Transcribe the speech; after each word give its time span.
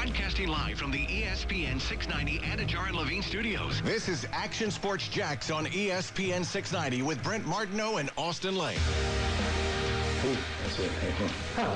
Broadcasting 0.00 0.46
live 0.46 0.78
from 0.78 0.92
the 0.92 1.04
ESPN 1.06 1.80
690 1.80 2.38
Anajar 2.46 2.86
and 2.86 2.94
Levine 2.96 3.20
studios. 3.20 3.82
This 3.82 4.08
is 4.08 4.28
Action 4.32 4.70
Sports 4.70 5.08
Jax 5.08 5.50
on 5.50 5.66
ESPN 5.66 6.44
690 6.44 7.02
with 7.02 7.20
Brent 7.20 7.44
Martineau 7.44 7.96
and 7.96 8.08
Austin 8.16 8.56
Lane. 8.56 8.78
Ooh, 10.24 10.36
that's 10.62 10.78
it. 10.78 10.90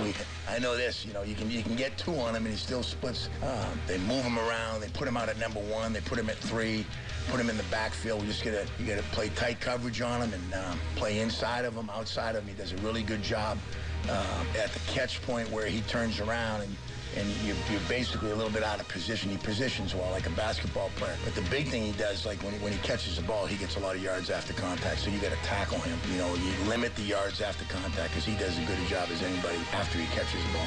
We- 0.04 0.14
I 0.48 0.60
know 0.60 0.76
this. 0.76 1.04
You 1.04 1.12
know, 1.14 1.22
you 1.22 1.34
can 1.34 1.50
you 1.50 1.64
can 1.64 1.74
get 1.74 1.98
two 1.98 2.14
on 2.14 2.36
him, 2.36 2.44
and 2.44 2.54
he 2.54 2.56
still 2.56 2.84
splits. 2.84 3.28
Um, 3.42 3.80
they 3.88 3.98
move 3.98 4.22
him 4.22 4.38
around. 4.38 4.82
They 4.82 4.88
put 4.90 5.08
him 5.08 5.16
out 5.16 5.28
at 5.28 5.38
number 5.40 5.58
one. 5.58 5.92
They 5.92 6.00
put 6.00 6.16
him 6.16 6.30
at 6.30 6.36
three. 6.36 6.86
Put 7.28 7.40
him 7.40 7.50
in 7.50 7.56
the 7.56 7.64
backfield. 7.64 8.20
We 8.20 8.28
just 8.28 8.44
gotta 8.44 8.68
you 8.78 8.86
gotta 8.86 9.02
play 9.10 9.30
tight 9.30 9.60
coverage 9.60 10.00
on 10.00 10.22
him 10.22 10.32
and 10.32 10.54
um, 10.54 10.78
play 10.94 11.18
inside 11.18 11.64
of 11.64 11.74
him, 11.74 11.90
outside 11.90 12.36
of 12.36 12.44
him. 12.44 12.54
He 12.54 12.54
does 12.54 12.70
a 12.72 12.76
really 12.76 13.02
good 13.02 13.24
job 13.24 13.58
um, 14.04 14.46
at 14.56 14.72
the 14.72 14.78
catch 14.92 15.20
point 15.22 15.50
where 15.50 15.66
he 15.66 15.80
turns 15.82 16.20
around 16.20 16.60
and. 16.60 16.76
And 17.16 17.28
you're, 17.44 17.56
basically 17.88 18.30
a 18.30 18.34
little 18.34 18.52
bit 18.52 18.62
out 18.62 18.80
of 18.80 18.88
position. 18.88 19.30
He 19.30 19.36
positions 19.36 19.94
well, 19.94 20.10
like 20.12 20.26
a 20.26 20.30
basketball 20.30 20.90
player. 20.96 21.14
But 21.24 21.34
the 21.34 21.42
big 21.50 21.68
thing 21.68 21.82
he 21.82 21.92
does, 21.92 22.24
like 22.24 22.42
when 22.42 22.54
he, 22.54 22.58
when 22.60 22.72
he 22.72 22.78
catches 22.78 23.16
the 23.16 23.22
ball, 23.22 23.44
he 23.44 23.56
gets 23.56 23.76
a 23.76 23.80
lot 23.80 23.96
of 23.96 24.02
yards 24.02 24.30
after 24.30 24.54
contact. 24.54 25.00
So 25.00 25.10
you 25.10 25.18
got 25.18 25.32
to 25.32 25.42
tackle 25.44 25.78
him. 25.78 25.98
You 26.12 26.18
know, 26.18 26.34
you 26.34 26.52
limit 26.68 26.94
the 26.96 27.02
yards 27.02 27.40
after 27.40 27.64
contact 27.66 28.10
because 28.10 28.24
he 28.24 28.34
does 28.36 28.58
as 28.58 28.66
good 28.66 28.78
a 28.78 28.88
job 28.88 29.08
as 29.12 29.22
anybody 29.22 29.58
after 29.72 29.98
he 29.98 30.06
catches 30.06 30.42
the 30.42 30.52
ball. 30.52 30.66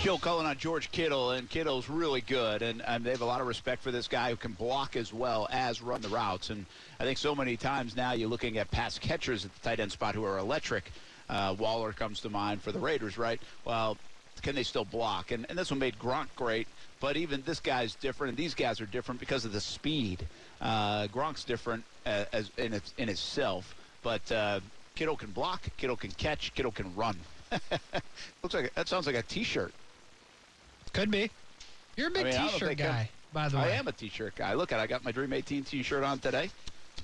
Joe 0.00 0.16
Cullen 0.16 0.46
on 0.46 0.56
George 0.56 0.90
Kittle, 0.92 1.32
and 1.32 1.46
Kittle's 1.50 1.90
really 1.90 2.22
good, 2.22 2.62
and, 2.62 2.80
and 2.86 3.04
they 3.04 3.10
have 3.10 3.20
a 3.20 3.26
lot 3.26 3.42
of 3.42 3.46
respect 3.46 3.82
for 3.82 3.90
this 3.90 4.08
guy 4.08 4.30
who 4.30 4.36
can 4.36 4.52
block 4.52 4.96
as 4.96 5.12
well 5.12 5.46
as 5.52 5.82
run 5.82 6.00
the 6.00 6.08
routes. 6.08 6.48
And 6.48 6.64
I 6.98 7.04
think 7.04 7.18
so 7.18 7.34
many 7.34 7.58
times 7.58 7.94
now 7.94 8.12
you're 8.12 8.30
looking 8.30 8.56
at 8.56 8.70
pass 8.70 8.98
catchers 8.98 9.44
at 9.44 9.54
the 9.54 9.60
tight 9.60 9.78
end 9.78 9.92
spot 9.92 10.14
who 10.14 10.24
are 10.24 10.38
electric. 10.38 10.90
Uh, 11.28 11.54
Waller 11.58 11.92
comes 11.92 12.20
to 12.22 12.30
mind 12.30 12.62
for 12.62 12.72
the 12.72 12.78
Raiders, 12.78 13.18
right? 13.18 13.42
Well, 13.66 13.98
can 14.40 14.54
they 14.54 14.62
still 14.62 14.84
block? 14.84 15.30
And, 15.30 15.46
and 15.48 15.58
this 15.58 15.70
one 15.70 15.78
made 15.78 15.98
Gronk 15.98 16.26
great, 16.36 16.66
but 17.00 17.16
even 17.16 17.42
this 17.46 17.60
guy's 17.60 17.94
different, 17.94 18.30
and 18.30 18.38
these 18.38 18.54
guys 18.54 18.80
are 18.80 18.86
different 18.86 19.20
because 19.20 19.44
of 19.44 19.52
the 19.52 19.60
speed. 19.60 20.26
Uh, 20.60 21.06
Gronk's 21.08 21.44
different 21.44 21.84
uh, 22.06 22.24
as 22.32 22.50
in, 22.56 22.72
its, 22.72 22.92
in 22.98 23.08
itself, 23.08 23.74
but 24.02 24.30
uh, 24.32 24.60
Kittle 24.94 25.16
can 25.16 25.30
block, 25.30 25.62
Kittle 25.76 25.96
can 25.96 26.10
catch, 26.12 26.54
Kittle 26.54 26.72
can 26.72 26.94
run. 26.94 27.16
Looks 28.42 28.54
like 28.54 28.72
that 28.74 28.88
sounds 28.88 29.06
like 29.06 29.16
a 29.16 29.22
T-shirt. 29.22 29.72
Could 30.92 31.10
be. 31.10 31.30
You're 31.96 32.08
a 32.08 32.10
big 32.10 32.26
I 32.26 32.30
mean, 32.30 32.48
T-shirt 32.48 32.68
think 32.68 32.80
I'm- 32.80 32.90
guy, 32.92 33.10
by 33.32 33.48
the 33.48 33.56
way. 33.58 33.64
I 33.64 33.70
am 33.76 33.88
a 33.88 33.92
T-shirt 33.92 34.34
guy. 34.36 34.54
Look 34.54 34.72
at 34.72 34.78
I 34.80 34.86
got 34.86 35.04
my 35.04 35.12
Dream 35.12 35.32
18 35.32 35.64
T-shirt 35.64 36.04
on 36.04 36.18
today. 36.18 36.50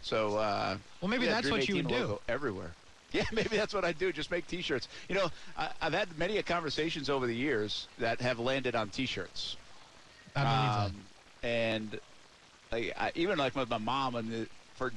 So 0.02 0.36
uh, 0.36 0.76
Well, 1.00 1.08
maybe 1.08 1.24
yeah, 1.26 1.32
that's 1.32 1.48
Dream 1.48 1.58
what 1.58 1.68
you 1.68 1.76
would 1.76 1.88
do. 1.88 2.20
everywhere. 2.28 2.72
Yeah, 3.16 3.24
maybe 3.32 3.56
that's 3.56 3.72
what 3.72 3.84
I 3.84 3.92
do. 3.92 4.12
Just 4.12 4.30
make 4.30 4.46
T-shirts. 4.46 4.88
You 5.08 5.14
know, 5.14 5.30
I, 5.56 5.70
I've 5.80 5.94
had 5.94 6.16
many 6.18 6.36
a 6.36 6.42
conversations 6.42 7.08
over 7.08 7.26
the 7.26 7.34
years 7.34 7.88
that 7.98 8.20
have 8.20 8.38
landed 8.38 8.74
on 8.74 8.90
T-shirts. 8.90 9.56
I 10.34 10.42
believe 10.42 10.92
Um, 10.92 11.02
and 11.42 12.00
I, 12.72 12.92
I, 12.98 13.12
even 13.14 13.38
like 13.38 13.56
with 13.56 13.70
my 13.70 13.78
mom, 13.78 14.16
and 14.16 14.30
the, 14.30 14.46
for 14.74 14.92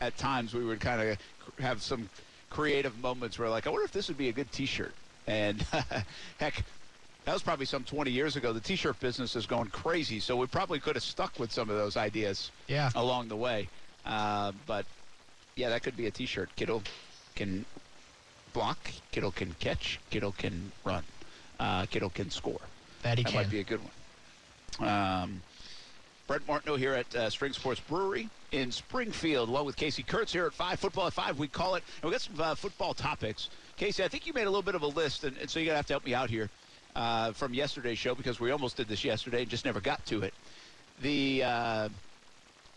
at 0.00 0.16
times 0.18 0.52
we 0.52 0.64
would 0.64 0.80
kind 0.80 1.00
of 1.00 1.18
have 1.60 1.80
some 1.80 2.08
creative 2.48 2.98
moments 2.98 3.38
where 3.38 3.48
like, 3.48 3.66
I 3.66 3.70
wonder 3.70 3.84
if 3.84 3.92
this 3.92 4.08
would 4.08 4.18
be 4.18 4.28
a 4.28 4.32
good 4.32 4.50
T-shirt. 4.50 4.92
And 5.28 5.62
heck, 6.38 6.64
that 7.24 7.32
was 7.32 7.42
probably 7.42 7.66
some 7.66 7.84
20 7.84 8.10
years 8.10 8.34
ago. 8.34 8.52
The 8.52 8.60
T-shirt 8.60 8.98
business 8.98 9.36
is 9.36 9.46
going 9.46 9.68
crazy, 9.68 10.18
so 10.18 10.36
we 10.36 10.46
probably 10.48 10.80
could 10.80 10.96
have 10.96 11.04
stuck 11.04 11.38
with 11.38 11.52
some 11.52 11.70
of 11.70 11.76
those 11.76 11.96
ideas. 11.96 12.50
Yeah. 12.66 12.90
along 12.96 13.28
the 13.28 13.36
way. 13.36 13.68
Uh, 14.04 14.50
but 14.66 14.86
yeah, 15.54 15.68
that 15.68 15.84
could 15.84 15.96
be 15.96 16.06
a 16.06 16.10
T-shirt. 16.10 16.48
Kittle 16.56 16.82
can 17.34 17.64
block. 18.52 18.78
Kittle 19.12 19.30
can 19.32 19.54
catch. 19.60 19.98
Kittle 20.10 20.32
can 20.32 20.72
run. 20.84 21.04
Uh, 21.58 21.86
Kittle 21.86 22.10
can 22.10 22.30
score. 22.30 22.60
That 23.02 23.18
he 23.18 23.24
That 23.24 23.30
can. 23.30 23.40
might 23.42 23.50
be 23.50 23.60
a 23.60 23.64
good 23.64 23.80
one. 24.78 24.88
Um, 24.88 25.42
Brent 26.26 26.46
Martineau 26.46 26.76
here 26.76 26.94
at 26.94 27.14
uh, 27.14 27.28
String 27.28 27.52
Sports 27.52 27.80
Brewery 27.80 28.28
in 28.52 28.70
Springfield, 28.70 29.48
along 29.48 29.66
with 29.66 29.76
Casey 29.76 30.02
Kurtz 30.02 30.32
here 30.32 30.46
at 30.46 30.52
5, 30.54 30.78
Football 30.78 31.06
at 31.08 31.12
5, 31.12 31.38
we 31.38 31.48
call 31.48 31.74
it. 31.74 31.82
And 32.02 32.10
we 32.10 32.12
got 32.12 32.20
some 32.20 32.40
uh, 32.40 32.54
football 32.54 32.94
topics. 32.94 33.50
Casey, 33.76 34.04
I 34.04 34.08
think 34.08 34.26
you 34.26 34.32
made 34.32 34.42
a 34.44 34.50
little 34.50 34.62
bit 34.62 34.74
of 34.74 34.82
a 34.82 34.86
list, 34.86 35.24
and, 35.24 35.36
and 35.38 35.50
so 35.50 35.58
you're 35.58 35.66
going 35.66 35.72
to 35.74 35.78
have 35.78 35.86
to 35.86 35.92
help 35.94 36.04
me 36.06 36.14
out 36.14 36.30
here 36.30 36.48
uh, 36.94 37.32
from 37.32 37.52
yesterday's 37.54 37.98
show 37.98 38.14
because 38.14 38.38
we 38.40 38.50
almost 38.50 38.76
did 38.76 38.88
this 38.88 39.04
yesterday 39.04 39.42
and 39.42 39.50
just 39.50 39.64
never 39.64 39.80
got 39.80 40.04
to 40.06 40.22
it. 40.22 40.34
The 41.02 41.42
uh, 41.44 41.88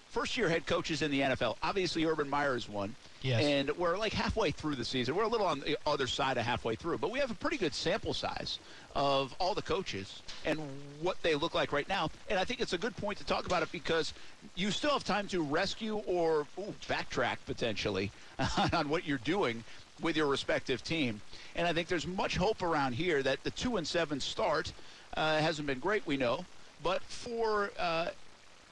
first 0.09 0.37
year 0.37 0.49
head 0.49 0.65
coaches 0.65 1.01
in 1.01 1.11
the 1.11 1.21
NFL, 1.21 1.57
obviously 1.61 2.05
Urban 2.05 2.29
Meyer 2.29 2.55
is 2.55 2.67
one. 2.69 2.95
Yes. 3.23 3.41
And 3.41 3.71
we're 3.77 3.97
like 3.97 4.11
halfway 4.11 4.51
through 4.51 4.75
the 4.75 4.83
season. 4.83 5.15
We're 5.15 5.23
a 5.23 5.29
little 5.29 5.47
on 5.47 5.61
the 5.61 5.77
other 5.87 6.07
side 6.07 6.37
of 6.37 6.45
halfway 6.45 6.75
through, 6.75 6.97
but 6.97 7.09
we 7.09 7.19
have 7.19 7.31
a 7.31 7.35
pretty 7.35 7.55
good 7.55 7.73
sample 7.73 8.13
size 8.13 8.59
of 8.95 9.33
all 9.39 9.55
the 9.55 9.61
coaches 9.61 10.21
and 10.45 10.59
what 11.01 11.21
they 11.23 11.33
look 11.35 11.55
like 11.55 11.71
right 11.71 11.87
now. 11.87 12.11
And 12.29 12.37
I 12.37 12.43
think 12.43 12.59
it's 12.59 12.73
a 12.73 12.77
good 12.77 12.95
point 12.97 13.17
to 13.19 13.25
talk 13.25 13.45
about 13.45 13.63
it 13.63 13.71
because 13.71 14.13
you 14.55 14.71
still 14.71 14.91
have 14.91 15.05
time 15.05 15.27
to 15.29 15.41
rescue 15.41 16.03
or 16.05 16.45
ooh, 16.59 16.73
backtrack 16.89 17.37
potentially 17.45 18.11
on 18.73 18.89
what 18.89 19.07
you're 19.07 19.17
doing 19.19 19.63
with 20.01 20.17
your 20.17 20.27
respective 20.27 20.83
team. 20.83 21.21
And 21.55 21.65
I 21.65 21.71
think 21.71 21.87
there's 21.87 22.05
much 22.05 22.35
hope 22.35 22.61
around 22.61 22.93
here 22.93 23.23
that 23.23 23.41
the 23.45 23.51
two 23.51 23.77
and 23.77 23.87
seven 23.87 24.19
start 24.19 24.73
uh, 25.15 25.37
hasn't 25.39 25.65
been 25.65 25.79
great, 25.79 26.05
we 26.05 26.17
know, 26.17 26.45
but 26.83 27.01
for 27.03 27.71
uh, 27.79 28.07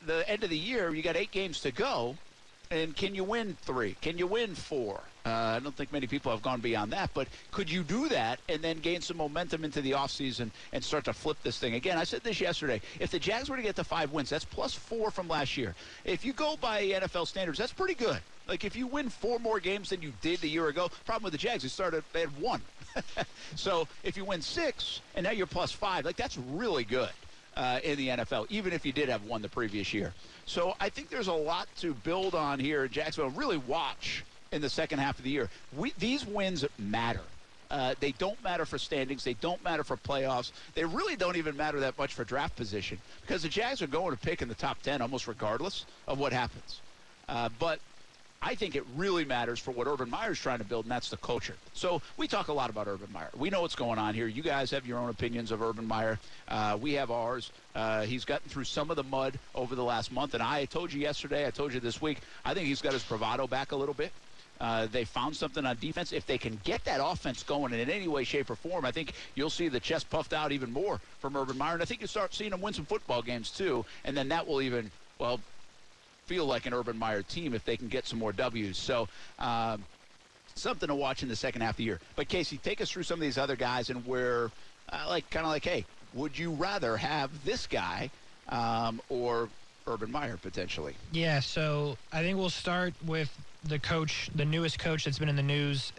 the 0.05 0.29
end 0.29 0.43
of 0.43 0.49
the 0.49 0.57
year, 0.57 0.93
you 0.93 1.01
got 1.01 1.15
eight 1.15 1.31
games 1.31 1.61
to 1.61 1.71
go. 1.71 2.17
And 2.71 2.95
can 2.95 3.13
you 3.13 3.25
win 3.25 3.57
three? 3.63 3.97
Can 3.99 4.17
you 4.17 4.25
win 4.25 4.55
four? 4.55 5.01
Uh, 5.25 5.29
I 5.29 5.59
don't 5.59 5.75
think 5.75 5.91
many 5.91 6.07
people 6.07 6.31
have 6.31 6.41
gone 6.41 6.61
beyond 6.61 6.93
that, 6.93 7.11
but 7.13 7.27
could 7.51 7.69
you 7.69 7.83
do 7.83 8.07
that 8.09 8.39
and 8.47 8.61
then 8.61 8.79
gain 8.79 9.01
some 9.01 9.17
momentum 9.17 9.65
into 9.65 9.81
the 9.81 9.91
offseason 9.91 10.49
and 10.71 10.81
start 10.81 11.03
to 11.05 11.13
flip 11.13 11.37
this 11.43 11.59
thing? 11.59 11.75
Again, 11.75 11.97
I 11.97 12.05
said 12.05 12.23
this 12.23 12.39
yesterday. 12.39 12.81
If 12.99 13.11
the 13.11 13.19
Jags 13.19 13.49
were 13.49 13.57
to 13.57 13.61
get 13.61 13.75
to 13.75 13.83
five 13.83 14.13
wins, 14.13 14.29
that's 14.29 14.45
plus 14.45 14.73
four 14.73 15.11
from 15.11 15.27
last 15.27 15.57
year. 15.57 15.75
If 16.05 16.23
you 16.23 16.31
go 16.31 16.55
by 16.61 16.83
NFL 16.83 17.27
standards, 17.27 17.59
that's 17.59 17.73
pretty 17.73 17.93
good. 17.93 18.19
Like 18.47 18.63
if 18.63 18.75
you 18.75 18.87
win 18.87 19.09
four 19.09 19.37
more 19.37 19.59
games 19.59 19.89
than 19.89 20.01
you 20.01 20.13
did 20.21 20.41
a 20.43 20.47
year 20.47 20.69
ago, 20.69 20.89
problem 21.05 21.25
with 21.25 21.33
the 21.33 21.37
Jags, 21.37 21.63
they 21.63 21.69
started 21.69 22.03
they 22.13 22.21
had 22.21 22.41
one. 22.41 22.61
so 23.55 23.87
if 24.03 24.15
you 24.15 24.23
win 24.25 24.41
six 24.41 25.01
and 25.15 25.25
now 25.25 25.31
you're 25.31 25.45
plus 25.45 25.71
five, 25.73 26.05
like 26.05 26.15
that's 26.15 26.37
really 26.37 26.85
good 26.85 27.11
uh, 27.55 27.79
in 27.83 27.97
the 27.97 28.09
NFL, 28.09 28.47
even 28.49 28.73
if 28.73 28.85
you 28.85 28.91
did 28.91 29.09
have 29.09 29.23
one 29.23 29.41
the 29.41 29.49
previous 29.49 29.93
year. 29.93 30.13
So 30.45 30.75
I 30.79 30.89
think 30.89 31.09
there's 31.09 31.27
a 31.27 31.33
lot 31.33 31.67
to 31.77 31.93
build 31.93 32.35
on 32.35 32.59
here 32.59 32.87
Jacksonville. 32.87 33.31
Really 33.31 33.57
watch 33.57 34.23
in 34.51 34.61
the 34.61 34.69
second 34.69 34.99
half 34.99 35.17
of 35.17 35.23
the 35.23 35.29
year. 35.29 35.49
We, 35.75 35.93
these 35.97 36.25
wins 36.25 36.65
matter. 36.77 37.21
Uh, 37.69 37.95
they 38.01 38.11
don't 38.11 38.41
matter 38.43 38.65
for 38.65 38.77
standings. 38.77 39.23
They 39.23 39.35
don't 39.35 39.63
matter 39.63 39.83
for 39.85 39.95
playoffs. 39.95 40.51
They 40.75 40.83
really 40.83 41.15
don't 41.15 41.37
even 41.37 41.55
matter 41.55 41.79
that 41.79 41.97
much 41.97 42.13
for 42.13 42.25
draft 42.25 42.57
position 42.57 42.97
because 43.21 43.43
the 43.43 43.49
Jags 43.49 43.81
are 43.81 43.87
going 43.87 44.11
to 44.11 44.19
pick 44.19 44.41
in 44.41 44.49
the 44.49 44.55
top 44.55 44.81
10 44.81 45.01
almost 45.01 45.27
regardless 45.27 45.85
of 46.07 46.19
what 46.19 46.33
happens. 46.33 46.81
Uh, 47.29 47.47
but 47.59 47.79
I 48.43 48.55
think 48.55 48.75
it 48.75 48.83
really 48.95 49.23
matters 49.23 49.59
for 49.59 49.71
what 49.71 49.85
Urban 49.87 50.09
Meyer's 50.09 50.39
trying 50.39 50.57
to 50.57 50.63
build, 50.63 50.85
and 50.85 50.91
that's 50.91 51.09
the 51.09 51.17
culture. 51.17 51.55
So 51.73 52.01
we 52.17 52.27
talk 52.27 52.47
a 52.47 52.53
lot 52.53 52.71
about 52.71 52.87
Urban 52.87 53.09
Meyer. 53.13 53.29
We 53.37 53.51
know 53.51 53.61
what's 53.61 53.75
going 53.75 53.99
on 53.99 54.15
here. 54.15 54.25
You 54.25 54.41
guys 54.41 54.71
have 54.71 54.87
your 54.87 54.97
own 54.97 55.09
opinions 55.09 55.51
of 55.51 55.61
Urban 55.61 55.87
Meyer. 55.87 56.17
Uh, 56.47 56.77
we 56.81 56.93
have 56.93 57.11
ours. 57.11 57.51
Uh, 57.75 58.01
he's 58.01 58.25
gotten 58.25 58.49
through 58.49 58.63
some 58.63 58.89
of 58.89 58.95
the 58.95 59.03
mud 59.03 59.37
over 59.53 59.75
the 59.75 59.83
last 59.83 60.11
month, 60.11 60.33
and 60.33 60.41
I 60.41 60.65
told 60.65 60.91
you 60.91 60.99
yesterday, 60.99 61.45
I 61.45 61.51
told 61.51 61.71
you 61.71 61.79
this 61.79 62.01
week, 62.01 62.17
I 62.43 62.55
think 62.55 62.65
he's 62.65 62.81
got 62.81 62.93
his 62.93 63.03
bravado 63.03 63.45
back 63.45 63.73
a 63.73 63.75
little 63.75 63.93
bit. 63.93 64.11
Uh, 64.59 64.87
they 64.91 65.05
found 65.05 65.35
something 65.35 65.65
on 65.65 65.75
defense. 65.79 66.11
If 66.11 66.27
they 66.27 66.37
can 66.37 66.59
get 66.63 66.83
that 66.85 66.99
offense 67.03 67.41
going 67.41 67.73
in 67.73 67.89
any 67.89 68.07
way, 68.07 68.23
shape, 68.23 68.49
or 68.49 68.55
form, 68.55 68.85
I 68.85 68.91
think 68.91 69.13
you'll 69.33 69.49
see 69.49 69.69
the 69.69 69.79
chest 69.79 70.09
puffed 70.09 70.33
out 70.33 70.51
even 70.51 70.71
more 70.71 70.99
from 71.19 71.35
Urban 71.35 71.57
Meyer. 71.57 71.73
And 71.73 71.81
I 71.81 71.85
think 71.85 72.01
you'll 72.01 72.07
start 72.07 72.33
seeing 72.35 72.53
him 72.53 72.61
win 72.61 72.73
some 72.73 72.85
football 72.85 73.23
games, 73.23 73.49
too. 73.49 73.85
And 74.05 74.15
then 74.15 74.29
that 74.29 74.47
will 74.47 74.61
even, 74.61 74.91
well, 75.17 75.39
feel 76.25 76.45
like 76.45 76.65
an 76.65 76.73
Urban 76.73 76.97
Meyer 76.97 77.21
team 77.21 77.53
if 77.53 77.65
they 77.65 77.77
can 77.77 77.87
get 77.87 78.07
some 78.07 78.19
more 78.19 78.31
W's. 78.31 78.77
So, 78.77 79.07
um, 79.39 79.83
something 80.55 80.87
to 80.87 80.95
watch 80.95 81.23
in 81.23 81.29
the 81.29 81.35
second 81.35 81.61
half 81.61 81.71
of 81.71 81.77
the 81.77 81.83
year. 81.83 81.99
But 82.15 82.27
Casey, 82.27 82.57
take 82.57 82.81
us 82.81 82.89
through 82.89 83.03
some 83.03 83.15
of 83.15 83.21
these 83.21 83.37
other 83.37 83.55
guys 83.55 83.89
and 83.89 84.05
where, 84.05 84.51
uh, 84.91 85.05
like, 85.07 85.29
kind 85.29 85.45
of 85.45 85.51
like, 85.51 85.63
hey, 85.63 85.85
would 86.13 86.37
you 86.37 86.51
rather 86.51 86.97
have 86.97 87.31
this 87.45 87.67
guy 87.67 88.09
um, 88.49 89.01
or 89.09 89.49
Urban 89.87 90.11
Meyer 90.11 90.37
potentially? 90.37 90.95
Yeah, 91.11 91.39
so 91.39 91.97
I 92.11 92.21
think 92.21 92.37
we'll 92.37 92.49
start 92.49 92.93
with 93.05 93.35
the 93.63 93.79
coach, 93.79 94.29
the 94.35 94.45
newest 94.45 94.79
coach 94.79 95.05
that's 95.05 95.19
been 95.19 95.29
in 95.29 95.35
the 95.35 95.43
news. 95.43 95.93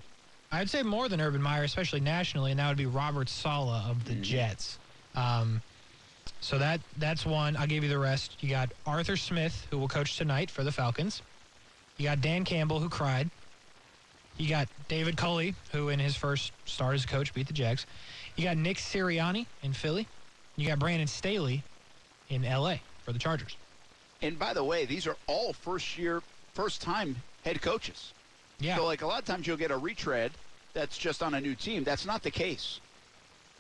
I'd 0.51 0.69
say 0.69 0.83
more 0.83 1.09
than 1.09 1.21
Urban 1.21 1.41
Meyer, 1.41 1.65
especially 1.65 2.01
nationally, 2.01 2.51
and 2.51 2.61
that 2.61 2.69
would 2.69 2.77
be 2.77 2.87
Robert 2.87 3.29
Saleh 3.29 3.85
of 3.89 4.05
the 4.05 4.15
Jets. 4.15 4.79
Um, 5.15 5.63
so 6.41 6.59
that 6.59 6.81
that's 6.99 7.25
one. 7.25 7.57
I'll 7.57 7.67
give 7.67 7.83
you 7.83 7.89
the 7.91 7.99
rest. 7.99 8.37
You 8.41 8.51
got 8.51 8.71
Arthur 8.87 9.17
Smith, 9.17 9.67
who 9.71 9.79
will 9.79 9.89
coach 9.89 10.17
tonight 10.17 10.51
for 10.51 10.65
the 10.65 10.73
Falcons. 10.73 11.23
You 11.97 12.05
got 12.05 12.21
Dan 12.21 12.45
Campbell, 12.45 12.81
who 12.81 12.89
cried. 12.89 13.31
You 14.39 14.49
got 14.49 14.69
David 14.89 15.17
Culley, 15.17 15.55
who 15.73 15.91
in 15.91 15.99
his 15.99 16.17
first 16.17 16.53
start 16.65 16.95
as 16.95 17.05
a 17.05 17.07
coach 17.07 17.35
beat 17.35 17.47
the 17.47 17.53
Jags. 17.53 17.87
You 18.37 18.45
got 18.45 18.57
Nick 18.57 18.79
Sirianni 18.79 19.47
in 19.63 19.73
Philly. 19.73 20.09
You 20.57 20.67
got 20.67 20.79
Brandon 20.79 21.07
Staley 21.07 21.63
in 22.29 22.45
L.A. 22.45 22.81
for 23.05 23.13
the 23.13 23.19
Chargers. 23.19 23.57
And 24.23 24.39
by 24.39 24.55
the 24.55 24.65
way, 24.65 24.85
these 24.85 25.07
are 25.07 25.17
all 25.27 25.53
first 25.53 25.99
year, 25.99 26.23
first 26.55 26.81
time 26.81 27.17
head 27.45 27.61
coaches. 27.61 28.13
Yeah. 28.59 28.77
So, 28.77 28.85
like, 28.85 29.03
a 29.03 29.07
lot 29.07 29.19
of 29.19 29.25
times 29.25 29.47
you'll 29.47 29.57
get 29.57 29.71
a 29.71 29.77
retread 29.77 30.31
that's 30.73 30.97
just 30.97 31.23
on 31.23 31.35
a 31.35 31.41
new 31.41 31.55
team. 31.55 31.85
That's 31.85 32.07
not 32.07 32.23
the 32.23 32.31
case. 32.31 32.81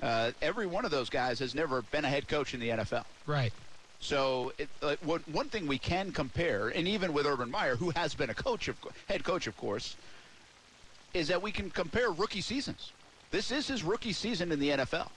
Uh, 0.02 0.32
every 0.42 0.66
one 0.66 0.84
of 0.84 0.90
those 0.90 1.08
guys 1.08 1.38
has 1.38 1.54
never 1.54 1.82
been 1.82 2.04
a 2.04 2.08
head 2.08 2.26
coach 2.26 2.54
in 2.54 2.60
the 2.60 2.70
NFL. 2.70 3.04
Right. 3.26 3.52
So 4.00 4.52
it, 4.58 4.68
uh, 4.82 4.96
one, 5.04 5.22
one 5.30 5.48
thing 5.48 5.68
we 5.68 5.78
can 5.78 6.10
compare, 6.10 6.68
and 6.68 6.88
even 6.88 7.12
with 7.12 7.24
Urban 7.24 7.50
Meyer, 7.50 7.76
who 7.76 7.90
has 7.90 8.14
been 8.14 8.30
a 8.30 8.34
coach, 8.34 8.66
of, 8.66 8.76
head 9.08 9.22
coach, 9.22 9.46
of 9.46 9.56
course, 9.56 9.94
is 11.14 11.28
that 11.28 11.40
we 11.40 11.52
can 11.52 11.70
compare 11.70 12.10
rookie 12.10 12.40
seasons. 12.40 12.92
This 13.30 13.52
is 13.52 13.68
his 13.68 13.84
rookie 13.84 14.12
season 14.12 14.50
in 14.50 14.58
the 14.58 14.70
NFL, 14.70 15.08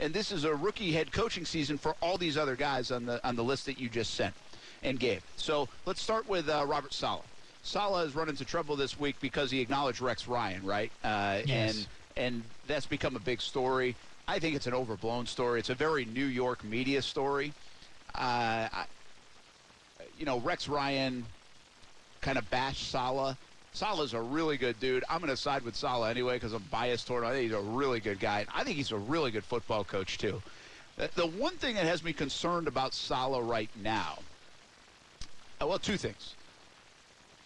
and 0.00 0.14
this 0.14 0.32
is 0.32 0.44
a 0.44 0.54
rookie 0.54 0.92
head 0.92 1.12
coaching 1.12 1.44
season 1.44 1.76
for 1.76 1.94
all 2.00 2.16
these 2.16 2.38
other 2.38 2.56
guys 2.56 2.90
on 2.90 3.04
the 3.04 3.24
on 3.26 3.36
the 3.36 3.44
list 3.44 3.66
that 3.66 3.78
you 3.78 3.88
just 3.88 4.14
sent 4.14 4.34
and 4.82 4.98
gave. 4.98 5.22
So 5.36 5.68
let's 5.86 6.00
start 6.00 6.28
with 6.28 6.48
uh, 6.48 6.64
Robert 6.66 6.94
Saleh. 6.94 7.22
Saleh 7.62 8.04
has 8.04 8.14
run 8.14 8.28
into 8.28 8.44
trouble 8.44 8.74
this 8.74 8.98
week 8.98 9.16
because 9.20 9.50
he 9.50 9.60
acknowledged 9.60 10.00
Rex 10.00 10.26
Ryan, 10.26 10.64
right? 10.64 10.90
Uh, 11.04 11.40
yes. 11.44 11.76
And 11.76 11.86
and 12.16 12.42
that's 12.66 12.86
become 12.86 13.16
a 13.16 13.20
big 13.20 13.40
story. 13.40 13.96
I 14.26 14.38
think 14.38 14.56
it's 14.56 14.66
an 14.66 14.74
overblown 14.74 15.26
story. 15.26 15.60
It's 15.60 15.70
a 15.70 15.74
very 15.74 16.04
New 16.04 16.24
York 16.24 16.64
media 16.64 17.02
story. 17.02 17.52
Uh, 18.14 18.68
I, 18.72 18.84
you 20.18 20.24
know, 20.24 20.40
Rex 20.40 20.68
Ryan 20.68 21.24
kind 22.20 22.38
of 22.38 22.48
bashed 22.50 22.90
Saleh. 22.90 23.36
Saleh's 23.72 24.14
a 24.14 24.20
really 24.20 24.56
good 24.56 24.78
dude. 24.78 25.04
I'm 25.10 25.18
going 25.18 25.30
to 25.30 25.36
side 25.36 25.62
with 25.62 25.74
Saleh 25.74 26.08
anyway 26.08 26.34
because 26.34 26.52
I'm 26.52 26.62
biased 26.70 27.06
toward 27.06 27.24
him. 27.24 27.30
I 27.30 27.32
think 27.32 27.42
he's 27.44 27.58
a 27.58 27.60
really 27.60 28.00
good 28.00 28.20
guy. 28.20 28.46
I 28.54 28.62
think 28.62 28.76
he's 28.76 28.92
a 28.92 28.96
really 28.96 29.30
good 29.30 29.44
football 29.44 29.82
coach, 29.84 30.16
too. 30.16 30.40
The 31.16 31.26
one 31.26 31.56
thing 31.56 31.74
that 31.74 31.84
has 31.84 32.04
me 32.04 32.12
concerned 32.12 32.68
about 32.68 32.94
Saleh 32.94 33.42
right 33.42 33.70
now, 33.82 34.20
uh, 35.60 35.66
well, 35.66 35.80
two 35.80 35.96
things. 35.96 36.34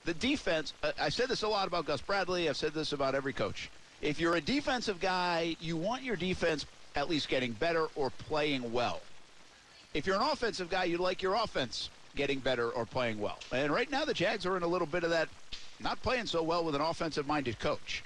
The 0.05 0.13
defense, 0.13 0.75
I 0.99 1.09
said 1.09 1.29
this 1.29 1.43
a 1.43 1.49
lot 1.49 1.67
about 1.67 1.87
Gus 1.87 2.03
Bradley. 2.03 2.49
I've 2.49 2.57
said 2.59 2.75
this 2.75 2.93
about 2.93 3.15
every 3.15 3.33
coach. 3.33 3.71
If 4.01 4.21
you're 4.21 4.37
a 4.37 4.41
defensive 4.41 5.01
guy, 5.01 5.57
you 5.61 5.77
want 5.77 6.03
your 6.03 6.17
defense 6.17 6.67
at 6.95 7.09
least 7.09 7.29
getting 7.29 7.53
better 7.53 7.87
or 7.97 8.11
playing 8.11 8.73
well. 8.73 9.01
If 9.93 10.07
you're 10.07 10.17
an 10.17 10.23
offensive 10.23 10.71
guy, 10.71 10.85
you 10.85 10.99
like 10.99 11.23
your 11.23 11.35
offense 11.35 11.91
getting 12.15 12.39
better 12.39 12.71
or 12.71 12.85
playing 12.87 13.21
well. 13.21 13.39
And 13.53 13.73
right 13.73 13.91
now, 13.91 14.05
the 14.05 14.15
Jags 14.15 14.47
are 14.47 14.57
in 14.57 14.63
a 14.63 14.67
little 14.67 14.87
bit 14.87 15.03
of 15.03 15.11
that, 15.11 15.29
not 15.81 16.01
playing 16.03 16.27
so 16.27 16.43
well 16.43 16.65
with 16.65 16.75
an 16.75 16.81
offensive 16.81 17.27
minded 17.27 17.59
coach. 17.59 18.03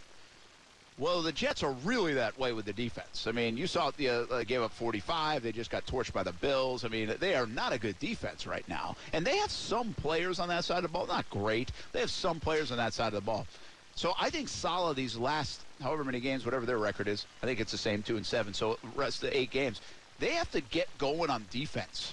Well, 0.98 1.22
the 1.22 1.32
Jets 1.32 1.62
are 1.62 1.72
really 1.84 2.14
that 2.14 2.38
way 2.38 2.52
with 2.52 2.66
the 2.66 2.72
defense. 2.72 3.26
I 3.26 3.32
mean, 3.32 3.56
you 3.56 3.66
saw 3.66 3.90
the 3.96 4.08
uh, 4.08 4.24
they 4.26 4.44
gave 4.44 4.60
up 4.60 4.72
45. 4.72 5.42
They 5.42 5.50
just 5.50 5.70
got 5.70 5.86
torched 5.86 6.12
by 6.12 6.22
the 6.22 6.32
Bills. 6.32 6.84
I 6.84 6.88
mean, 6.88 7.14
they 7.18 7.34
are 7.34 7.46
not 7.46 7.72
a 7.72 7.78
good 7.78 7.98
defense 7.98 8.46
right 8.46 8.66
now. 8.68 8.96
And 9.12 9.26
they 9.26 9.38
have 9.38 9.50
some 9.50 9.94
players 9.94 10.38
on 10.38 10.48
that 10.48 10.64
side 10.64 10.78
of 10.78 10.82
the 10.84 10.88
ball. 10.88 11.06
Not 11.06 11.28
great. 11.30 11.72
They 11.92 12.00
have 12.00 12.10
some 12.10 12.40
players 12.40 12.70
on 12.70 12.76
that 12.76 12.92
side 12.92 13.08
of 13.08 13.14
the 13.14 13.20
ball. 13.22 13.46
So 13.94 14.14
I 14.20 14.30
think 14.30 14.48
Saleh 14.48 14.96
these 14.96 15.16
last 15.16 15.62
however 15.82 16.04
many 16.04 16.20
games, 16.20 16.44
whatever 16.44 16.64
their 16.64 16.78
record 16.78 17.08
is, 17.08 17.26
I 17.42 17.46
think 17.46 17.60
it's 17.60 17.72
the 17.72 17.78
same 17.78 18.02
two 18.02 18.16
and 18.16 18.24
seven. 18.24 18.54
So 18.54 18.78
rest 18.94 19.22
of 19.22 19.30
the 19.30 19.38
eight 19.38 19.50
games, 19.50 19.80
they 20.18 20.30
have 20.30 20.50
to 20.52 20.60
get 20.60 20.88
going 20.98 21.30
on 21.30 21.44
defense. 21.50 22.12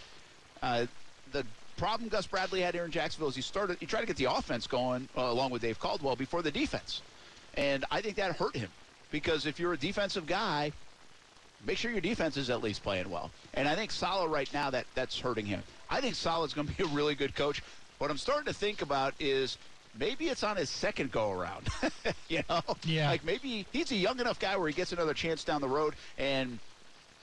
Uh, 0.62 0.88
the 1.32 1.46
problem 1.78 2.10
Gus 2.10 2.28
Bradley 2.28 2.62
had 2.62 2.74
here 2.74 2.84
in 2.84 2.92
Jacksonville 2.92 3.30
is 3.30 3.36
he 3.36 3.42
started 3.42 3.78
he 3.80 3.86
tried 3.86 4.02
to 4.02 4.08
get 4.08 4.18
the 4.18 4.26
offense 4.26 4.68
going 4.68 5.08
uh, 5.18 5.22
along 5.22 5.52
with 5.52 5.62
Dave 5.62 5.80
Caldwell 5.80 6.16
before 6.16 6.42
the 6.42 6.52
defense, 6.52 7.02
and 7.56 7.86
I 7.90 8.02
think 8.02 8.16
that 8.18 8.36
hurt 8.36 8.56
him 8.56 8.70
because 9.12 9.46
if 9.46 9.60
you're 9.60 9.74
a 9.74 9.78
defensive 9.78 10.28
guy, 10.28 10.72
make 11.66 11.78
sure 11.78 11.92
your 11.92 12.02
defense 12.02 12.38
is 12.38 12.50
at 12.50 12.62
least 12.62 12.84
playing 12.84 13.10
well. 13.10 13.32
And 13.54 13.68
I 13.68 13.76
think 13.76 13.92
Saleh 13.92 14.30
right 14.30 14.52
now 14.54 14.70
that 14.72 14.86
that's 14.96 15.20
hurting 15.20 15.46
him. 15.46 15.64
I 15.90 16.02
think 16.02 16.16
Saleh's 16.16 16.54
going 16.54 16.68
to 16.68 16.74
be 16.74 16.84
a 16.84 16.88
really 16.88 17.16
good 17.16 17.36
coach. 17.36 17.64
What 17.98 18.12
I'm 18.12 18.18
starting 18.18 18.46
to 18.46 18.54
think 18.54 18.82
about 18.82 19.14
is 19.20 19.58
maybe 19.98 20.28
it's 20.30 20.44
on 20.44 20.58
his 20.58 20.70
second 20.70 21.12
go 21.12 21.32
around. 21.32 21.68
you 22.28 22.44
know, 22.50 22.62
yeah. 22.84 23.10
Like 23.10 23.24
maybe 23.24 23.66
he's 23.72 23.92
a 23.92 23.96
young 23.96 24.20
enough 24.20 24.40
guy 24.40 24.58
where 24.58 24.68
he 24.68 24.74
gets 24.74 24.92
another 24.92 25.14
chance 25.14 25.44
down 25.44 25.62
the 25.62 25.68
road, 25.68 25.96
and 26.18 26.60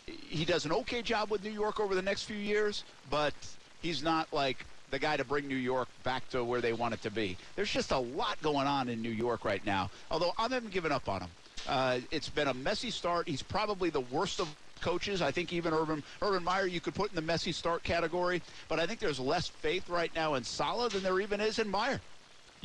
he 0.06 0.44
does 0.44 0.64
an 0.64 0.72
okay 0.72 1.02
job 1.02 1.30
with 1.30 1.42
New 1.42 1.50
York 1.50 1.80
over 1.80 1.94
the 1.94 2.02
next 2.02 2.24
few 2.24 2.36
years, 2.36 2.84
but 3.10 3.34
he's 3.82 4.02
not 4.02 4.32
like 4.32 4.64
the 4.90 4.98
guy 4.98 5.16
to 5.16 5.24
bring 5.24 5.48
New 5.48 5.56
York 5.56 5.88
back 6.04 6.28
to 6.30 6.44
where 6.44 6.60
they 6.60 6.72
want 6.72 6.94
it 6.94 7.02
to 7.02 7.10
be. 7.10 7.36
There's 7.56 7.70
just 7.70 7.90
a 7.90 7.98
lot 7.98 8.40
going 8.42 8.66
on 8.66 8.88
in 8.88 9.02
New 9.02 9.10
York 9.10 9.44
right 9.44 9.64
now. 9.66 9.90
Although 10.10 10.32
I 10.38 10.42
haven't 10.42 10.70
given 10.70 10.92
up 10.92 11.08
on 11.08 11.22
him. 11.22 11.30
Uh, 11.68 11.98
it's 12.12 12.28
been 12.28 12.46
a 12.46 12.54
messy 12.54 12.90
start. 12.90 13.26
He's 13.26 13.42
probably 13.42 13.90
the 13.90 14.00
worst 14.00 14.40
of 14.40 14.48
coaches. 14.80 15.22
I 15.22 15.32
think 15.32 15.52
even 15.52 15.72
Urban 15.72 16.02
Urban 16.22 16.44
Meyer 16.44 16.66
you 16.66 16.80
could 16.80 16.94
put 16.94 17.10
in 17.10 17.16
the 17.16 17.22
messy 17.22 17.50
start 17.50 17.82
category. 17.82 18.42
But 18.68 18.78
I 18.78 18.86
think 18.86 19.00
there's 19.00 19.18
less 19.18 19.48
faith 19.48 19.88
right 19.88 20.14
now 20.14 20.34
in 20.34 20.44
Saleh 20.44 20.92
than 20.92 21.02
there 21.02 21.20
even 21.20 21.40
is 21.40 21.58
in 21.58 21.68
Meyer. 21.68 22.00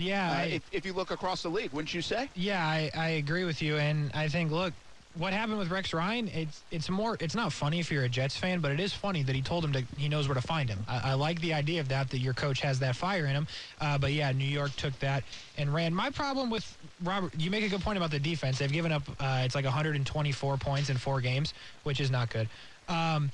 Yeah, 0.02 0.30
uh, 0.30 0.34
I, 0.34 0.44
if, 0.44 0.64
if, 0.72 0.86
you 0.86 0.94
look 0.94 1.12
across 1.12 1.44
the 1.44 1.50
league, 1.50 1.72
wouldn't 1.72 1.94
you 1.94 2.02
say? 2.02 2.30
Yeah, 2.36 2.66
I, 2.66 2.90
I 2.96 3.08
agree 3.10 3.44
with 3.44 3.62
you, 3.62 3.78
and 3.78 4.12
I 4.14 4.28
think 4.28 4.52
look, 4.52 4.74
what 5.14 5.34
happened 5.34 5.58
with 5.60 5.70
Rex 5.70 5.94
Ryan, 5.94 6.30
it's 6.30 6.64
it's 6.72 6.90
more 6.90 7.18
it's 7.20 7.36
not 7.36 7.52
funny 7.52 7.80
if 7.80 7.92
you're 7.92 8.04
a 8.04 8.10
Jets 8.10 8.38
fan, 8.38 8.62
but 8.62 8.72
it 8.72 8.80
is 8.80 8.94
funny 8.94 9.24
that 9.24 9.36
he 9.36 9.42
told 9.42 9.64
him 9.66 9.74
to 9.74 9.84
he 9.98 10.08
knows 10.08 10.28
where 10.28 10.36
to 10.36 10.42
find 10.42 10.70
him. 10.70 10.80
I, 10.88 11.12
I 11.12 11.14
like 11.14 11.42
the 11.42 11.54
idea 11.54 11.82
of 11.82 11.90
that 11.90 12.10
that 12.12 12.20
your 12.20 12.34
coach 12.34 12.62
has 12.62 12.80
that 12.80 12.96
fire 12.96 13.26
in 13.26 13.36
him. 13.36 13.48
Uh, 13.80 13.98
but 13.98 14.14
yeah, 14.14 14.32
New 14.32 14.46
York 14.46 14.72
took 14.78 14.98
that 15.00 15.24
and 15.58 15.74
ran. 15.74 15.94
My 15.94 16.10
problem 16.10 16.50
with 16.50 16.78
Robert, 17.04 17.34
you 17.38 17.52
make 17.52 17.64
a 17.64 17.70
good 17.70 17.82
point 17.82 17.98
about 17.98 18.12
the 18.12 18.20
defense. 18.20 18.58
They've 18.58 18.72
given 18.72 18.92
up 18.92 19.04
uh, 19.20 19.42
it's 19.44 19.56
like 19.56 19.66
124 19.66 20.58
points 20.58 20.90
in 20.90 20.98
four 20.98 21.20
games, 21.20 21.54
which 21.84 22.00
is 22.00 22.10
not 22.10 22.30
good. 22.30 22.48
Um, 22.88 23.32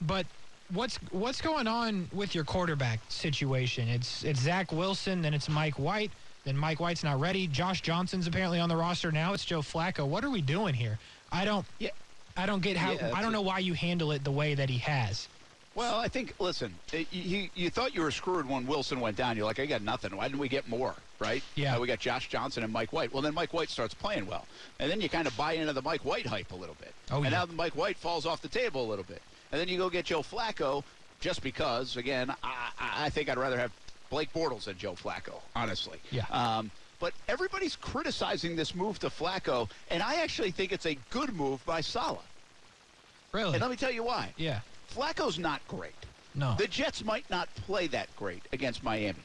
but 0.00 0.26
what's 0.72 0.96
what's 1.10 1.40
going 1.40 1.66
on 1.66 2.08
with 2.12 2.34
your 2.34 2.44
quarterback 2.44 3.00
situation? 3.08 3.88
It's 3.88 4.24
it's 4.24 4.40
Zach 4.40 4.72
Wilson, 4.72 5.22
then 5.22 5.34
it's 5.34 5.48
Mike 5.48 5.78
White. 5.78 6.10
Then 6.44 6.56
Mike 6.56 6.80
White's 6.80 7.04
not 7.04 7.20
ready. 7.20 7.46
Josh 7.46 7.82
Johnson's 7.82 8.26
apparently 8.26 8.60
on 8.60 8.68
the 8.68 8.76
roster 8.76 9.12
now. 9.12 9.34
It's 9.34 9.44
Joe 9.44 9.60
Flacco. 9.60 10.06
What 10.06 10.24
are 10.24 10.30
we 10.30 10.40
doing 10.40 10.74
here? 10.74 10.98
I 11.30 11.44
don't. 11.44 11.66
Yeah. 11.78 11.90
I 12.36 12.46
don't 12.46 12.62
get 12.62 12.76
how. 12.76 12.92
Yeah, 12.92 13.12
I 13.14 13.22
don't 13.22 13.32
know 13.32 13.42
why 13.42 13.58
you 13.58 13.74
handle 13.74 14.12
it 14.12 14.24
the 14.24 14.30
way 14.30 14.54
that 14.54 14.70
he 14.70 14.78
has. 14.78 15.28
Well, 15.74 16.00
I 16.00 16.08
think. 16.08 16.34
Listen, 16.38 16.74
you 16.92 17.48
you 17.54 17.70
thought 17.70 17.94
you 17.94 18.02
were 18.02 18.10
screwed 18.10 18.48
when 18.48 18.66
Wilson 18.66 19.00
went 19.00 19.16
down. 19.16 19.36
You're 19.36 19.46
like, 19.46 19.60
I 19.60 19.66
got 19.66 19.82
nothing. 19.82 20.16
Why 20.16 20.26
didn't 20.26 20.40
we 20.40 20.48
get 20.48 20.68
more? 20.68 20.94
Right? 21.18 21.42
Yeah. 21.54 21.76
Uh, 21.76 21.80
we 21.80 21.86
got 21.86 21.98
Josh 21.98 22.28
Johnson 22.28 22.64
and 22.64 22.72
Mike 22.72 22.92
White. 22.92 23.12
Well, 23.12 23.22
then 23.22 23.34
Mike 23.34 23.52
White 23.52 23.68
starts 23.68 23.94
playing 23.94 24.26
well, 24.26 24.46
and 24.78 24.90
then 24.90 25.00
you 25.00 25.08
kind 25.08 25.26
of 25.26 25.36
buy 25.36 25.52
into 25.52 25.72
the 25.72 25.82
Mike 25.82 26.04
White 26.04 26.26
hype 26.26 26.52
a 26.52 26.56
little 26.56 26.76
bit. 26.80 26.94
Oh, 27.10 27.16
and 27.16 27.26
yeah. 27.26 27.30
now 27.30 27.46
the 27.46 27.52
Mike 27.52 27.76
White 27.76 27.98
falls 27.98 28.24
off 28.26 28.40
the 28.40 28.48
table 28.48 28.84
a 28.84 28.88
little 28.88 29.04
bit, 29.04 29.22
and 29.52 29.60
then 29.60 29.68
you 29.68 29.78
go 29.78 29.90
get 29.90 30.04
Joe 30.04 30.22
Flacco, 30.22 30.84
just 31.20 31.42
because. 31.42 31.96
Again, 31.96 32.34
I, 32.42 32.70
I 32.78 33.10
think 33.10 33.28
I'd 33.28 33.38
rather 33.38 33.58
have 33.58 33.72
Blake 34.10 34.32
Bortles 34.32 34.64
than 34.64 34.76
Joe 34.78 34.94
Flacco, 34.94 35.40
honestly. 35.54 35.98
Yeah. 36.10 36.24
Um, 36.30 36.70
but 36.98 37.14
everybody's 37.28 37.76
criticizing 37.76 38.56
this 38.56 38.74
move 38.74 38.98
to 38.98 39.08
Flacco, 39.08 39.70
and 39.90 40.02
I 40.02 40.16
actually 40.16 40.50
think 40.50 40.72
it's 40.72 40.86
a 40.86 40.98
good 41.10 41.34
move 41.34 41.64
by 41.64 41.80
Saleh. 41.80 42.18
Really? 43.32 43.54
And 43.54 43.62
let 43.62 43.70
me 43.70 43.76
tell 43.76 43.92
you 43.92 44.02
why. 44.02 44.32
Yeah. 44.36 44.60
Flacco's 44.94 45.38
not 45.38 45.66
great. 45.68 45.94
No. 46.34 46.54
The 46.58 46.66
Jets 46.66 47.04
might 47.04 47.28
not 47.30 47.52
play 47.54 47.86
that 47.88 48.14
great 48.16 48.42
against 48.52 48.82
Miami. 48.82 49.18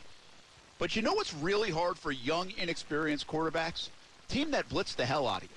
But 0.80 0.96
you 0.96 1.02
know 1.02 1.14
what's 1.14 1.34
really 1.34 1.72
hard 1.72 1.98
for 1.98 2.12
young, 2.12 2.52
inexperienced 2.58 3.28
quarterbacks? 3.28 3.90
Team 4.28 4.52
that 4.52 4.68
blitz 4.70 4.96
the 4.96 5.06
hell 5.06 5.28
out 5.28 5.44
of 5.44 5.50
you. 5.50 5.56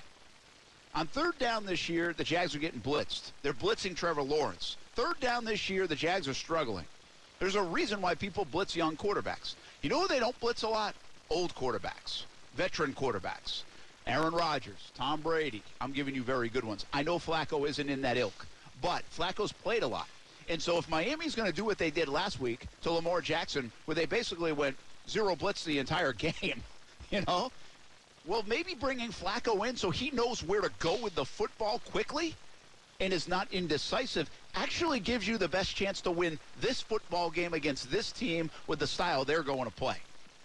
On 0.98 1.06
third 1.06 1.38
down 1.38 1.64
this 1.64 1.88
year, 1.88 2.12
the 2.12 2.24
Jags 2.24 2.56
are 2.56 2.58
getting 2.58 2.80
blitzed. 2.80 3.30
They're 3.42 3.52
blitzing 3.52 3.94
Trevor 3.94 4.22
Lawrence. 4.22 4.76
Third 4.96 5.20
down 5.20 5.44
this 5.44 5.70
year, 5.70 5.86
the 5.86 5.94
Jags 5.94 6.26
are 6.26 6.34
struggling. 6.34 6.86
There's 7.38 7.54
a 7.54 7.62
reason 7.62 8.00
why 8.00 8.16
people 8.16 8.44
blitz 8.44 8.74
young 8.74 8.96
quarterbacks. 8.96 9.54
You 9.80 9.90
know 9.90 10.00
who 10.00 10.08
they 10.08 10.18
don't 10.18 10.38
blitz 10.40 10.64
a 10.64 10.68
lot? 10.68 10.96
old 11.30 11.54
quarterbacks, 11.54 12.24
veteran 12.56 12.94
quarterbacks. 12.94 13.62
Aaron 14.08 14.34
Rodgers, 14.34 14.90
Tom 14.96 15.20
Brady. 15.20 15.62
I'm 15.80 15.92
giving 15.92 16.16
you 16.16 16.24
very 16.24 16.48
good 16.48 16.64
ones. 16.64 16.84
I 16.92 17.04
know 17.04 17.20
Flacco 17.20 17.68
isn't 17.68 17.88
in 17.88 18.02
that 18.02 18.16
ilk, 18.16 18.46
but 18.82 19.04
Flacco's 19.16 19.52
played 19.52 19.84
a 19.84 19.86
lot. 19.86 20.08
And 20.48 20.60
so 20.60 20.78
if 20.78 20.88
Miami's 20.88 21.36
going 21.36 21.48
to 21.48 21.54
do 21.54 21.64
what 21.64 21.78
they 21.78 21.92
did 21.92 22.08
last 22.08 22.40
week 22.40 22.66
to 22.82 22.90
Lamar 22.90 23.20
Jackson, 23.20 23.70
where 23.84 23.94
they 23.94 24.06
basically 24.06 24.50
went 24.50 24.76
zero 25.08 25.36
blitz 25.36 25.62
the 25.62 25.78
entire 25.78 26.12
game, 26.42 26.60
you 27.10 27.22
know, 27.28 27.52
well, 28.28 28.44
maybe 28.46 28.74
bringing 28.74 29.08
Flacco 29.08 29.66
in 29.66 29.74
so 29.74 29.90
he 29.90 30.10
knows 30.10 30.44
where 30.44 30.60
to 30.60 30.70
go 30.78 30.96
with 31.02 31.14
the 31.14 31.24
football 31.24 31.80
quickly 31.90 32.34
and 33.00 33.12
is 33.12 33.26
not 33.26 33.48
indecisive 33.52 34.30
actually 34.54 35.00
gives 35.00 35.26
you 35.26 35.38
the 35.38 35.48
best 35.48 35.74
chance 35.74 36.02
to 36.02 36.10
win 36.10 36.38
this 36.60 36.82
football 36.82 37.30
game 37.30 37.54
against 37.54 37.90
this 37.90 38.12
team 38.12 38.50
with 38.66 38.78
the 38.80 38.86
style 38.86 39.24
they're 39.24 39.42
going 39.42 39.64
to 39.64 39.70
play. 39.70 39.96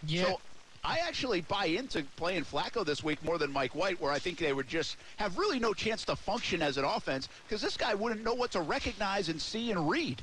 Yeah. 0.08 0.24
So 0.24 0.40
I 0.86 1.00
actually 1.00 1.42
buy 1.42 1.66
into 1.66 2.04
playing 2.16 2.46
Flacco 2.46 2.86
this 2.86 3.04
week 3.04 3.22
more 3.24 3.38
than 3.38 3.52
Mike 3.52 3.76
White, 3.76 4.00
where 4.00 4.12
I 4.12 4.20
think 4.20 4.38
they 4.38 4.54
would 4.54 4.68
just 4.68 4.96
have 5.18 5.38
really 5.38 5.60
no 5.60 5.74
chance 5.74 6.06
to 6.06 6.16
function 6.16 6.62
as 6.62 6.78
an 6.78 6.86
offense 6.86 7.28
because 7.48 7.62
this 7.62 7.76
guy 7.76 7.94
wouldn't 7.94 8.24
know 8.24 8.34
what 8.34 8.52
to 8.52 8.62
recognize 8.62 9.28
and 9.28 9.42
see 9.42 9.72
and 9.72 9.90
read. 9.90 10.22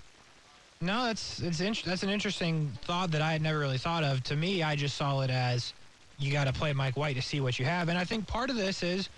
No, 0.80 1.04
that's 1.04 1.40
it's 1.40 1.60
in, 1.60 1.76
that's 1.84 2.02
an 2.04 2.08
interesting 2.08 2.72
thought 2.84 3.10
that 3.10 3.20
I 3.20 3.32
had 3.32 3.42
never 3.42 3.58
really 3.58 3.76
thought 3.76 4.02
of. 4.02 4.22
To 4.24 4.36
me, 4.36 4.62
I 4.62 4.76
just 4.76 4.96
saw 4.96 5.20
it 5.20 5.28
as 5.28 5.74
you 6.20 6.32
got 6.32 6.44
to 6.44 6.52
play 6.52 6.72
Mike 6.72 6.96
White 6.96 7.16
to 7.16 7.22
see 7.22 7.40
what 7.40 7.58
you 7.58 7.64
have, 7.64 7.88
and 7.88 7.98
I 7.98 8.04
think 8.04 8.26
part 8.26 8.50
of 8.50 8.56
this 8.56 8.82
is, 8.82 9.08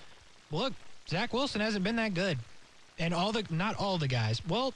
look, 0.50 0.72
Zach 1.08 1.32
Wilson 1.32 1.60
hasn't 1.60 1.84
been 1.84 1.96
that 1.96 2.14
good, 2.14 2.38
and 2.98 3.12
all 3.12 3.32
the 3.32 3.44
not 3.50 3.76
all 3.76 3.98
the 3.98 4.08
guys. 4.08 4.40
Well, 4.48 4.72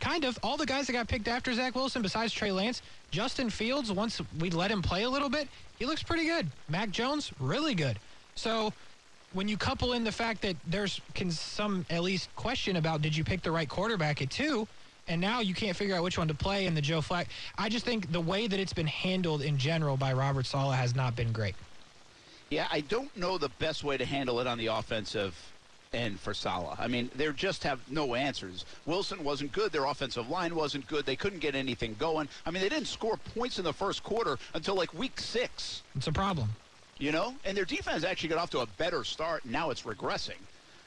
kind 0.00 0.24
of 0.24 0.38
all 0.42 0.56
the 0.56 0.66
guys 0.66 0.86
that 0.86 0.92
got 0.92 1.08
picked 1.08 1.28
after 1.28 1.52
Zach 1.52 1.74
Wilson, 1.74 2.00
besides 2.00 2.32
Trey 2.32 2.52
Lance, 2.52 2.82
Justin 3.10 3.50
Fields. 3.50 3.90
Once 3.90 4.20
we 4.38 4.50
let 4.50 4.70
him 4.70 4.82
play 4.82 5.02
a 5.02 5.10
little 5.10 5.28
bit, 5.28 5.48
he 5.78 5.86
looks 5.86 6.02
pretty 6.02 6.26
good. 6.26 6.46
Mac 6.68 6.90
Jones, 6.90 7.32
really 7.40 7.74
good. 7.74 7.98
So 8.36 8.72
when 9.32 9.48
you 9.48 9.56
couple 9.56 9.92
in 9.92 10.04
the 10.04 10.12
fact 10.12 10.42
that 10.42 10.56
there's 10.66 11.00
can 11.14 11.30
some 11.30 11.84
at 11.90 12.02
least 12.02 12.34
question 12.36 12.76
about 12.76 13.02
did 13.02 13.16
you 13.16 13.24
pick 13.24 13.42
the 13.42 13.50
right 13.50 13.68
quarterback 13.68 14.22
at 14.22 14.30
two, 14.30 14.66
and 15.08 15.20
now 15.20 15.40
you 15.40 15.54
can't 15.54 15.76
figure 15.76 15.96
out 15.96 16.02
which 16.02 16.16
one 16.16 16.28
to 16.28 16.34
play 16.34 16.66
in 16.66 16.74
the 16.74 16.80
Joe 16.80 17.00
Flacco. 17.00 17.26
I 17.58 17.68
just 17.68 17.84
think 17.84 18.10
the 18.12 18.20
way 18.20 18.46
that 18.46 18.58
it's 18.58 18.72
been 18.72 18.86
handled 18.86 19.42
in 19.42 19.58
general 19.58 19.96
by 19.96 20.12
Robert 20.12 20.46
Saleh 20.46 20.76
has 20.76 20.94
not 20.94 21.16
been 21.16 21.32
great. 21.32 21.54
Yeah, 22.50 22.68
I 22.70 22.80
don't 22.80 23.14
know 23.16 23.38
the 23.38 23.48
best 23.58 23.84
way 23.84 23.96
to 23.96 24.04
handle 24.04 24.40
it 24.40 24.46
on 24.46 24.58
the 24.58 24.66
offensive 24.66 25.34
end 25.92 26.20
for 26.20 26.34
Saleh. 26.34 26.76
I 26.78 26.88
mean, 26.88 27.10
they 27.14 27.30
just 27.32 27.62
have 27.64 27.80
no 27.90 28.14
answers. 28.14 28.64
Wilson 28.86 29.22
wasn't 29.24 29.52
good. 29.52 29.72
Their 29.72 29.84
offensive 29.84 30.28
line 30.28 30.54
wasn't 30.54 30.86
good. 30.86 31.06
They 31.06 31.16
couldn't 31.16 31.38
get 31.38 31.54
anything 31.54 31.96
going. 31.98 32.28
I 32.44 32.50
mean, 32.50 32.62
they 32.62 32.68
didn't 32.68 32.88
score 32.88 33.16
points 33.16 33.58
in 33.58 33.64
the 33.64 33.72
first 33.72 34.02
quarter 34.02 34.38
until 34.54 34.74
like 34.74 34.92
week 34.94 35.20
six. 35.20 35.82
It's 35.94 36.06
a 36.06 36.12
problem. 36.12 36.50
You 36.98 37.10
know, 37.10 37.34
and 37.44 37.56
their 37.56 37.64
defense 37.64 38.04
actually 38.04 38.28
got 38.28 38.38
off 38.38 38.50
to 38.50 38.60
a 38.60 38.66
better 38.66 39.02
start. 39.02 39.44
And 39.44 39.52
now 39.52 39.70
it's 39.70 39.82
regressing. 39.82 40.38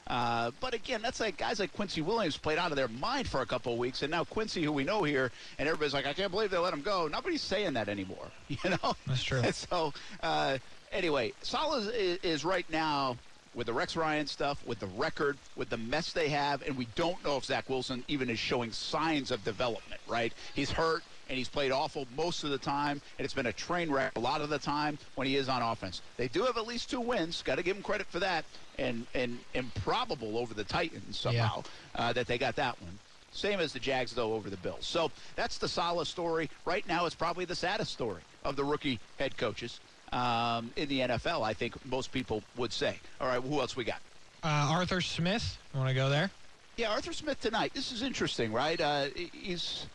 Uh, 0.06 0.50
but 0.60 0.72
again, 0.72 1.02
that's 1.02 1.20
like 1.20 1.36
guys 1.36 1.60
like 1.60 1.72
Quincy 1.74 2.00
Williams 2.00 2.36
played 2.36 2.58
out 2.58 2.70
of 2.70 2.76
their 2.76 2.88
mind 2.88 3.28
for 3.28 3.42
a 3.42 3.46
couple 3.46 3.74
of 3.74 3.78
weeks, 3.78 4.02
and 4.02 4.10
now 4.10 4.24
Quincy, 4.24 4.62
who 4.64 4.72
we 4.72 4.82
know 4.82 5.02
here, 5.02 5.30
and 5.58 5.68
everybody's 5.68 5.92
like, 5.92 6.06
I 6.06 6.14
can't 6.14 6.30
believe 6.30 6.50
they 6.50 6.56
let 6.56 6.72
him 6.72 6.80
go. 6.80 7.08
Nobody's 7.08 7.42
saying 7.42 7.74
that 7.74 7.88
anymore. 7.88 8.26
You 8.48 8.70
know, 8.70 8.96
that's 9.06 9.22
true. 9.22 9.42
So, 9.52 9.92
uh, 10.22 10.56
anyway, 10.92 11.32
Saleh 11.42 11.92
is, 11.94 12.18
is 12.22 12.44
right 12.44 12.68
now 12.70 13.16
with 13.54 13.66
the 13.66 13.72
Rex 13.72 13.96
Ryan 13.96 14.26
stuff, 14.26 14.64
with 14.66 14.78
the 14.78 14.86
record, 14.86 15.36
with 15.56 15.68
the 15.68 15.76
mess 15.76 16.12
they 16.12 16.28
have, 16.28 16.62
and 16.62 16.76
we 16.76 16.86
don't 16.94 17.22
know 17.24 17.36
if 17.36 17.44
Zach 17.44 17.68
Wilson 17.68 18.04
even 18.08 18.30
is 18.30 18.38
showing 18.38 18.70
signs 18.72 19.30
of 19.30 19.42
development, 19.44 20.00
right? 20.06 20.32
He's 20.54 20.70
hurt 20.70 21.02
and 21.28 21.36
he's 21.36 21.48
played 21.48 21.72
awful 21.72 22.06
most 22.16 22.44
of 22.44 22.50
the 22.50 22.58
time, 22.58 23.02
and 23.18 23.24
it's 23.24 23.34
been 23.34 23.46
a 23.46 23.52
train 23.52 23.90
wreck 23.90 24.12
a 24.16 24.20
lot 24.20 24.40
of 24.40 24.48
the 24.48 24.58
time 24.58 24.98
when 25.14 25.26
he 25.26 25.36
is 25.36 25.48
on 25.48 25.60
offense. 25.60 26.00
They 26.16 26.28
do 26.28 26.44
have 26.44 26.56
at 26.56 26.66
least 26.66 26.90
two 26.90 27.00
wins. 27.00 27.42
Got 27.42 27.56
to 27.56 27.62
give 27.62 27.76
him 27.76 27.82
credit 27.82 28.06
for 28.06 28.18
that, 28.20 28.44
and 28.78 29.06
and 29.14 29.38
improbable 29.54 30.38
over 30.38 30.54
the 30.54 30.64
Titans 30.64 31.18
somehow 31.18 31.62
yeah. 31.96 32.00
uh, 32.00 32.12
that 32.14 32.26
they 32.26 32.38
got 32.38 32.56
that 32.56 32.80
one. 32.80 32.98
Same 33.30 33.60
as 33.60 33.72
the 33.72 33.78
Jags, 33.78 34.12
though, 34.12 34.32
over 34.32 34.48
the 34.48 34.56
Bills. 34.56 34.86
So 34.86 35.10
that's 35.36 35.58
the 35.58 35.68
Saleh 35.68 36.06
story. 36.06 36.48
Right 36.64 36.86
now, 36.88 37.04
it's 37.04 37.14
probably 37.14 37.44
the 37.44 37.54
saddest 37.54 37.92
story 37.92 38.22
of 38.44 38.56
the 38.56 38.64
rookie 38.64 38.98
head 39.18 39.36
coaches 39.36 39.80
um, 40.12 40.70
in 40.76 40.88
the 40.88 41.00
NFL, 41.00 41.42
I 41.42 41.54
think 41.54 41.74
most 41.86 42.12
people 42.12 42.42
would 42.56 42.72
say. 42.72 42.98
All 43.20 43.28
right, 43.28 43.40
who 43.40 43.60
else 43.60 43.76
we 43.76 43.84
got? 43.84 44.00
Uh, 44.42 44.68
Arthur 44.70 45.00
Smith. 45.00 45.58
Want 45.74 45.88
to 45.88 45.94
go 45.94 46.08
there? 46.08 46.30
Yeah, 46.76 46.90
Arthur 46.90 47.12
Smith 47.12 47.40
tonight. 47.40 47.72
This 47.74 47.92
is 47.92 48.02
interesting, 48.02 48.52
right? 48.52 48.80
Uh, 48.80 49.06
he's. 49.32 49.86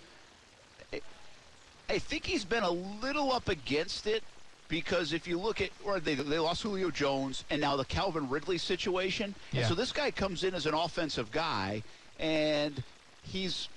I 1.89 2.00
think 2.00 2.25
he's 2.25 2.46
been 2.46 2.63
a 2.63 2.72
little 2.72 3.32
up 3.32 3.50
against 3.50 4.08
it 4.08 4.24
because 4.67 5.13
if 5.13 5.27
you 5.27 5.38
look 5.38 5.62
at, 5.62 5.70
or 5.86 6.00
they, 6.00 6.15
they 6.15 6.39
lost 6.39 6.63
Julio 6.63 6.89
Jones 6.89 7.43
and 7.50 7.62
now 7.62 7.75
the 7.75 7.86
Calvin 7.86 8.29
Ridley 8.29 8.58
situation. 8.58 9.36
Yeah. 9.51 9.60
And 9.60 9.70
so 9.70 9.75
this 9.75 9.91
guy 9.91 10.10
comes 10.10 10.43
in 10.43 10.55
as 10.55 10.65
an 10.65 10.74
offensive 10.74 11.32
guy 11.32 11.84
and 12.20 12.82
he's, 13.22 13.67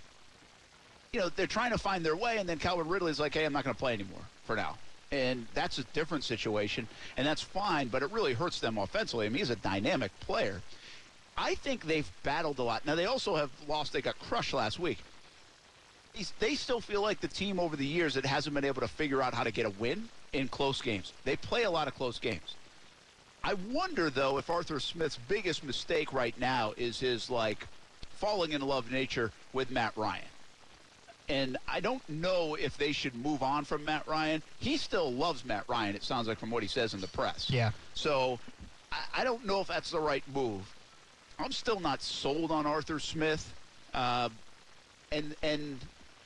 you 1.13 1.21
know, 1.21 1.29
they're 1.31 1.49
trying 1.49 1.73
to 1.73 1.79
find 1.79 2.05
their 2.05 2.17
way 2.17 2.39
and 2.39 2.49
then 2.49 2.59
Calvin 2.59 2.89
Ridley's 2.89 3.19
like, 3.19 3.35
hey, 3.35 3.45
I'm 3.45 3.53
not 3.53 3.65
going 3.65 3.75
to 3.75 3.79
play 3.79 3.93
anymore 3.93 4.23
for 4.45 4.55
now 4.57 4.77
and 5.13 5.47
that's 5.55 5.79
a 5.79 5.85
different 5.93 6.25
situation, 6.25 6.89
and 7.17 7.27
that's 7.27 7.43
fine, 7.43 7.89
but 7.89 8.03
it 8.03 8.11
really 8.11 8.35
hurts 8.35 8.61
them 8.61 8.79
offensively. 8.79 9.27
I 9.27 9.29
mean, 9.29 9.39
he's 9.39 9.51
a 9.51 9.57
dynamic 9.57 10.19
player. 10.21 10.61
I 11.39 11.55
think 11.55 11.87
they've 11.87 12.11
battled 12.23 12.59
a 12.59 12.63
lot. 12.63 12.87
Now, 12.87 12.95
they 12.95 13.05
also 13.07 13.37
have 13.37 13.51
lost. 13.69 13.93
They 13.93 14.01
got 14.01 14.19
crushed 14.19 14.55
last 14.55 14.79
week. 14.79 14.99
They 16.39 16.55
still 16.55 16.81
feel 16.81 17.03
like 17.03 17.21
the 17.21 17.29
team 17.29 17.61
over 17.61 17.77
the 17.77 17.85
years 17.85 18.15
that 18.15 18.25
hasn't 18.25 18.55
been 18.55 18.65
able 18.65 18.81
to 18.81 18.89
figure 18.89 19.21
out 19.21 19.35
how 19.35 19.45
to 19.45 19.51
get 19.51 19.67
a 19.67 19.71
win 19.71 20.09
in 20.33 20.49
close 20.49 20.81
games. 20.81 21.13
They 21.25 21.37
play 21.37 21.65
a 21.65 21.71
lot 21.71 21.89
of 21.89 21.95
close 21.95 22.19
games. 22.19 22.55
I 23.45 23.55
wonder, 23.71 24.09
though, 24.09 24.39
if 24.39 24.49
Arthur 24.49 24.81
Smith's 24.81 25.19
biggest 25.29 25.63
mistake 25.63 26.13
right 26.13 26.39
now 26.41 26.73
is 26.79 26.99
his, 26.99 27.29
like, 27.29 27.69
falling 28.17 28.53
in 28.53 28.63
love 28.63 28.91
nature 28.91 29.31
with 29.53 29.71
Matt 29.71 29.95
Ryan. 29.95 30.25
And 31.29 31.57
I 31.69 31.81
don't 31.81 32.07
know 32.09 32.55
if 32.55 32.77
they 32.77 32.93
should 32.93 33.15
move 33.15 33.43
on 33.43 33.65
from 33.65 33.85
Matt 33.85 34.07
Ryan. 34.07 34.43
He 34.61 34.77
still 34.77 35.13
loves 35.13 35.45
Matt 35.45 35.65
Ryan, 35.69 35.97
it 35.97 36.05
sounds 36.05 36.29
like 36.29 36.39
from 36.39 36.51
what 36.51 36.63
he 36.63 36.69
says 36.69 36.95
in 36.95 37.01
the 37.01 37.09
press. 37.09 37.51
Yeah. 37.51 37.73
So 37.95 38.39
I, 38.93 39.21
I 39.21 39.25
don't 39.25 39.45
know 39.45 39.61
if 39.61 39.67
that's 39.67 39.91
the 39.91 40.01
right 40.01 40.23
move. 40.33 40.63
I'm 41.39 41.53
still 41.53 41.81
not 41.81 42.03
sold 42.03 42.51
on 42.51 42.67
Arthur 42.67 42.99
Smith. 42.99 43.53
Uh, 43.93 44.29
and 45.13 45.35
and 45.43 45.79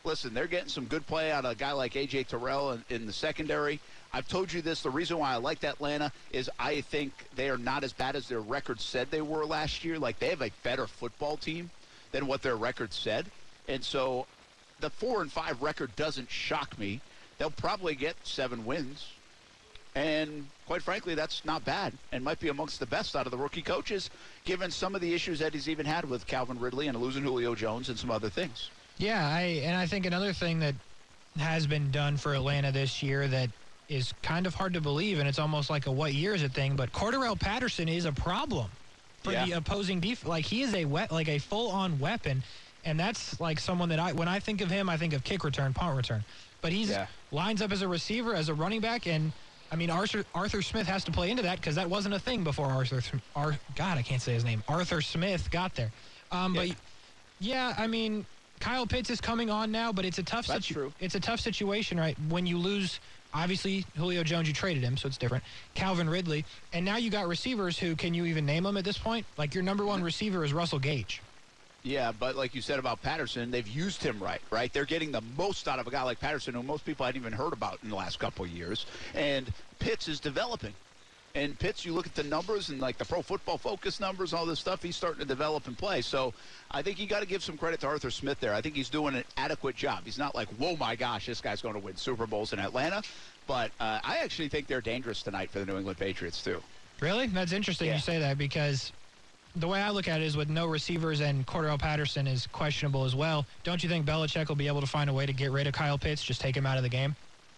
listen, 0.04 0.35
they're 0.35 0.47
getting 0.47 0.69
some 0.69 0.87
good 0.87 1.07
play 1.07 1.30
out 1.30 1.45
of 1.45 1.52
a 1.52 1.54
guy 1.54 1.73
like 1.73 1.97
A.J. 1.97 2.25
Terrell 2.25 2.73
in, 2.73 2.85
in 2.90 3.07
the 3.07 3.12
secondary. 3.12 3.80
I've 4.12 4.28
told 4.28 4.52
you 4.52 4.62
this. 4.62 4.83
The 4.83 4.90
reason 4.90 5.19
why 5.19 5.33
I 5.33 5.37
liked 5.37 5.64
Atlanta 5.64 6.12
is 6.33 6.50
I 6.59 6.80
think 6.80 7.12
they 7.37 7.49
are 7.49 7.59
not 7.59 7.85
as 7.85 7.92
bad 7.92 8.16
as 8.16 8.28
their 8.28 8.40
record 8.40 8.80
said 8.80 9.11
they 9.11 9.23
were 9.23 9.45
last 9.45 9.85
year. 9.85 9.99
Like 9.99 10.19
they 10.19 10.28
have 10.28 10.42
a 10.42 10.50
better 10.62 10.87
football 10.87 11.37
team 11.37 11.71
than 12.12 12.26
what 12.26 12.42
their 12.42 12.57
record 12.57 12.92
said. 12.92 13.26
And 13.69 13.85
so 13.85 14.26
the 14.81 14.91
four 14.91 15.23
and 15.23 15.31
five 15.31 15.63
record 15.63 15.95
doesn't 15.97 16.31
shock 16.31 16.79
me. 16.79 17.01
They'll 17.39 17.51
probably 17.51 17.95
get 17.95 18.17
seven 18.25 18.65
wins. 18.65 19.07
And 19.95 20.47
quite 20.67 20.83
frankly, 20.83 21.15
that's 21.15 21.45
not 21.45 21.65
bad 21.65 21.93
and 22.13 22.23
might 22.23 22.39
be 22.39 22.49
amongst 22.49 22.79
the 22.79 22.87
best 22.87 23.17
out 23.17 23.27
of 23.27 23.33
the 23.33 23.39
rookie 23.39 23.63
coaches, 23.63 24.11
given 24.45 24.71
some 24.71 24.95
of 24.95 25.01
the 25.01 25.13
issues 25.13 25.41
that 25.41 25.53
he's 25.53 25.69
even 25.69 25.85
had 25.85 26.09
with 26.09 26.27
Calvin 26.27 26.61
Ridley 26.61 26.87
and 26.87 26.97
losing 27.01 27.25
Julio 27.25 27.55
Jones 27.55 27.89
and 27.89 27.99
some 27.99 28.11
other 28.11 28.31
things. 28.31 28.71
Yeah, 28.99 29.27
I 29.27 29.63
and 29.65 29.77
I 29.77 29.87
think 29.87 30.07
another 30.07 30.33
thing 30.33 30.61
that 30.61 30.75
has 31.39 31.67
been 31.67 31.91
done 31.91 32.17
for 32.17 32.35
Atlanta 32.35 32.71
this 32.71 33.03
year 33.03 33.27
that 33.29 33.51
is 33.89 34.13
kind 34.23 34.47
of 34.47 34.55
hard 34.55 34.75
to 34.75 34.81
believe, 34.81 35.19
and 35.19 35.29
it's 35.29 35.39
almost 35.39 35.71
like 35.71 35.87
a 35.87 35.91
what 35.91 36.15
year 36.15 36.35
is 36.35 36.43
it 36.43 36.53
thing, 36.53 36.77
but 36.77 36.93
Cordarrelle 36.93 37.39
Patterson 37.39 37.89
is 37.89 38.05
a 38.05 38.13
problem 38.13 38.71
for 39.23 39.33
yeah. 39.33 39.45
the 39.45 39.53
opposing 39.53 40.01
defense. 40.01 40.29
Like 40.29 40.45
he 40.45 40.63
is 40.63 40.75
a 40.75 40.85
wet, 40.85 41.11
like 41.11 41.29
a 41.29 41.39
full-on 41.39 41.99
weapon 41.99 42.43
and 42.85 42.99
that's 42.99 43.41
like 43.41 43.59
someone 43.59 43.89
that 43.91 43.99
I 43.99 44.13
when 44.13 44.29
I 44.29 44.39
think 44.39 44.61
of 44.61 44.71
him, 44.71 44.89
I 44.89 44.97
think 44.97 45.13
of 45.13 45.25
kick 45.25 45.45
return, 45.45 45.73
punt 45.73 45.97
return. 45.97 46.25
But 46.61 46.73
he's 46.73 46.91
yeah. 46.91 47.07
lines 47.31 47.63
up 47.63 47.73
as 47.73 47.83
a 47.83 47.89
receiver, 47.89 48.35
as 48.35 48.49
a 48.49 48.55
running 48.55 48.81
back, 48.81 49.07
and 49.07 49.33
I 49.73 49.77
mean 49.77 49.91
Arthur 49.91 50.25
Arthur 50.35 50.63
Smith 50.63 50.87
has 50.87 51.05
to 51.05 51.11
play 51.11 51.31
into 51.31 51.43
that 51.43 51.61
because 51.61 51.75
that 51.77 51.89
wasn't 51.89 52.15
a 52.15 52.19
thing 52.19 52.45
before 52.45 52.67
Arthur. 52.67 53.03
Ar, 53.37 53.59
God, 53.77 53.99
I 53.99 54.03
can't 54.03 54.23
say 54.23 54.35
his 54.35 54.45
name. 54.45 54.63
Arthur 54.69 55.01
Smith 55.01 55.51
got 55.51 55.75
there. 55.75 55.91
Um, 56.33 56.55
yeah. 56.55 56.67
But 56.67 56.77
yeah, 57.41 57.75
I 57.79 57.87
mean 57.87 58.25
Kyle 58.61 58.87
Pitts 58.87 59.11
is 59.11 59.21
coming 59.21 59.51
on 59.51 59.73
now, 59.73 59.93
but 59.93 60.05
it's 60.05 60.19
a 60.19 60.23
tough. 60.23 60.47
That's 60.47 60.67
situ- 60.67 60.75
true. 60.75 60.93
It's 61.01 61.15
a 61.15 61.21
tough 61.21 61.41
situation, 61.41 61.99
right? 61.99 62.17
When 62.29 62.47
you 62.47 62.59
lose. 62.59 63.01
Obviously, 63.33 63.87
Julio 63.97 64.25
Jones, 64.25 64.49
you 64.49 64.55
traded 64.55 64.83
him, 64.83 64.97
so 64.97 65.07
it's 65.07 65.17
different. 65.17 65.45
Calvin 65.75 66.11
Ridley, 66.11 66.45
and 66.73 66.85
now 66.85 66.97
you 66.97 67.11
got 67.11 67.29
receivers 67.29 67.79
who 67.79 67.95
can 67.95 68.13
you 68.13 68.25
even 68.25 68.45
name 68.45 68.65
them 68.65 68.77
at 68.77 68.85
this 68.85 68.99
point? 68.99 69.25
Like 69.39 69.55
your 69.55 69.63
number 69.63 69.87
one 69.87 70.03
receiver 70.03 70.45
is 70.45 70.53
Russell 70.53 70.81
Gage. 70.81 71.23
Yeah, 71.83 72.13
but 72.13 72.37
like 72.37 72.55
you 72.55 72.61
said 72.61 72.79
about 72.79 73.01
Patterson, 73.03 73.51
they've 73.51 73.67
used 73.67 74.03
him 74.03 74.19
right, 74.23 74.43
right? 74.51 74.71
They're 74.73 74.85
getting 74.85 75.13
the 75.13 75.23
most 75.39 75.67
out 75.67 75.79
of 75.79 75.87
a 75.87 75.91
guy 75.91 76.03
like 76.03 76.21
Patterson, 76.21 76.53
who 76.53 76.63
most 76.63 76.85
people 76.85 77.07
hadn't 77.07 77.21
even 77.21 77.33
heard 77.33 77.55
about 77.55 77.79
in 77.83 77.89
the 77.89 77.97
last 77.97 78.19
couple 78.19 78.45
of 78.45 78.51
years. 78.51 78.85
And 79.15 79.51
Pitts 79.79 80.07
is 80.07 80.21
developing. 80.21 80.75
And 81.35 81.59
Pitts, 81.59 81.85
you 81.85 81.93
look 81.93 82.07
at 82.07 82.15
the 82.15 82.25
numbers 82.25 82.71
and 82.71 82.81
like 82.81 82.99
the 82.99 83.05
Pro 83.05 83.23
Football 83.23 83.57
Focus 83.57 84.01
numbers, 84.01 84.33
all 84.33 84.45
this 84.45 84.59
stuff, 84.59 84.83
he's 84.83 84.97
starting 84.97 85.21
to 85.21 85.27
develop 85.27 85.69
and 85.69 85.79
play. 85.79 86.03
So 86.03 86.35
I 86.71 86.83
think 86.83 86.99
you 86.99 87.07
got 87.07 87.21
to 87.21 87.27
give 87.27 87.43
some 87.43 87.57
credit 87.57 87.81
to 87.81 87.87
Arthur 87.87 88.11
Smith 88.11 88.41
there. 88.41 88.53
I 88.53 88.61
think 88.61 88.75
he's 88.75 88.91
doing 88.91 89.15
an 89.15 89.25
adequate 89.37 89.77
job. 89.77 90.01
He's 90.05 90.19
not 90.19 90.35
like, 90.35 90.49
whoa, 90.55 90.77
my 90.77 90.97
gosh, 90.97 91.27
this 91.27 91.41
guy's 91.41 91.63
going 91.63 91.75
to 91.75 91.81
win 91.81 91.97
Super 91.97 92.27
Bowls 92.27 92.53
in 92.53 92.59
Atlanta. 92.59 93.03
But 93.47 93.71
uh, 93.81 94.01
I 94.03 94.19
actually 94.19 94.49
think 94.49 94.67
they're 94.67 94.81
dangerous 94.81 95.23
tonight 95.23 95.51
for 95.51 95.61
the 95.61 95.67
New 95.67 95.77
England 95.79 95.99
Patriots, 95.99 96.43
too. 96.43 96.61
Really? 96.99 97.29
That's 97.29 97.53
interesting 97.53 97.89
yeah. 97.89 97.95
you 97.95 98.01
say 98.01 98.19
that 98.19 98.37
because 98.37 98.93
the 99.57 99.69
way 99.69 99.80
I 99.80 99.90
look 99.90 100.09
at 100.09 100.21
it 100.21 100.25
is 100.25 100.37
with 100.37 100.49
no 100.49 100.66
receivers 100.66 101.21
and 101.21 101.47
Cordarrelle 101.47 101.78
Patterson 101.78 102.26
is 102.26 102.47
questionable 102.49 103.04
as 103.04 103.14
well. 103.14 103.47
Don't 103.64 103.83
you 103.83 103.88
think 103.88 104.07
Belichick 104.07 104.49
will 104.49 104.57
be 104.57 104.66
able 104.66 104.80
to 104.80 104.87
find 104.87 105.11
a 105.11 105.12
way 105.12 105.26
to 105.26 105.33
get 105.33 105.50
rid 105.50 105.66
of 105.66 105.73
Kyle 105.73 105.99
Pitts, 105.99 106.23
just 106.23 106.40
take 106.40 106.57
him 106.57 106.66
out 106.66 106.76
of 106.76 106.83
the 106.83 106.88
game? 106.88 107.16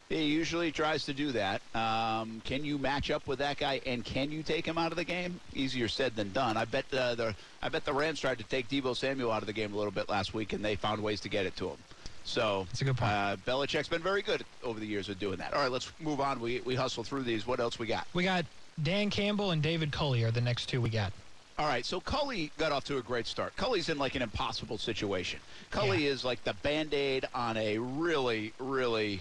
He 0.08 0.25
usually 0.25 0.70
tries 0.70 1.06
to 1.06 1.14
do 1.14 1.32
that. 1.32 1.62
Um, 1.75 2.42
can 2.44 2.64
you 2.64 2.76
match 2.76 3.11
up 3.11 3.26
with 3.26 3.38
that 3.38 3.56
guy, 3.56 3.80
and 3.87 4.04
can 4.04 4.30
you 4.30 4.42
take 4.42 4.66
him 4.66 4.76
out 4.76 4.92
of 4.92 4.96
the 4.96 5.04
game? 5.04 5.40
Easier 5.54 5.88
said 5.88 6.14
than 6.14 6.32
done. 6.32 6.58
I 6.58 6.66
bet 6.66 6.84
uh, 6.92 7.14
the 7.14 7.34
I 7.62 7.70
bet 7.70 7.87
the 7.87 7.94
Rams 7.94 8.20
tried 8.20 8.37
to 8.37 8.44
take 8.44 8.68
Deebo 8.68 8.94
Samuel 8.94 9.32
out 9.32 9.40
of 9.40 9.46
the 9.46 9.54
game 9.54 9.72
a 9.72 9.76
little 9.76 9.92
bit 9.92 10.11
last 10.11 10.34
week, 10.34 10.52
and 10.52 10.62
they 10.62 10.76
found 10.76 11.02
ways 11.02 11.20
to 11.22 11.30
get 11.30 11.46
it 11.46 11.56
to 11.56 11.70
him. 11.70 11.78
So 12.25 12.66
that's 12.68 12.82
a 12.82 12.84
good 12.84 12.99
point. 12.99 13.11
Uh, 13.11 13.37
Belichick's 13.46 13.88
been 13.88 14.02
very 14.02 14.20
good 14.20 14.44
over 14.62 14.78
the 14.78 14.87
years 14.87 15.08
of 15.08 15.18
doing 15.18 15.38
that. 15.38 15.54
All 15.54 15.62
right, 15.62 15.72
let's 15.72 15.90
move 15.99 16.20
on. 16.20 16.40
We 16.40 16.61
we 16.61 16.75
hustle 16.75 17.04
through 17.04 17.22
these. 17.22 17.46
What 17.46 17.58
else 17.58 17.78
we 17.78 17.87
got? 17.87 18.06
We 18.12 18.25
got 18.25 18.44
Dan 18.82 19.08
Campbell 19.08 19.52
and 19.52 19.62
David 19.62 19.92
Culley 19.92 20.25
are 20.25 20.30
the 20.30 20.42
next 20.42 20.66
two 20.66 20.82
we 20.82 20.90
got. 20.90 21.12
All 21.59 21.66
right, 21.66 21.85
so 21.85 22.00
Culley 22.00 22.50
got 22.56 22.73
off 22.73 22.85
to 22.85 22.97
a 22.97 23.02
great 23.02 23.26
start. 23.26 23.54
Culley's 23.56 23.88
in 23.88 23.99
like 23.99 24.14
an 24.14 24.23
impossible 24.23 24.78
situation. 24.78 25.38
Culley 25.71 26.04
yeah. 26.04 26.11
is 26.11 26.25
like 26.25 26.42
the 26.44 26.54
band 26.54 26.94
aid 26.94 27.26
on 27.35 27.56
a 27.56 27.78
really, 27.78 28.52
really 28.59 29.21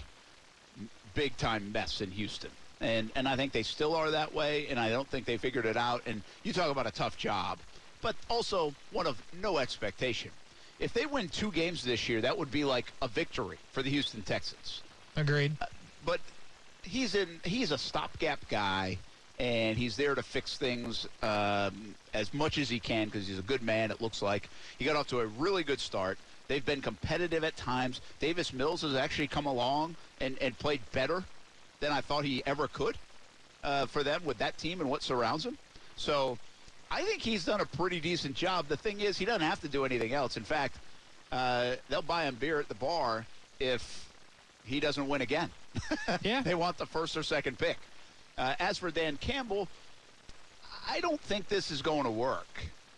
big 1.14 1.36
time 1.36 1.70
mess 1.72 2.00
in 2.00 2.10
Houston. 2.10 2.50
And, 2.80 3.10
and 3.14 3.28
I 3.28 3.36
think 3.36 3.52
they 3.52 3.62
still 3.62 3.94
are 3.94 4.10
that 4.10 4.34
way, 4.34 4.66
and 4.68 4.80
I 4.80 4.88
don't 4.88 5.06
think 5.06 5.26
they 5.26 5.36
figured 5.36 5.66
it 5.66 5.76
out. 5.76 6.02
And 6.06 6.22
you 6.42 6.52
talk 6.52 6.70
about 6.70 6.86
a 6.86 6.90
tough 6.90 7.16
job, 7.18 7.58
but 8.00 8.16
also 8.28 8.74
one 8.90 9.06
of 9.06 9.22
no 9.40 9.58
expectation. 9.58 10.30
If 10.80 10.92
they 10.94 11.06
win 11.06 11.28
two 11.28 11.52
games 11.52 11.84
this 11.84 12.08
year, 12.08 12.20
that 12.22 12.36
would 12.36 12.50
be 12.50 12.64
like 12.64 12.92
a 13.02 13.08
victory 13.08 13.58
for 13.70 13.82
the 13.82 13.90
Houston 13.90 14.22
Texans. 14.22 14.82
Agreed. 15.16 15.52
Uh, 15.60 15.66
but 16.04 16.20
he's 16.82 17.14
in. 17.14 17.28
He's 17.44 17.70
a 17.70 17.78
stopgap 17.78 18.48
guy 18.48 18.98
and 19.38 19.76
he's 19.76 19.96
there 19.96 20.14
to 20.14 20.22
fix 20.22 20.56
things 20.56 21.06
um, 21.22 21.94
as 22.14 22.32
much 22.34 22.58
as 22.58 22.68
he 22.68 22.78
can 22.78 23.06
because 23.06 23.26
he's 23.26 23.38
a 23.38 23.42
good 23.42 23.62
man. 23.62 23.90
It 23.90 24.00
looks 24.00 24.22
like 24.22 24.48
he 24.78 24.84
got 24.84 24.96
off 24.96 25.08
to 25.08 25.20
a 25.20 25.26
really 25.26 25.64
good 25.64 25.80
start. 25.80 26.18
They've 26.48 26.64
been 26.64 26.82
competitive 26.82 27.44
at 27.44 27.56
times. 27.56 28.00
Davis 28.20 28.52
Mills 28.52 28.82
has 28.82 28.94
actually 28.94 29.28
come 29.28 29.46
along 29.46 29.96
and, 30.20 30.36
and 30.40 30.58
played 30.58 30.80
better 30.92 31.24
than 31.80 31.92
I 31.92 32.00
thought 32.00 32.24
he 32.24 32.42
ever 32.46 32.68
could 32.68 32.96
uh, 33.64 33.86
for 33.86 34.02
them 34.02 34.24
with 34.24 34.38
that 34.38 34.58
team 34.58 34.80
and 34.80 34.90
what 34.90 35.02
surrounds 35.02 35.46
him. 35.46 35.56
So 35.96 36.38
I 36.90 37.02
think 37.02 37.22
he's 37.22 37.44
done 37.44 37.60
a 37.60 37.66
pretty 37.66 38.00
decent 38.00 38.36
job. 38.36 38.68
The 38.68 38.76
thing 38.76 39.00
is, 39.00 39.16
he 39.18 39.24
doesn't 39.24 39.46
have 39.46 39.60
to 39.62 39.68
do 39.68 39.84
anything 39.84 40.12
else. 40.12 40.36
In 40.36 40.44
fact, 40.44 40.76
uh, 41.30 41.76
they'll 41.88 42.02
buy 42.02 42.24
him 42.24 42.34
beer 42.34 42.60
at 42.60 42.68
the 42.68 42.74
bar 42.74 43.26
if 43.58 44.08
he 44.64 44.80
doesn't 44.80 45.08
win 45.08 45.22
again. 45.22 45.50
yeah. 46.22 46.42
They 46.42 46.54
want 46.54 46.76
the 46.76 46.86
first 46.86 47.16
or 47.16 47.22
second 47.22 47.58
pick. 47.58 47.78
Uh, 48.36 48.54
as 48.60 48.78
for 48.78 48.90
Dan 48.90 49.16
Campbell, 49.16 49.68
I 50.88 51.00
don't 51.00 51.20
think 51.20 51.48
this 51.48 51.70
is 51.70 51.82
going 51.82 52.04
to 52.04 52.10
work 52.10 52.46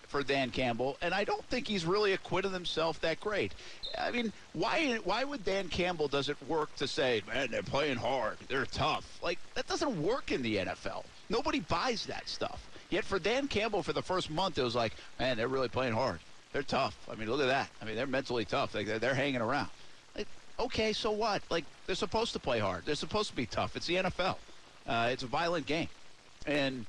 for 0.09 0.23
Dan 0.23 0.51
Campbell, 0.51 0.97
and 1.03 1.13
I 1.13 1.25
don't 1.25 1.45
think 1.47 1.67
he's 1.67 1.85
really 1.85 2.13
acquitted 2.13 2.53
himself 2.53 3.01
that 3.01 3.21
great. 3.21 3.53
I 3.99 4.11
mean, 4.11 4.33
why 4.53 4.99
why 5.05 5.25
would 5.25 5.45
Dan 5.45 5.69
Campbell 5.69 6.09
does 6.09 6.29
it 6.29 6.37
work 6.49 6.75
to 6.77 6.87
say, 6.87 7.23
man, 7.27 7.51
they're 7.51 7.63
playing 7.63 7.97
hard, 7.97 8.37
they're 8.49 8.67
tough? 8.67 9.19
Like 9.23 9.39
that 9.55 9.67
doesn't 9.67 10.01
work 10.03 10.31
in 10.31 10.43
the 10.43 10.57
NFL. 10.57 11.05
Nobody 11.29 11.61
buys 11.61 12.07
that 12.07 12.29
stuff. 12.29 12.69
Yet 12.91 13.05
for 13.05 13.19
Dan 13.19 13.49
Campbell, 13.49 13.83
for 13.83 13.93
the 13.93 14.03
first 14.03 14.31
month, 14.31 14.59
it 14.59 14.63
was 14.63 14.77
like, 14.77 14.95
man, 15.19 15.37
they're 15.37 15.49
really 15.49 15.69
playing 15.69 15.95
hard. 15.95 16.21
They're 16.53 16.63
tough. 16.63 16.97
I 17.11 17.17
mean, 17.17 17.29
look 17.29 17.41
at 17.41 17.49
that. 17.49 17.69
I 17.83 17.85
mean, 17.85 17.97
they're 17.97 18.07
mentally 18.07 18.45
tough. 18.45 18.75
Like, 18.75 18.87
they're, 18.87 19.01
they're 19.01 19.15
hanging 19.15 19.41
around. 19.41 19.69
Like, 20.17 20.29
okay, 20.61 20.93
so 20.93 21.11
what? 21.11 21.43
Like, 21.51 21.65
they're 21.87 21.97
supposed 21.97 22.33
to 22.35 22.39
play 22.39 22.61
hard. 22.61 22.85
They're 22.87 22.95
supposed 22.95 23.31
to 23.31 23.37
be 23.37 23.47
tough. 23.47 23.75
It's 23.75 23.87
the 23.87 23.97
NFL. 23.97 24.37
Uh, 24.87 25.09
it's 25.11 25.25
a 25.25 25.27
violent 25.27 25.67
game. 25.67 25.89
And 26.47 26.87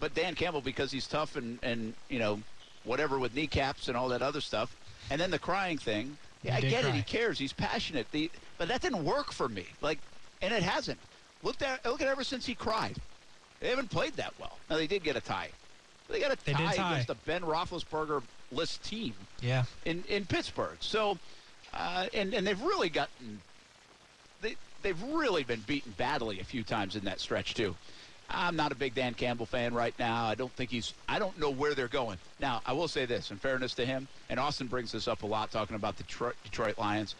but 0.00 0.14
Dan 0.14 0.34
Campbell, 0.34 0.60
because 0.60 0.90
he's 0.90 1.06
tough 1.06 1.36
and, 1.36 1.58
and 1.62 1.94
you 2.08 2.18
know, 2.18 2.40
whatever 2.84 3.18
with 3.18 3.34
kneecaps 3.34 3.88
and 3.88 3.96
all 3.96 4.08
that 4.08 4.22
other 4.22 4.40
stuff, 4.40 4.74
and 5.10 5.20
then 5.20 5.30
the 5.30 5.38
crying 5.38 5.78
thing. 5.78 6.16
Yeah, 6.42 6.56
I 6.56 6.60
get 6.60 6.82
cry. 6.82 6.90
it. 6.90 6.94
He 6.94 7.02
cares. 7.02 7.38
He's 7.38 7.52
passionate. 7.52 8.06
The, 8.12 8.30
but 8.58 8.68
that 8.68 8.80
didn't 8.80 9.04
work 9.04 9.32
for 9.32 9.48
me. 9.48 9.66
Like, 9.80 9.98
and 10.40 10.54
it 10.54 10.62
hasn't. 10.62 10.98
Look 11.42 11.60
at 11.62 11.84
look 11.84 12.00
at 12.00 12.08
ever 12.08 12.24
since 12.24 12.46
he 12.46 12.54
cried. 12.54 12.96
They 13.60 13.68
haven't 13.68 13.90
played 13.90 14.14
that 14.14 14.34
well. 14.38 14.56
Now 14.70 14.76
they 14.76 14.86
did 14.86 15.02
get 15.02 15.16
a 15.16 15.20
tie. 15.20 15.50
They 16.08 16.20
got 16.20 16.32
a 16.32 16.44
they 16.44 16.52
tie, 16.52 16.74
tie. 16.74 16.92
against 16.92 17.08
the 17.08 17.16
Ben 17.26 17.42
Roethlisberger 17.42 18.22
list 18.52 18.82
team. 18.84 19.14
Yeah. 19.40 19.64
In 19.84 20.04
in 20.08 20.26
Pittsburgh. 20.26 20.76
So, 20.80 21.18
uh, 21.74 22.06
and 22.14 22.34
and 22.34 22.46
they've 22.46 22.60
really 22.60 22.88
gotten 22.88 23.40
they 24.40 24.56
they've 24.82 25.00
really 25.02 25.44
been 25.44 25.60
beaten 25.60 25.92
badly 25.96 26.40
a 26.40 26.44
few 26.44 26.62
times 26.62 26.96
in 26.96 27.04
that 27.04 27.20
stretch 27.20 27.54
too. 27.54 27.74
I'm 28.30 28.56
not 28.56 28.72
a 28.72 28.74
big 28.74 28.94
Dan 28.94 29.14
Campbell 29.14 29.46
fan 29.46 29.72
right 29.72 29.94
now. 29.98 30.26
I 30.26 30.34
don't 30.34 30.52
think 30.52 30.70
he's. 30.70 30.92
I 31.08 31.18
don't 31.18 31.38
know 31.38 31.50
where 31.50 31.74
they're 31.74 31.88
going. 31.88 32.18
Now, 32.40 32.60
I 32.66 32.72
will 32.72 32.88
say 32.88 33.06
this, 33.06 33.30
in 33.30 33.38
fairness 33.38 33.74
to 33.74 33.86
him, 33.86 34.06
and 34.28 34.38
Austin 34.38 34.66
brings 34.66 34.92
this 34.92 35.08
up 35.08 35.22
a 35.22 35.26
lot, 35.26 35.50
talking 35.50 35.76
about 35.76 35.96
the 35.96 36.02
Detroit, 36.02 36.36
Detroit 36.44 36.78
Lions. 36.78 37.14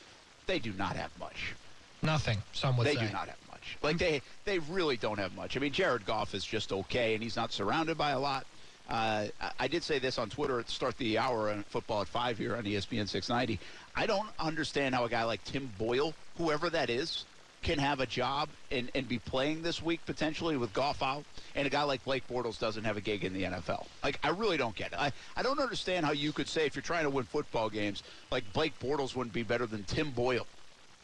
They 0.47 0.59
do 0.59 0.73
not 0.73 0.97
have 0.97 1.11
much. 1.19 1.55
Nothing. 2.03 2.38
Some 2.53 2.77
would 2.77 2.87
they 2.87 2.95
say. 2.95 3.00
They 3.00 3.07
do 3.07 3.12
not 3.12 3.29
have 3.29 3.38
much. 3.50 3.77
Like 3.83 3.99
they, 3.99 4.23
they 4.45 4.59
really 4.61 4.97
don't 4.97 5.19
have 5.19 5.35
much. 5.35 5.57
I 5.57 5.61
mean, 5.61 5.73
Jared 5.73 6.05
Goff 6.07 6.35
is 6.35 6.45
just 6.45 6.73
okay, 6.73 7.15
and 7.15 7.23
he's 7.23 7.37
not 7.37 7.53
surrounded 7.53 7.97
by 7.99 8.11
a 8.11 8.19
lot. 8.19 8.47
Uh, 8.88 9.27
I 9.61 9.69
did 9.69 9.83
say 9.83 9.99
this 9.99 10.19
on 10.19 10.31
Twitter 10.31 10.59
at 10.59 10.67
the 10.67 10.73
start 10.73 10.95
of 10.95 10.99
the 10.99 11.19
hour 11.19 11.50
on 11.50 11.62
football 11.65 12.00
at 12.00 12.09
five 12.09 12.38
here 12.38 12.57
on 12.57 12.65
ESPN 12.65 13.07
690. 13.07 13.59
I 13.95 14.07
don't 14.07 14.29
understand 14.38 14.95
how 14.95 15.05
a 15.05 15.11
guy 15.11 15.25
like 15.25 15.45
Tim 15.45 15.71
Boyle, 15.79 16.15
whoever 16.38 16.71
that 16.71 16.88
is, 16.88 17.27
can 17.69 17.79
have 17.79 18.01
a 18.01 18.07
job 18.07 18.49
and, 18.71 18.91
and 18.95 19.07
be 19.07 19.19
playing 19.19 19.61
this 19.61 19.83
week 19.83 20.01
potentially 20.07 20.57
with 20.57 20.73
Goff 20.73 21.03
out, 21.03 21.25
and 21.55 21.67
a 21.67 21.71
guy 21.71 21.83
like 21.83 22.03
Blake 22.03 22.27
Bortles 22.27 22.59
doesn't 22.59 22.85
have 22.85 22.97
a 22.97 23.01
gig 23.03 23.25
in 23.25 23.35
the 23.35 23.43
NFL. 23.43 23.85
Like, 24.03 24.19
I 24.23 24.31
really 24.31 24.57
don't 24.57 24.75
get 24.75 24.93
it. 24.93 24.99
I, 24.99 25.13
I 25.37 25.43
don't 25.43 25.61
understand 25.61 26.07
how 26.07 26.13
you 26.13 26.33
could 26.33 26.49
say 26.49 26.65
if 26.65 26.75
you're 26.75 26.83
trying 26.83 27.05
to 27.05 27.11
win 27.11 27.25
football 27.25 27.69
games, 27.69 28.05
like 28.31 28.51
Blake 28.55 28.73
Bortles 28.81 29.15
wouldn't 29.15 29.35
be 29.35 29.43
better 29.43 29.67
than 29.67 29.85
Tim 29.85 30.13
Boyle. 30.13 30.47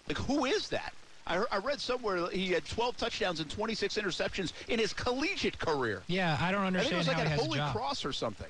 Like, 0.08 0.16
who 0.16 0.46
is 0.46 0.70
that? 0.70 0.94
I, 1.26 1.44
I 1.52 1.58
read 1.58 1.80
somewhere 1.80 2.22
that 2.22 2.32
he 2.32 2.52
had 2.52 2.64
12 2.64 2.96
touchdowns 2.96 3.40
and 3.40 3.50
26 3.50 3.98
interceptions 3.98 4.54
in 4.68 4.78
his 4.78 4.94
collegiate 4.94 5.58
career. 5.58 6.02
Yeah, 6.06 6.38
I 6.40 6.50
don't 6.50 6.64
understand. 6.64 6.96
I 6.96 7.04
think 7.04 7.18
it 7.18 7.38
was 7.38 7.38
like 7.38 7.38
a 7.38 7.42
Holy 7.42 7.72
Cross 7.72 8.06
or 8.06 8.12
something. 8.14 8.48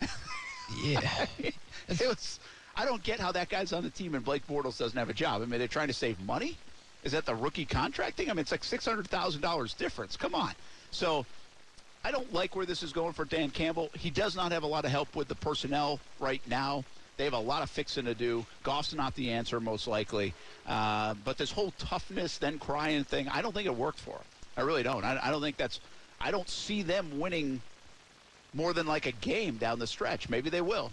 yeah, 0.84 1.26
it 1.38 2.06
was. 2.06 2.38
I 2.76 2.84
don't 2.84 3.02
get 3.02 3.18
how 3.18 3.32
that 3.32 3.48
guy's 3.48 3.72
on 3.72 3.82
the 3.82 3.90
team 3.90 4.14
and 4.14 4.24
Blake 4.24 4.46
Bortles 4.46 4.78
doesn't 4.78 4.98
have 4.98 5.08
a 5.08 5.14
job. 5.14 5.42
I 5.42 5.46
mean, 5.46 5.58
they're 5.58 5.66
trying 5.66 5.88
to 5.88 5.94
save 5.94 6.20
money. 6.20 6.56
Is 7.04 7.12
that 7.12 7.26
the 7.26 7.34
rookie 7.34 7.64
contract 7.64 8.16
thing? 8.16 8.30
I 8.30 8.32
mean, 8.32 8.40
it's 8.40 8.50
like 8.50 8.64
six 8.64 8.84
hundred 8.84 9.08
thousand 9.08 9.40
dollars 9.40 9.74
difference. 9.74 10.16
Come 10.16 10.34
on. 10.34 10.52
So 10.90 11.24
I 12.04 12.10
don't 12.10 12.32
like 12.32 12.56
where 12.56 12.66
this 12.66 12.82
is 12.82 12.92
going 12.92 13.12
for 13.12 13.24
Dan 13.24 13.50
Campbell. 13.50 13.90
He 13.94 14.10
does 14.10 14.36
not 14.36 14.52
have 14.52 14.62
a 14.62 14.66
lot 14.66 14.84
of 14.84 14.90
help 14.90 15.14
with 15.14 15.28
the 15.28 15.34
personnel 15.34 16.00
right 16.20 16.42
now. 16.46 16.84
They 17.16 17.24
have 17.24 17.32
a 17.32 17.38
lot 17.38 17.62
of 17.62 17.70
fixing 17.70 18.04
to 18.04 18.14
do. 18.14 18.44
Goff's 18.62 18.92
not 18.92 19.14
the 19.14 19.30
answer, 19.30 19.58
most 19.58 19.86
likely. 19.86 20.34
Uh, 20.66 21.14
but 21.24 21.38
this 21.38 21.50
whole 21.50 21.72
toughness, 21.78 22.38
then 22.38 22.58
crying 22.58 23.04
thing, 23.04 23.28
I 23.28 23.40
don't 23.40 23.54
think 23.54 23.66
it 23.66 23.74
worked 23.74 23.98
for 23.98 24.12
him. 24.12 24.24
I 24.56 24.60
really 24.62 24.82
don't. 24.82 25.04
I, 25.04 25.18
I 25.22 25.30
don't 25.30 25.40
think 25.40 25.56
that's. 25.56 25.80
I 26.20 26.30
don't 26.30 26.48
see 26.48 26.82
them 26.82 27.18
winning 27.18 27.60
more 28.54 28.72
than 28.72 28.86
like 28.86 29.06
a 29.06 29.12
game 29.12 29.56
down 29.56 29.78
the 29.78 29.86
stretch. 29.86 30.28
Maybe 30.28 30.50
they 30.50 30.60
will. 30.60 30.92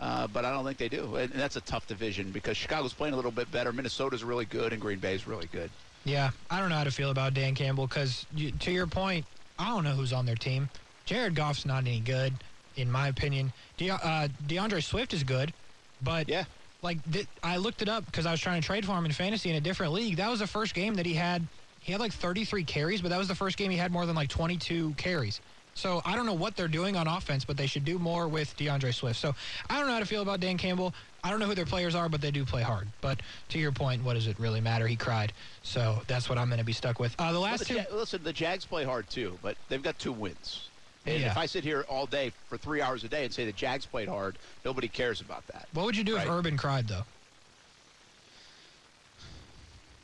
Uh, 0.00 0.26
but 0.28 0.46
I 0.46 0.50
don't 0.50 0.64
think 0.64 0.78
they 0.78 0.88
do. 0.88 1.16
And 1.16 1.30
that's 1.32 1.56
a 1.56 1.60
tough 1.60 1.86
division 1.86 2.30
because 2.30 2.56
Chicago's 2.56 2.94
playing 2.94 3.12
a 3.12 3.16
little 3.16 3.30
bit 3.30 3.50
better. 3.52 3.70
Minnesota's 3.70 4.24
really 4.24 4.46
good, 4.46 4.72
and 4.72 4.80
Green 4.80 4.98
Bay's 4.98 5.26
really 5.26 5.46
good. 5.52 5.70
Yeah, 6.04 6.30
I 6.50 6.58
don't 6.58 6.70
know 6.70 6.76
how 6.76 6.84
to 6.84 6.90
feel 6.90 7.10
about 7.10 7.34
Dan 7.34 7.54
Campbell 7.54 7.86
because, 7.86 8.24
to 8.60 8.72
your 8.72 8.86
point, 8.86 9.26
I 9.58 9.68
don't 9.68 9.84
know 9.84 9.92
who's 9.92 10.14
on 10.14 10.24
their 10.24 10.36
team. 10.36 10.70
Jared 11.04 11.34
Goff's 11.34 11.66
not 11.66 11.80
any 11.80 12.00
good, 12.00 12.32
in 12.76 12.90
my 12.90 13.08
opinion. 13.08 13.52
De- 13.76 13.90
uh, 13.90 14.28
D'Andre 14.46 14.80
Swift 14.80 15.12
is 15.12 15.22
good, 15.22 15.52
but 16.00 16.28
yeah. 16.28 16.44
like 16.82 16.98
th- 17.12 17.26
I 17.42 17.58
looked 17.58 17.82
it 17.82 17.90
up 17.90 18.06
because 18.06 18.24
I 18.24 18.30
was 18.30 18.40
trying 18.40 18.62
to 18.62 18.66
trade 18.66 18.86
for 18.86 18.92
him 18.92 19.04
in 19.04 19.12
fantasy 19.12 19.50
in 19.50 19.56
a 19.56 19.60
different 19.60 19.92
league. 19.92 20.16
That 20.16 20.30
was 20.30 20.40
the 20.40 20.46
first 20.46 20.74
game 20.74 20.94
that 20.94 21.04
he 21.04 21.12
had. 21.12 21.46
He 21.80 21.92
had 21.92 22.00
like 22.00 22.12
33 22.12 22.64
carries, 22.64 23.02
but 23.02 23.10
that 23.10 23.18
was 23.18 23.28
the 23.28 23.34
first 23.34 23.58
game 23.58 23.70
he 23.70 23.76
had 23.76 23.92
more 23.92 24.06
than 24.06 24.16
like 24.16 24.28
22 24.30 24.94
carries. 24.96 25.40
So 25.80 26.02
I 26.04 26.14
don't 26.14 26.26
know 26.26 26.34
what 26.34 26.56
they're 26.56 26.68
doing 26.68 26.94
on 26.94 27.08
offense, 27.08 27.46
but 27.46 27.56
they 27.56 27.66
should 27.66 27.86
do 27.86 27.98
more 27.98 28.28
with 28.28 28.54
DeAndre 28.58 28.92
Swift. 28.92 29.18
So 29.18 29.34
I 29.70 29.78
don't 29.78 29.86
know 29.86 29.94
how 29.94 30.00
to 30.00 30.06
feel 30.06 30.20
about 30.20 30.40
Dan 30.40 30.58
Campbell. 30.58 30.92
I 31.24 31.30
don't 31.30 31.40
know 31.40 31.46
who 31.46 31.54
their 31.54 31.64
players 31.64 31.94
are, 31.94 32.10
but 32.10 32.20
they 32.20 32.30
do 32.30 32.44
play 32.44 32.60
hard. 32.60 32.86
But 33.00 33.20
to 33.48 33.58
your 33.58 33.72
point, 33.72 34.04
what 34.04 34.12
does 34.12 34.26
it 34.26 34.38
really 34.38 34.60
matter? 34.60 34.86
He 34.86 34.96
cried. 34.96 35.32
So 35.62 36.02
that's 36.06 36.28
what 36.28 36.36
I'm 36.36 36.48
going 36.48 36.58
to 36.58 36.64
be 36.64 36.74
stuck 36.74 37.00
with. 37.00 37.14
Uh, 37.18 37.32
the 37.32 37.38
last 37.38 37.70
well, 37.70 37.78
the 37.78 37.84
two. 37.84 37.94
Ja- 37.94 37.98
listen, 37.98 38.22
the 38.22 38.32
Jags 38.32 38.66
play 38.66 38.84
hard 38.84 39.08
too, 39.08 39.38
but 39.42 39.56
they've 39.70 39.82
got 39.82 39.98
two 39.98 40.12
wins. 40.12 40.68
And 41.06 41.20
yeah. 41.20 41.30
if 41.30 41.38
I 41.38 41.46
sit 41.46 41.64
here 41.64 41.86
all 41.88 42.04
day 42.04 42.30
for 42.50 42.58
three 42.58 42.82
hours 42.82 43.04
a 43.04 43.08
day 43.08 43.24
and 43.24 43.32
say 43.32 43.46
the 43.46 43.52
Jags 43.52 43.86
played 43.86 44.08
hard, 44.08 44.36
nobody 44.66 44.86
cares 44.86 45.22
about 45.22 45.46
that. 45.46 45.66
What 45.72 45.86
would 45.86 45.96
you 45.96 46.04
do 46.04 46.16
right? 46.16 46.26
if 46.26 46.30
Urban 46.30 46.58
cried, 46.58 46.88
though? 46.88 47.04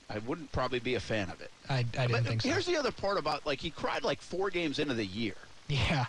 I 0.08 0.18
wouldn't 0.20 0.50
probably 0.52 0.78
be 0.78 0.94
a 0.94 1.00
fan 1.00 1.28
of 1.28 1.42
it. 1.42 1.50
I, 1.68 1.78
I 1.78 1.82
didn't 1.82 2.12
but 2.12 2.24
think 2.24 2.40
so. 2.40 2.48
Here's 2.48 2.64
the 2.64 2.76
other 2.76 2.92
part 2.92 3.18
about 3.18 3.44
like 3.44 3.60
he 3.60 3.68
cried 3.68 4.04
like 4.04 4.22
four 4.22 4.48
games 4.48 4.78
into 4.78 4.94
the 4.94 5.04
year. 5.04 5.34
Yeah. 5.68 6.06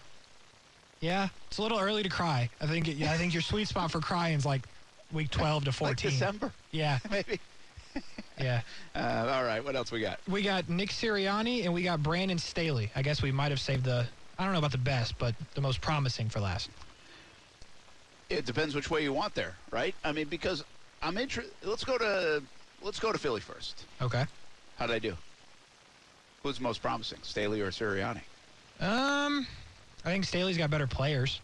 Yeah, 1.00 1.30
it's 1.48 1.60
a 1.60 1.62
little 1.62 1.80
early 1.80 2.04
to 2.04 2.10
cry. 2.10 2.50
I 2.60 2.66
think 2.66 2.88
it, 2.88 3.02
I 3.04 3.18
think 3.18 3.34
your 3.34 3.44
sweet 3.44 3.68
spot 3.68 3.92
for 3.92 4.00
crying 4.00 4.36
is 4.36 4.46
like 4.46 4.64
week 5.14 5.30
12 5.30 5.66
to 5.66 5.72
14. 5.72 5.90
Like 5.90 5.98
December? 5.98 6.52
Yeah. 6.72 7.00
Maybe. 7.12 7.40
yeah. 8.40 8.62
Uh, 8.96 9.32
all 9.32 9.44
right, 9.44 9.64
what 9.64 9.76
else 9.76 9.92
we 9.92 10.02
got? 10.02 10.20
We 10.28 10.42
got 10.42 10.70
Nick 10.70 10.90
Sirianni 10.90 11.66
and 11.66 11.74
we 11.74 11.84
got 11.84 12.02
Brandon 12.02 12.40
Staley. 12.40 12.90
I 12.96 13.04
guess 13.04 13.22
we 13.22 13.32
might 13.32 13.52
have 13.52 13.60
saved 13.60 13.84
the 13.84 14.08
I 14.40 14.44
don't 14.44 14.54
know 14.54 14.60
about 14.60 14.72
the 14.72 14.80
best, 14.80 15.18
but 15.20 15.36
the 15.54 15.62
most 15.62 15.82
promising 15.82 16.30
for 16.30 16.40
last. 16.40 16.72
It 18.30 18.46
depends 18.46 18.74
which 18.74 18.90
way 18.90 19.04
you 19.04 19.14
want 19.14 19.36
there, 19.36 19.56
right? 19.70 19.94
I 20.04 20.14
mean, 20.14 20.28
because 20.28 20.64
I'm 21.04 21.18
interested. 21.18 21.54
Let's 21.64 21.84
go 21.84 21.98
to 22.00 22.42
let's 22.82 23.00
go 23.00 23.12
to 23.12 23.18
Philly 23.20 23.42
first. 23.42 23.86
Okay. 24.02 24.26
How 24.78 24.88
did 24.88 24.96
I 24.96 25.00
do? 25.00 25.16
Who's 26.42 26.60
most 26.60 26.82
promising, 26.82 27.20
Staley 27.22 27.62
or 27.62 27.70
Sirianni? 27.70 28.22
Um, 28.80 29.48
I 30.06 30.12
think 30.12 30.26
Staley's 30.26 30.58
got 30.58 30.70
better 30.70 30.88
players. 30.88 31.42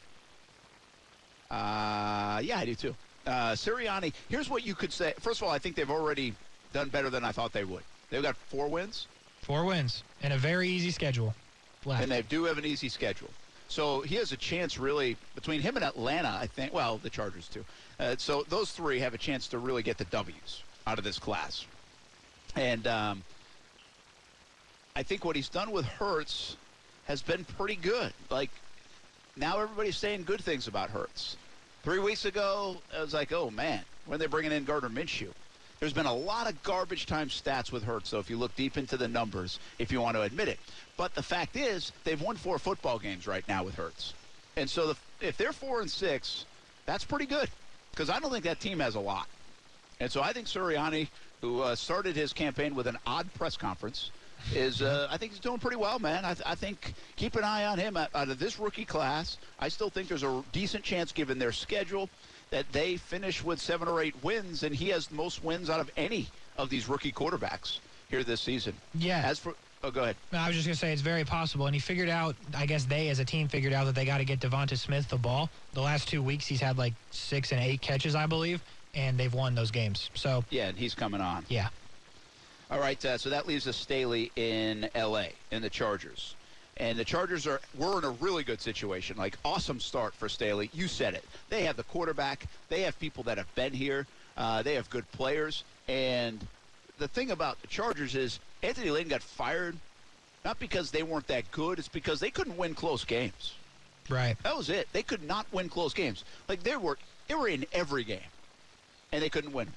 Uh, 1.49 2.39
yeah, 2.43 2.59
I 2.59 2.65
do 2.65 2.75
too. 2.75 2.95
Uh, 3.25 3.51
Sirianni. 3.51 4.13
Here's 4.29 4.49
what 4.49 4.65
you 4.65 4.75
could 4.75 4.91
say. 4.91 5.13
First 5.19 5.41
of 5.41 5.47
all, 5.47 5.53
I 5.53 5.59
think 5.59 5.75
they've 5.75 5.89
already 5.89 6.33
done 6.73 6.89
better 6.89 7.09
than 7.09 7.23
I 7.23 7.31
thought 7.31 7.53
they 7.53 7.63
would. 7.63 7.83
They've 8.09 8.21
got 8.21 8.35
four 8.35 8.67
wins. 8.67 9.07
Four 9.41 9.65
wins 9.65 10.03
and 10.21 10.33
a 10.33 10.37
very 10.37 10.69
easy 10.69 10.91
schedule. 10.91 11.33
Left. 11.85 12.01
And 12.01 12.11
they 12.11 12.21
do 12.21 12.45
have 12.45 12.57
an 12.57 12.65
easy 12.65 12.89
schedule. 12.89 13.29
So 13.67 14.01
he 14.01 14.15
has 14.15 14.31
a 14.31 14.37
chance, 14.37 14.77
really, 14.77 15.17
between 15.35 15.61
him 15.61 15.75
and 15.75 15.83
Atlanta, 15.83 16.37
I 16.39 16.47
think. 16.47 16.73
Well, 16.73 16.97
the 16.97 17.09
Chargers, 17.09 17.47
too. 17.47 17.65
Uh, 17.99 18.15
so 18.17 18.45
those 18.47 18.71
three 18.71 18.99
have 18.99 19.13
a 19.13 19.17
chance 19.17 19.47
to 19.49 19.57
really 19.57 19.83
get 19.83 19.97
the 19.97 20.05
W's 20.05 20.63
out 20.85 20.97
of 20.97 21.03
this 21.03 21.19
class. 21.19 21.65
And 22.55 22.85
um, 22.87 23.23
I 24.95 25.03
think 25.03 25.25
what 25.25 25.35
he's 25.35 25.49
done 25.49 25.71
with 25.71 25.85
Hurts 25.85 26.55
has 27.05 27.21
been 27.21 27.45
pretty 27.45 27.75
good. 27.75 28.13
Like, 28.29 28.49
now 29.35 29.59
everybody's 29.59 29.97
saying 29.97 30.23
good 30.23 30.41
things 30.41 30.67
about 30.67 30.89
Hurts. 30.89 31.37
Three 31.83 31.99
weeks 31.99 32.25
ago, 32.25 32.77
I 32.95 33.01
was 33.01 33.13
like, 33.13 33.33
oh, 33.33 33.49
man, 33.49 33.81
when 34.05 34.15
are 34.15 34.19
they 34.19 34.27
bringing 34.27 34.51
in 34.51 34.63
Gardner 34.63 34.89
Minshew? 34.89 35.31
There's 35.79 35.93
been 35.93 36.05
a 36.05 36.13
lot 36.13 36.49
of 36.49 36.63
garbage 36.63 37.07
time 37.07 37.27
stats 37.27 37.71
with 37.71 37.83
Hurts, 37.83 38.09
so 38.09 38.19
if 38.19 38.29
you 38.29 38.37
look 38.37 38.55
deep 38.55 38.77
into 38.77 38.95
the 38.95 39.07
numbers, 39.07 39.59
if 39.79 39.91
you 39.91 39.99
want 39.99 40.15
to 40.15 40.21
admit 40.21 40.47
it. 40.47 40.59
But 40.95 41.13
the 41.13 41.23
fact 41.23 41.57
is, 41.57 41.91
they've 42.05 42.21
won 42.21 42.37
four 42.37 42.57
football 42.57 42.99
games 42.99 43.27
right 43.27 43.45
now 43.49 43.65
with 43.65 43.75
Hurts. 43.75 44.13
And 44.55 44.69
so 44.69 44.93
the, 44.93 44.95
if 45.19 45.35
they're 45.35 45.51
four 45.51 45.81
and 45.81 45.91
six, 45.91 46.45
that's 46.85 47.03
pretty 47.03 47.25
good 47.25 47.49
because 47.91 48.09
I 48.09 48.19
don't 48.19 48.31
think 48.31 48.45
that 48.45 48.59
team 48.59 48.79
has 48.79 48.95
a 48.95 48.99
lot. 48.99 49.27
And 49.99 50.11
so 50.11 50.21
I 50.21 50.31
think 50.31 50.47
Sirianni, 50.47 51.09
who 51.41 51.61
uh, 51.61 51.75
started 51.75 52.15
his 52.15 52.33
campaign 52.33 52.75
with 52.75 52.87
an 52.87 52.97
odd 53.05 53.33
press 53.33 53.57
conference, 53.57 54.11
is 54.53 54.81
uh, 54.81 55.07
I 55.09 55.17
think 55.17 55.31
he's 55.31 55.39
doing 55.39 55.59
pretty 55.59 55.77
well, 55.77 55.99
man. 55.99 56.25
I, 56.25 56.33
th- 56.33 56.45
I 56.45 56.55
think 56.55 56.93
keep 57.15 57.35
an 57.35 57.43
eye 57.43 57.65
on 57.65 57.77
him 57.77 57.97
out, 57.97 58.09
of 58.13 58.39
this 58.39 58.59
rookie 58.59 58.85
class. 58.85 59.37
I 59.59 59.69
still 59.69 59.89
think 59.89 60.07
there's 60.07 60.23
a 60.23 60.43
decent 60.51 60.83
chance, 60.83 61.11
given 61.11 61.39
their 61.39 61.51
schedule, 61.51 62.09
that 62.49 62.71
they 62.71 62.97
finish 62.97 63.43
with 63.43 63.59
seven 63.59 63.87
or 63.87 64.01
eight 64.01 64.15
wins, 64.23 64.63
and 64.63 64.75
he 64.75 64.89
has 64.89 65.07
the 65.07 65.15
most 65.15 65.43
wins 65.43 65.69
out 65.69 65.79
of 65.79 65.89
any 65.97 66.27
of 66.57 66.69
these 66.69 66.87
rookie 66.87 67.11
quarterbacks 67.11 67.79
here 68.09 68.23
this 68.23 68.41
season. 68.41 68.73
Yeah. 68.93 69.23
As 69.25 69.39
for 69.39 69.55
Oh, 69.85 69.91
go 69.91 70.03
ahead. 70.03 70.15
I 70.31 70.47
was 70.47 70.55
just 70.55 70.65
going 70.65 70.75
to 70.75 70.79
say 70.79 70.93
it's 70.93 71.01
very 71.01 71.25
possible. 71.25 71.65
And 71.65 71.75
he 71.75 71.79
figured 71.81 72.07
out, 72.07 72.37
I 72.55 72.65
guess 72.65 72.85
they 72.85 73.09
as 73.09 73.19
a 73.19 73.25
team 73.25 73.49
figured 73.49 73.73
out 73.73 73.83
that 73.85 73.95
they 73.95 74.05
got 74.05 74.19
to 74.19 74.25
get 74.25 74.39
Devonta 74.39 74.77
Smith 74.77 75.09
the 75.09 75.17
ball. 75.17 75.49
The 75.73 75.81
last 75.81 76.07
two 76.07 76.23
weeks, 76.23 76.47
he's 76.47 76.61
had 76.61 76.77
like 76.77 76.93
six 77.11 77.51
and 77.51 77.61
eight 77.61 77.81
catches, 77.81 78.15
I 78.15 78.25
believe, 78.25 78.63
and 78.95 79.17
they've 79.17 79.33
won 79.33 79.55
those 79.55 79.71
games. 79.71 80.09
So 80.13 80.45
Yeah, 80.51 80.69
and 80.69 80.77
he's 80.77 80.95
coming 80.95 81.19
on. 81.19 81.45
Yeah. 81.49 81.67
All 82.73 82.79
right, 82.79 83.05
uh, 83.05 83.19
so 83.19 83.29
that 83.29 83.47
leaves 83.47 83.67
us 83.67 83.77
Staley 83.77 84.31
in 84.35 84.89
L.A. 84.95 85.33
in 85.51 85.61
the 85.61 85.69
Chargers. 85.69 86.33
And 86.77 86.97
the 86.97 87.05
Chargers 87.05 87.45
are 87.45 87.61
we're 87.77 87.99
in 87.99 88.03
a 88.03 88.09
really 88.09 88.43
good 88.43 88.59
situation. 88.59 89.15
Like 89.15 89.37
awesome 89.45 89.79
start 89.79 90.15
for 90.15 90.27
Staley. 90.27 90.71
You 90.73 90.87
said 90.87 91.13
it. 91.13 91.23
They 91.51 91.65
have 91.65 91.75
the 91.75 91.83
quarterback. 91.83 92.47
They 92.69 92.81
have 92.81 92.99
people 92.99 93.21
that 93.25 93.37
have 93.37 93.53
been 93.53 93.73
here. 93.73 94.07
Uh, 94.35 94.63
they 94.63 94.73
have 94.73 94.89
good 94.89 95.09
players. 95.11 95.63
And 95.87 96.39
the 96.97 97.07
thing 97.07 97.29
about 97.29 97.61
the 97.61 97.67
Chargers 97.67 98.15
is 98.15 98.39
Anthony 98.63 98.89
Lynn 98.89 99.07
got 99.07 99.21
fired 99.21 99.77
not 100.43 100.57
because 100.57 100.89
they 100.89 101.03
weren't 101.03 101.27
that 101.27 101.51
good. 101.51 101.77
It's 101.77 101.87
because 101.87 102.19
they 102.19 102.31
couldn't 102.31 102.57
win 102.57 102.73
close 102.73 103.05
games. 103.05 103.53
Right. 104.09 104.35
That 104.41 104.57
was 104.57 104.71
it. 104.71 104.87
They 104.93 105.03
could 105.03 105.21
not 105.21 105.45
win 105.51 105.69
close 105.69 105.93
games. 105.93 106.23
Like 106.49 106.63
they 106.63 106.75
were 106.75 106.97
they 107.27 107.35
were 107.35 107.49
in 107.49 107.67
every 107.71 108.03
game, 108.03 108.31
and 109.11 109.21
they 109.21 109.29
couldn't 109.29 109.53
win. 109.53 109.67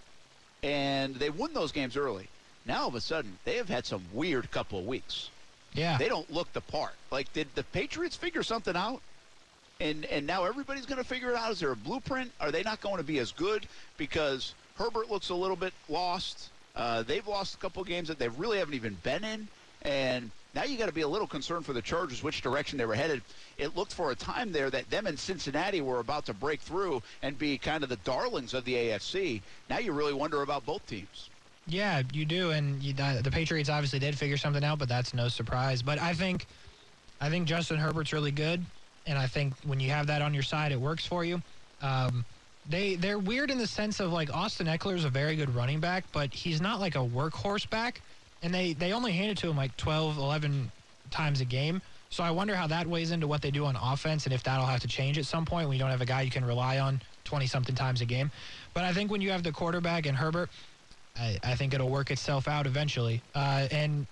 And 0.63 1.15
they 1.17 1.29
won 1.29 1.53
those 1.53 1.73
games 1.73 1.99
early. 1.99 2.29
Now 2.67 2.83
all 2.83 2.89
of 2.89 2.95
a 2.95 3.01
sudden 3.01 3.39
they 3.45 3.57
have 3.57 3.69
had 3.69 3.87
some 3.87 4.03
weird 4.13 4.51
couple 4.51 4.79
of 4.79 4.87
weeks. 4.87 5.31
Yeah. 5.75 5.99
They 5.99 6.09
don't 6.09 6.31
look 6.33 6.53
the 6.53 6.61
part. 6.61 6.95
Like 7.11 7.33
did 7.33 7.49
the 7.55 7.63
Patriots 7.65 8.17
figure 8.17 8.43
something 8.43 8.77
out? 8.77 9.01
And 9.79 10.05
and 10.07 10.27
now 10.27 10.45
everybody's 10.45 10.87
going 10.87 11.03
to 11.03 11.09
figure 11.09 11.31
it 11.31 11.37
out. 11.37 11.53
Is 11.53 11.61
there 11.61 11.73
a 11.73 11.77
blueprint? 11.77 12.33
Are 12.41 12.51
they 12.51 12.63
not 12.63 12.81
going 12.81 12.97
to 12.97 13.05
be 13.05 13.19
as 13.19 13.33
good 13.33 13.67
because 13.99 14.55
Herbert 14.77 15.11
looks 15.11 15.29
a 15.29 15.35
little 15.35 15.57
bit 15.57 15.75
lost? 15.89 16.51
Uh, 16.75 17.03
they've 17.03 17.27
lost 17.27 17.55
a 17.55 17.59
couple 17.59 17.83
of 17.83 17.89
games 17.89 18.09
that 18.09 18.19
they 18.19 18.29
really 18.29 18.59
haven't 18.59 18.75
even 18.75 18.95
been 19.03 19.25
in, 19.25 19.49
and 19.83 20.31
now 20.55 20.65
you 20.65 20.77
got 20.79 20.87
to 20.87 20.93
be 20.93 21.03
a 21.03 21.09
little 21.09 21.27
concerned 21.27 21.67
for 21.67 21.73
the 21.75 21.83
Chargers 21.83 22.23
which 22.23 22.41
direction 22.41 22.79
they 22.79 22.87
were 22.87 22.95
headed. 22.95 23.23
It 23.59 23.77
looked 23.77 23.93
for 23.93 24.11
a 24.11 24.15
time 24.15 24.53
there 24.53 24.71
that 24.71 24.89
them 24.91 25.07
and 25.07 25.19
Cincinnati 25.19 25.83
were 25.83 26.01
about 26.01 26.27
to 26.27 26.35
break 26.35 26.61
through 26.61 27.03
and 27.23 27.39
be 27.39 27.59
kind 27.59 27.83
of 27.83 27.91
the 27.91 27.97
darlings 27.97 28.55
of 28.55 28.65
the 28.65 28.75
AFC. 28.75 29.43
Now 29.69 29.79
you 29.79 29.93
really 29.93 30.15
wonder 30.15 30.41
about 30.41 30.65
both 30.65 30.87
teams. 30.87 31.29
Yeah, 31.69 32.03
you 32.13 32.25
do, 32.25 32.51
and 32.53 32.81
you, 32.83 32.93
the 32.93 33.31
Patriots 33.31 33.69
obviously 33.69 33.99
did 33.99 34.17
figure 34.17 34.37
something 34.37 34.63
out, 34.63 34.79
but 34.79 34.89
that's 34.89 35.13
no 35.13 35.29
surprise. 35.29 35.83
But 35.83 36.01
I 36.01 36.15
think, 36.15 36.47
I 37.21 37.29
think 37.29 37.49
Justin 37.49 37.77
Herbert's 37.79 38.13
really 38.13 38.31
good, 38.31 38.65
and 39.07 39.19
I 39.19 39.27
think 39.27 39.55
when 39.65 39.81
you 39.81 39.91
have 39.91 40.07
that 40.07 40.23
on 40.23 40.33
your 40.33 40.45
side, 40.45 40.71
it 40.71 40.81
works 40.81 41.05
for 41.05 41.25
you. 41.25 41.43
Um, 41.83 42.25
they 42.69 42.95
they're 42.95 43.19
weird 43.19 43.51
in 43.51 43.59
the 43.59 43.67
sense 43.67 44.01
of 44.01 44.13
like 44.13 44.33
Austin 44.35 44.67
Ekeler 44.67 44.95
is 44.95 45.05
a 45.05 45.11
very 45.11 45.37
good 45.37 45.55
running 45.55 45.81
back, 45.81 46.05
but 46.13 46.33
he's 46.33 46.61
not 46.61 46.81
like 46.81 46.95
a 46.95 47.01
workhorse 47.01 47.69
back, 47.69 48.01
and 48.43 48.55
they 48.55 48.73
they 48.73 48.93
only 48.93 49.13
hand 49.13 49.31
it 49.31 49.39
to 49.39 49.49
him 49.49 49.57
like 49.57 49.77
12, 49.77 50.19
11 50.19 50.71
times 51.11 51.41
a 51.41 51.45
game. 51.45 51.83
So 52.11 52.23
I 52.23 52.31
wonder 52.31 52.55
how 52.55 52.69
that 52.69 52.87
weighs 52.87 53.11
into 53.11 53.27
what 53.27 53.43
they 53.43 53.51
do 53.51 53.65
on 53.65 53.77
offense, 53.77 54.25
and 54.25 54.33
if 54.33 54.43
that'll 54.45 54.67
have 54.67 54.81
to 54.81 54.89
change 54.89 55.19
at 55.19 55.27
some 55.27 55.45
point 55.45 55.69
when 55.69 55.77
you 55.77 55.81
don't 55.83 55.91
have 55.91 56.01
a 56.01 56.07
guy 56.07 56.23
you 56.23 56.31
can 56.31 56.45
rely 56.45 56.79
on 56.79 57.01
20 57.25 57.47
something 57.47 57.75
times 57.75 58.01
a 58.01 58.05
game. 58.05 58.31
But 58.73 58.85
I 58.85 58.93
think 58.93 59.11
when 59.11 59.21
you 59.21 59.31
have 59.31 59.43
the 59.43 59.53
quarterback 59.53 60.07
and 60.07 60.17
Herbert, 60.17 60.49
I, 61.19 61.39
I 61.43 61.55
think 61.55 61.75
it'll 61.75 61.89
work 61.89 62.11
itself 62.11 62.49
out 62.49 62.67
eventually. 62.67 63.21
Uh, 63.35 63.69
and 63.71 64.07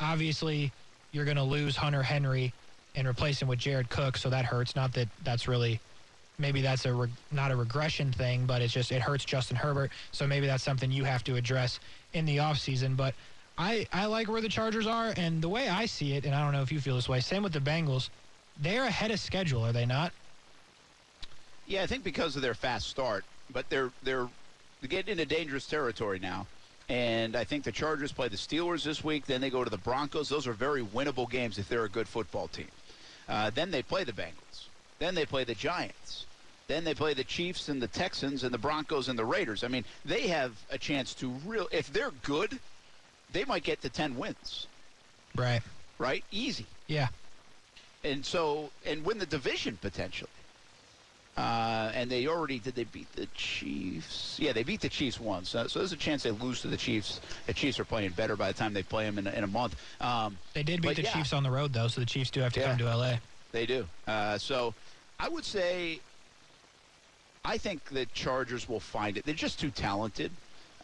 obviously, 0.00 0.72
you're 1.12 1.24
going 1.24 1.36
to 1.36 1.42
lose 1.42 1.76
Hunter 1.76 2.02
Henry 2.02 2.52
and 2.94 3.06
replace 3.06 3.40
him 3.40 3.48
with 3.48 3.58
Jared 3.58 3.90
Cook, 3.90 4.16
so 4.16 4.30
that 4.30 4.44
hurts. 4.44 4.76
Not 4.76 4.92
that 4.94 5.08
that's 5.24 5.48
really 5.48 5.80
maybe 6.38 6.60
that's 6.60 6.84
a 6.84 6.92
re- 6.92 7.08
not 7.32 7.50
a 7.50 7.56
regression 7.56 8.12
thing, 8.12 8.46
but 8.46 8.62
it's 8.62 8.72
just 8.72 8.92
it 8.92 9.02
hurts 9.02 9.24
Justin 9.24 9.56
Herbert. 9.56 9.90
So 10.12 10.26
maybe 10.26 10.46
that's 10.46 10.62
something 10.64 10.90
you 10.90 11.04
have 11.04 11.24
to 11.24 11.36
address 11.36 11.78
in 12.12 12.24
the 12.24 12.38
offseason. 12.38 12.96
But 12.96 13.14
I 13.58 13.86
I 13.92 14.06
like 14.06 14.28
where 14.28 14.40
the 14.40 14.48
Chargers 14.48 14.86
are, 14.86 15.12
and 15.16 15.42
the 15.42 15.48
way 15.48 15.68
I 15.68 15.86
see 15.86 16.14
it, 16.14 16.24
and 16.26 16.34
I 16.34 16.42
don't 16.42 16.52
know 16.52 16.62
if 16.62 16.72
you 16.72 16.80
feel 16.80 16.96
this 16.96 17.08
way. 17.08 17.20
Same 17.20 17.42
with 17.42 17.52
the 17.52 17.60
Bengals. 17.60 18.08
They're 18.60 18.84
ahead 18.84 19.10
of 19.10 19.20
schedule, 19.20 19.64
are 19.64 19.72
they 19.72 19.86
not? 19.86 20.12
Yeah, 21.66 21.82
I 21.82 21.86
think 21.86 22.04
because 22.04 22.36
of 22.36 22.42
their 22.42 22.54
fast 22.54 22.88
start, 22.88 23.24
but 23.52 23.68
they're 23.68 23.90
they're 24.02 24.28
getting 24.82 25.12
into 25.12 25.26
dangerous 25.26 25.66
territory 25.66 26.18
now. 26.18 26.46
And 26.88 27.34
I 27.34 27.44
think 27.44 27.64
the 27.64 27.72
Chargers 27.72 28.12
play 28.12 28.28
the 28.28 28.36
Steelers 28.36 28.84
this 28.84 29.02
week. 29.02 29.26
Then 29.26 29.40
they 29.40 29.50
go 29.50 29.64
to 29.64 29.70
the 29.70 29.78
Broncos. 29.78 30.28
Those 30.28 30.46
are 30.46 30.52
very 30.52 30.84
winnable 30.84 31.28
games 31.28 31.58
if 31.58 31.68
they're 31.68 31.84
a 31.84 31.88
good 31.88 32.06
football 32.06 32.46
team. 32.48 32.68
Uh, 33.28 33.50
then 33.50 33.72
they 33.72 33.82
play 33.82 34.04
the 34.04 34.12
Bengals. 34.12 34.68
Then 34.98 35.14
they 35.14 35.26
play 35.26 35.42
the 35.44 35.54
Giants. 35.54 36.26
Then 36.68 36.84
they 36.84 36.94
play 36.94 37.14
the 37.14 37.24
Chiefs 37.24 37.68
and 37.68 37.82
the 37.82 37.88
Texans 37.88 38.44
and 38.44 38.52
the 38.52 38.58
Broncos 38.58 39.08
and 39.08 39.18
the 39.18 39.24
Raiders. 39.24 39.64
I 39.64 39.68
mean, 39.68 39.84
they 40.04 40.28
have 40.28 40.52
a 40.70 40.78
chance 40.78 41.14
to 41.14 41.28
real. 41.44 41.68
If 41.72 41.92
they're 41.92 42.12
good, 42.22 42.58
they 43.32 43.44
might 43.44 43.64
get 43.64 43.82
to 43.82 43.88
ten 43.88 44.16
wins. 44.16 44.66
Right. 45.34 45.62
Right. 45.98 46.24
Easy. 46.30 46.66
Yeah. 46.86 47.08
And 48.04 48.24
so, 48.24 48.70
and 48.84 49.04
win 49.04 49.18
the 49.18 49.26
division 49.26 49.78
potentially. 49.80 50.30
Uh, 51.36 51.92
and 51.94 52.10
they 52.10 52.26
already 52.26 52.58
did 52.58 52.74
they 52.74 52.84
beat 52.84 53.12
the 53.14 53.26
Chiefs? 53.34 54.38
Yeah, 54.40 54.52
they 54.52 54.62
beat 54.62 54.80
the 54.80 54.88
Chiefs 54.88 55.20
once. 55.20 55.50
So, 55.50 55.66
so 55.66 55.80
there's 55.80 55.92
a 55.92 55.96
chance 55.96 56.22
they 56.22 56.30
lose 56.30 56.62
to 56.62 56.68
the 56.68 56.78
Chiefs. 56.78 57.20
The 57.46 57.52
Chiefs 57.52 57.78
are 57.78 57.84
playing 57.84 58.10
better 58.12 58.36
by 58.36 58.50
the 58.50 58.56
time 58.58 58.72
they 58.72 58.82
play 58.82 59.04
them 59.04 59.18
in, 59.18 59.26
in 59.26 59.44
a 59.44 59.46
month. 59.46 59.76
Um, 60.00 60.38
they 60.54 60.62
did 60.62 60.80
beat 60.80 60.96
the 60.96 61.02
yeah, 61.02 61.12
Chiefs 61.12 61.34
on 61.34 61.42
the 61.42 61.50
road 61.50 61.74
though, 61.74 61.88
so 61.88 62.00
the 62.00 62.06
Chiefs 62.06 62.30
do 62.30 62.40
have 62.40 62.54
to 62.54 62.60
Yeah. 62.60 62.68
come 62.68 62.78
to 62.78 62.84
LA. 62.96 63.16
They 63.52 63.66
do. 63.66 63.86
Uh, 64.06 64.38
so 64.38 64.72
I 65.20 65.28
would 65.28 65.44
say 65.44 66.00
I 67.44 67.58
think 67.58 67.84
the 67.90 68.06
Chargers 68.06 68.66
will 68.68 68.80
find 68.80 69.18
it. 69.18 69.26
They're 69.26 69.34
just 69.34 69.60
too 69.60 69.70
talented. 69.70 70.30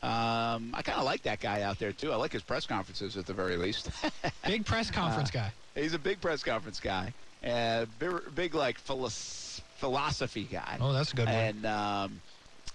Um, 0.03 0.73
I 0.75 0.83
kind 0.83 0.99
of 0.99 1.05
like 1.05 1.23
that 1.23 1.41
guy 1.41 1.63
out 1.63 1.79
there 1.79 1.93
too. 1.93 2.13
I 2.13 2.17
like 2.17 2.33
his 2.33 2.43
press 2.43 2.67
conferences 2.67 3.17
at 3.17 3.25
the 3.25 3.33
very 3.33 3.57
least. 3.57 3.89
Big 4.47 4.67
press 4.67 4.91
conference 4.91 5.31
guy. 5.31 5.51
He's 5.75 5.95
a 5.95 5.99
big 5.99 6.21
press 6.21 6.43
conference 6.43 6.79
guy, 6.81 7.15
uh, 7.47 7.87
big, 7.99 8.13
big 8.35 8.55
like 8.55 8.79
philos- 8.79 9.62
philosophy 9.83 10.45
guy. 10.45 10.79
Oh, 10.81 10.93
that's 10.93 11.13
a 11.13 11.17
good 11.17 11.27
one. 11.27 11.35
And 11.35 11.67
um, 11.67 12.21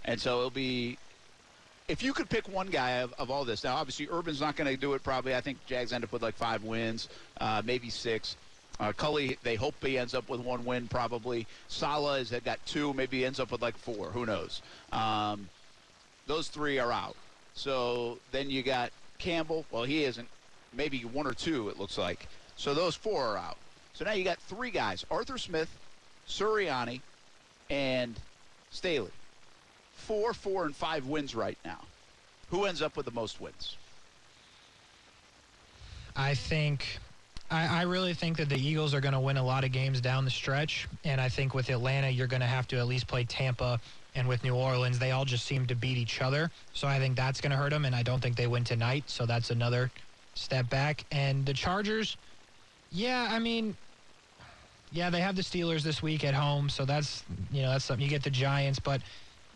and 0.04 0.20
so 0.20 0.40
it'll 0.40 0.50
be 0.50 0.98
if 1.88 2.04
you 2.04 2.12
could 2.12 2.30
pick 2.30 2.50
one 2.50 2.68
guy 2.68 3.00
of, 3.00 3.14
of 3.18 3.32
all 3.32 3.46
this. 3.46 3.64
Now, 3.64 3.78
obviously, 3.78 4.10
Urban's 4.12 4.42
not 4.42 4.58
going 4.58 4.70
to 4.70 4.76
do 4.76 4.94
it. 4.94 5.04
Probably, 5.04 5.34
I 5.34 5.40
think 5.40 5.66
Jags 5.66 5.94
end 5.94 6.04
up 6.04 6.12
with 6.12 6.22
like 6.22 6.36
five 6.36 6.64
wins, 6.64 7.08
uh, 7.40 7.62
maybe 7.64 7.90
six. 7.90 8.36
Uh, 8.80 8.92
Culley, 8.92 9.38
they 9.42 9.56
hope 9.56 9.74
he 9.82 9.98
ends 9.98 10.14
up 10.14 10.28
with 10.30 10.42
one 10.42 10.66
win, 10.66 10.90
probably. 10.90 11.48
Saleh 11.70 12.30
has 12.30 12.42
got 12.42 12.64
two, 12.66 12.94
maybe 12.94 13.20
he 13.20 13.26
ends 13.26 13.40
up 13.40 13.52
with 13.52 13.62
like 13.62 13.78
four. 13.78 14.08
Who 14.12 14.26
knows? 14.26 14.62
Um, 14.92 15.48
those 16.28 16.50
three 16.50 16.78
are 16.78 16.92
out. 16.92 17.16
So 17.54 18.20
then 18.32 18.50
you 18.50 18.64
got 18.64 18.92
Campbell. 19.18 19.66
Well, 19.72 19.84
he 19.84 20.04
isn't. 20.04 20.28
Maybe 20.74 21.00
one 21.02 21.26
or 21.26 21.34
two, 21.34 21.70
it 21.70 21.80
looks 21.80 21.98
like. 21.98 22.28
So 22.58 22.74
those 22.74 22.96
four 22.96 23.24
are 23.24 23.38
out. 23.38 23.58
So 23.94 24.06
now 24.06 24.12
you 24.12 24.26
got 24.26 24.38
three 24.40 24.72
guys 24.72 25.06
Arthur 25.10 25.38
Smith, 25.38 25.70
Sirianni, 26.28 27.02
and 27.70 28.20
Staley. 28.72 29.12
Four, 29.96 30.34
four, 30.34 30.66
and 30.66 30.76
five 30.76 31.06
wins 31.06 31.36
right 31.36 31.58
now. 31.66 31.80
Who 32.50 32.66
ends 32.66 32.82
up 32.82 32.96
with 32.96 33.06
the 33.06 33.12
most 33.12 33.42
wins? 33.42 33.76
I 36.16 36.34
think, 36.34 36.98
I, 37.52 37.80
I 37.80 37.82
really 37.84 38.14
think 38.14 38.38
that 38.38 38.50
the 38.50 38.58
Eagles 38.58 38.94
are 38.94 39.02
going 39.02 39.14
to 39.14 39.20
win 39.20 39.38
a 39.38 39.44
lot 39.44 39.64
of 39.64 39.72
games 39.72 40.02
down 40.02 40.26
the 40.26 40.32
stretch. 40.32 40.88
And 41.04 41.20
I 41.20 41.30
think 41.30 41.54
with 41.54 41.70
Atlanta, 41.70 42.10
you're 42.10 42.28
going 42.28 42.42
to 42.42 42.48
have 42.48 42.68
to 42.70 42.78
at 42.78 42.88
least 42.88 43.08
play 43.08 43.24
Tampa. 43.24 43.80
And 44.16 44.28
with 44.28 44.44
New 44.44 44.56
Orleans, 44.56 44.98
they 44.98 45.12
all 45.12 45.26
just 45.26 45.46
seem 45.46 45.68
to 45.68 45.76
beat 45.76 45.98
each 45.98 46.22
other. 46.22 46.50
So 46.74 46.88
I 46.88 47.00
think 47.00 47.16
that's 47.16 47.40
going 47.40 47.52
to 47.52 47.58
hurt 47.58 47.70
them. 47.70 47.86
And 47.86 47.96
I 47.96 48.02
don't 48.02 48.22
think 48.22 48.36
they 48.36 48.48
win 48.48 48.64
tonight. 48.64 49.04
So 49.08 49.26
that's 49.26 49.52
another 49.52 49.92
step 50.34 50.70
back. 50.70 51.06
And 51.12 51.46
the 51.46 51.54
Chargers, 51.54 52.18
yeah, 52.92 53.28
I 53.30 53.40
mean, 53.40 53.76
yeah, 54.92 55.10
they 55.10 55.22
have 55.22 55.36
the 55.36 55.42
Steelers 55.42 55.82
this 55.82 56.02
week 56.02 56.24
at 56.24 56.34
home. 56.34 56.70
So 56.70 56.86
that's, 56.86 57.24
you 57.52 57.62
know, 57.62 57.72
that's 57.72 57.86
something. 57.86 58.04
You 58.04 58.10
get 58.10 58.24
the 58.24 58.30
Giants, 58.30 58.80
but 58.80 59.02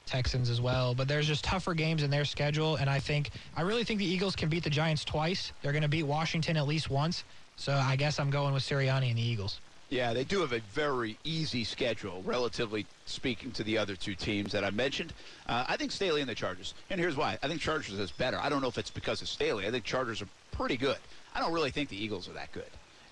Texans 0.05 0.49
as 0.49 0.59
well. 0.59 0.93
But 0.93 1.07
there's 1.07 1.27
just 1.27 1.43
tougher 1.43 1.73
games 1.73 2.03
in 2.03 2.09
their 2.09 2.25
schedule, 2.25 2.75
and 2.75 2.89
I 2.89 2.99
think 2.99 3.31
I 3.55 3.61
really 3.61 3.83
think 3.83 3.99
the 3.99 4.05
Eagles 4.05 4.35
can 4.35 4.49
beat 4.49 4.63
the 4.63 4.69
Giants 4.69 5.05
twice. 5.05 5.53
They're 5.61 5.71
going 5.71 5.83
to 5.83 5.87
beat 5.87 6.03
Washington 6.03 6.57
at 6.57 6.67
least 6.67 6.89
once. 6.89 7.23
So 7.55 7.73
I 7.73 7.95
guess 7.95 8.19
I'm 8.19 8.29
going 8.29 8.53
with 8.53 8.63
Sirianni 8.63 9.09
and 9.09 9.17
the 9.17 9.21
Eagles. 9.21 9.59
Yeah, 9.89 10.13
they 10.13 10.23
do 10.23 10.39
have 10.39 10.53
a 10.53 10.61
very 10.73 11.17
easy 11.25 11.65
schedule, 11.65 12.23
relatively 12.25 12.85
speaking, 13.05 13.51
to 13.51 13.63
the 13.63 13.77
other 13.77 13.97
two 13.97 14.15
teams 14.15 14.53
that 14.53 14.63
I 14.63 14.69
mentioned. 14.69 15.11
Uh, 15.47 15.65
I 15.67 15.75
think 15.75 15.91
Staley 15.91 16.21
and 16.21 16.29
the 16.29 16.35
Chargers. 16.35 16.73
And 16.89 16.99
here's 16.99 17.17
why. 17.17 17.37
I 17.43 17.49
think 17.49 17.59
Chargers 17.59 17.99
is 17.99 18.09
better. 18.09 18.39
I 18.41 18.47
don't 18.47 18.61
know 18.61 18.69
if 18.69 18.77
it's 18.77 18.89
because 18.89 19.21
of 19.21 19.27
Staley. 19.27 19.67
I 19.67 19.71
think 19.71 19.83
Chargers 19.83 20.21
are 20.21 20.29
pretty 20.51 20.77
good. 20.77 20.97
I 21.35 21.41
don't 21.41 21.51
really 21.51 21.71
think 21.71 21.89
the 21.89 22.01
Eagles 22.01 22.29
are 22.29 22.33
that 22.33 22.53
good. 22.53 22.63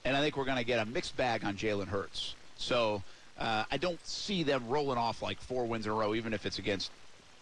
And 0.05 0.15
I 0.15 0.21
think 0.21 0.38
we're 0.38 0.45
going 0.45 0.57
to 0.57 0.63
get 0.63 0.79
a 0.79 0.85
mixed 0.85 1.17
bag 1.17 1.43
on 1.43 1.55
Jalen 1.55 1.88
Hurts. 1.88 2.35
So 2.57 3.03
uh, 3.38 3.63
I 3.71 3.77
don't 3.77 4.05
see 4.05 4.43
them 4.43 4.67
rolling 4.67 4.97
off 4.97 5.21
like 5.21 5.39
four 5.41 5.65
wins 5.65 5.85
in 5.85 5.91
a 5.91 5.95
row, 5.95 6.15
even 6.15 6.33
if 6.33 6.45
it's 6.45 6.59
against 6.59 6.91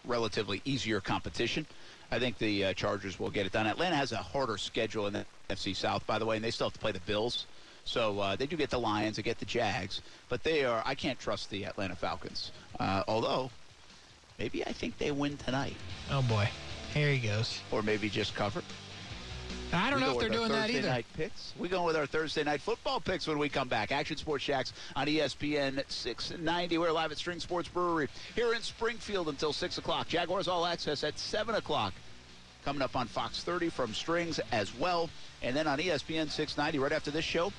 relatively 0.05 0.61
easier 0.65 1.01
competition. 1.01 1.65
I 2.11 2.19
think 2.19 2.37
the 2.37 2.65
uh, 2.65 2.73
Chargers 2.73 3.19
will 3.19 3.29
get 3.29 3.45
it 3.45 3.51
done. 3.51 3.67
Atlanta 3.67 3.95
has 3.95 4.11
a 4.11 4.17
harder 4.17 4.57
schedule 4.57 5.07
in 5.07 5.13
the 5.13 5.25
FC 5.49 5.75
South, 5.75 6.05
by 6.07 6.19
the 6.19 6.25
way, 6.25 6.37
and 6.37 6.45
they 6.45 6.51
still 6.51 6.67
have 6.67 6.73
to 6.73 6.79
play 6.79 6.91
the 6.91 7.01
Bills. 7.01 7.45
So 7.83 8.19
uh, 8.19 8.35
they 8.35 8.47
do 8.47 8.57
get 8.57 8.69
the 8.69 8.79
Lions, 8.79 9.15
they 9.15 9.23
get 9.23 9.39
the 9.39 9.45
Jags, 9.45 10.01
but 10.29 10.43
they 10.43 10.65
are. 10.65 10.81
I 10.85 10.93
can't 10.93 11.19
trust 11.19 11.49
the 11.49 11.65
Atlanta 11.65 11.95
Falcons. 11.95 12.51
Uh, 12.79 13.03
although, 13.07 13.49
maybe 14.37 14.65
I 14.65 14.73
think 14.73 14.97
they 14.97 15.11
win 15.11 15.37
tonight. 15.37 15.75
Oh 16.11 16.21
boy, 16.21 16.49
here 16.93 17.09
he 17.09 17.19
goes. 17.19 17.59
Or 17.71 17.81
maybe 17.81 18.09
just 18.09 18.35
cover. 18.35 18.61
I 19.73 19.89
don't 19.89 19.99
we 19.99 20.05
know 20.05 20.13
if 20.13 20.19
they're 20.19 20.29
doing 20.29 20.49
Thursday 20.49 20.73
that 20.73 20.79
either. 20.79 20.89
Night 20.89 21.05
picks. 21.15 21.53
We 21.59 21.67
go 21.67 21.83
with 21.83 21.95
our 21.95 22.05
Thursday 22.05 22.43
night 22.43 22.61
football 22.61 22.99
picks 22.99 23.27
when 23.27 23.37
we 23.37 23.49
come 23.49 23.67
back. 23.67 23.91
Action 23.91 24.17
Sports 24.17 24.43
Shacks 24.43 24.73
on 24.95 25.07
ESPN 25.07 25.83
690. 25.87 26.77
We're 26.77 26.91
live 26.91 27.11
at 27.11 27.17
String 27.17 27.39
Sports 27.39 27.67
Brewery 27.67 28.07
here 28.35 28.53
in 28.53 28.61
Springfield 28.61 29.29
until 29.29 29.51
6 29.51 29.77
o'clock. 29.77 30.07
Jaguars 30.07 30.47
All 30.47 30.65
Access 30.65 31.03
at 31.03 31.19
7 31.19 31.55
o'clock. 31.55 31.93
Coming 32.63 32.81
up 32.81 32.95
on 32.95 33.07
Fox 33.07 33.43
30 33.43 33.69
from 33.69 33.93
Strings 33.93 34.39
as 34.51 34.73
well. 34.77 35.09
And 35.41 35.55
then 35.55 35.67
on 35.67 35.79
ESPN 35.79 36.29
690 36.29 36.79
right 36.79 36.91
after 36.91 37.11
this 37.11 37.25
show, 37.25 37.51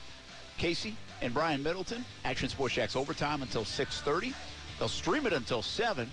Casey 0.57 0.96
and 1.20 1.33
Brian 1.35 1.62
Middleton. 1.62 2.05
Action 2.24 2.48
Sports 2.48 2.74
Shacks 2.74 2.96
overtime 2.96 3.42
until 3.42 3.64
6:30. 3.64 4.35
They'll 4.79 4.88
stream 4.88 5.27
it 5.27 5.33
until 5.33 5.62
7. 5.62 6.11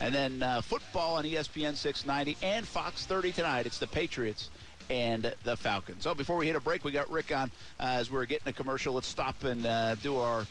And 0.00 0.14
then 0.14 0.42
uh, 0.42 0.62
football 0.62 1.16
on 1.16 1.24
ESPN 1.24 1.76
690 1.76 2.38
and 2.42 2.66
Fox 2.66 3.04
30 3.06 3.32
tonight. 3.32 3.66
It's 3.66 3.78
the 3.78 3.86
Patriots 3.86 4.48
and 4.90 5.32
the 5.44 5.56
Falcons. 5.56 6.02
So 6.02 6.14
before 6.14 6.36
we 6.36 6.46
hit 6.46 6.56
a 6.56 6.60
break, 6.60 6.84
we 6.84 6.90
got 6.90 7.10
Rick 7.10 7.34
on 7.34 7.50
uh, 7.78 7.84
as 7.84 8.10
we're 8.10 8.26
getting 8.26 8.48
a 8.48 8.52
commercial. 8.52 8.92
Let's 8.92 9.06
stop 9.06 9.44
and 9.44 9.64
uh, 9.64 9.94
do 9.94 10.16
our 10.16 10.46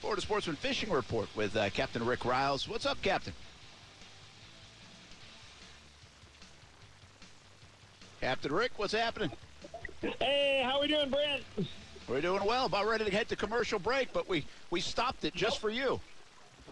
Florida 0.00 0.20
Sportsman 0.20 0.56
Fishing 0.56 0.90
Report 0.90 1.28
with 1.34 1.56
uh, 1.56 1.70
Captain 1.70 2.04
Rick 2.04 2.20
Ryals. 2.20 2.68
What's 2.68 2.86
up, 2.86 3.00
Captain? 3.02 3.32
Captain 8.20 8.52
Rick, 8.52 8.72
what's 8.76 8.92
happening? 8.92 9.32
Hey, 10.20 10.62
how 10.64 10.76
are 10.76 10.82
we 10.82 10.88
doing, 10.88 11.10
Brent? 11.10 11.42
We're 12.08 12.20
doing 12.20 12.44
well. 12.44 12.66
About 12.66 12.86
ready 12.86 13.04
to 13.04 13.10
head 13.10 13.28
to 13.30 13.36
commercial 13.36 13.78
break, 13.78 14.12
but 14.12 14.28
we, 14.28 14.44
we 14.70 14.80
stopped 14.80 15.24
it 15.24 15.34
just 15.34 15.58
for 15.58 15.70
you. 15.70 16.00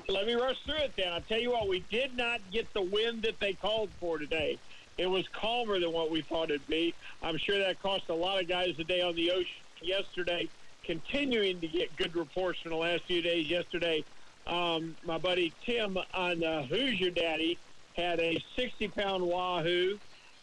Let 0.09 0.27
me 0.27 0.35
rush 0.35 0.57
through 0.65 0.77
it 0.77 0.93
then. 0.97 1.13
I'll 1.13 1.21
tell 1.23 1.41
you 1.41 1.51
what, 1.51 1.69
we 1.69 1.81
did 1.91 2.17
not 2.17 2.41
get 2.53 2.73
the 2.75 2.83
wind 2.83 3.23
that 3.23 3.41
they 3.41 3.55
called 3.55 3.91
for 4.01 4.19
today. 4.19 4.59
It 5.01 5.09
was 5.09 5.27
calmer 5.29 5.81
than 5.81 5.93
what 5.93 6.11
we 6.11 6.21
thought 6.21 6.51
it'd 6.51 6.67
be. 6.67 6.93
I'm 7.23 7.39
sure 7.39 7.59
that 7.59 7.83
cost 7.83 8.11
a 8.11 8.15
lot 8.15 8.39
of 8.39 8.49
guys 8.49 8.79
a 8.79 8.85
day 8.85 9.01
on 9.01 9.15
the 9.15 9.31
ocean 9.31 9.47
yesterday, 9.81 10.47
continuing 10.85 11.59
to 11.61 11.69
get 11.69 11.97
good 11.97 12.15
reports 12.15 12.61
from 12.61 12.73
the 12.73 12.77
last 12.77 13.05
few 13.05 13.23
days 13.23 13.49
yesterday. 13.49 14.05
Um, 14.47 14.95
my 15.07 15.17
buddy 15.17 15.55
Tim 15.65 15.97
on 16.13 16.45
uh, 16.45 16.65
Who's 16.65 17.01
Your 17.01 17.13
Daddy 17.13 17.57
had 17.97 18.21
a 18.21 18.45
60 18.57 18.89
pound 18.89 19.25
wahoo 19.25 19.99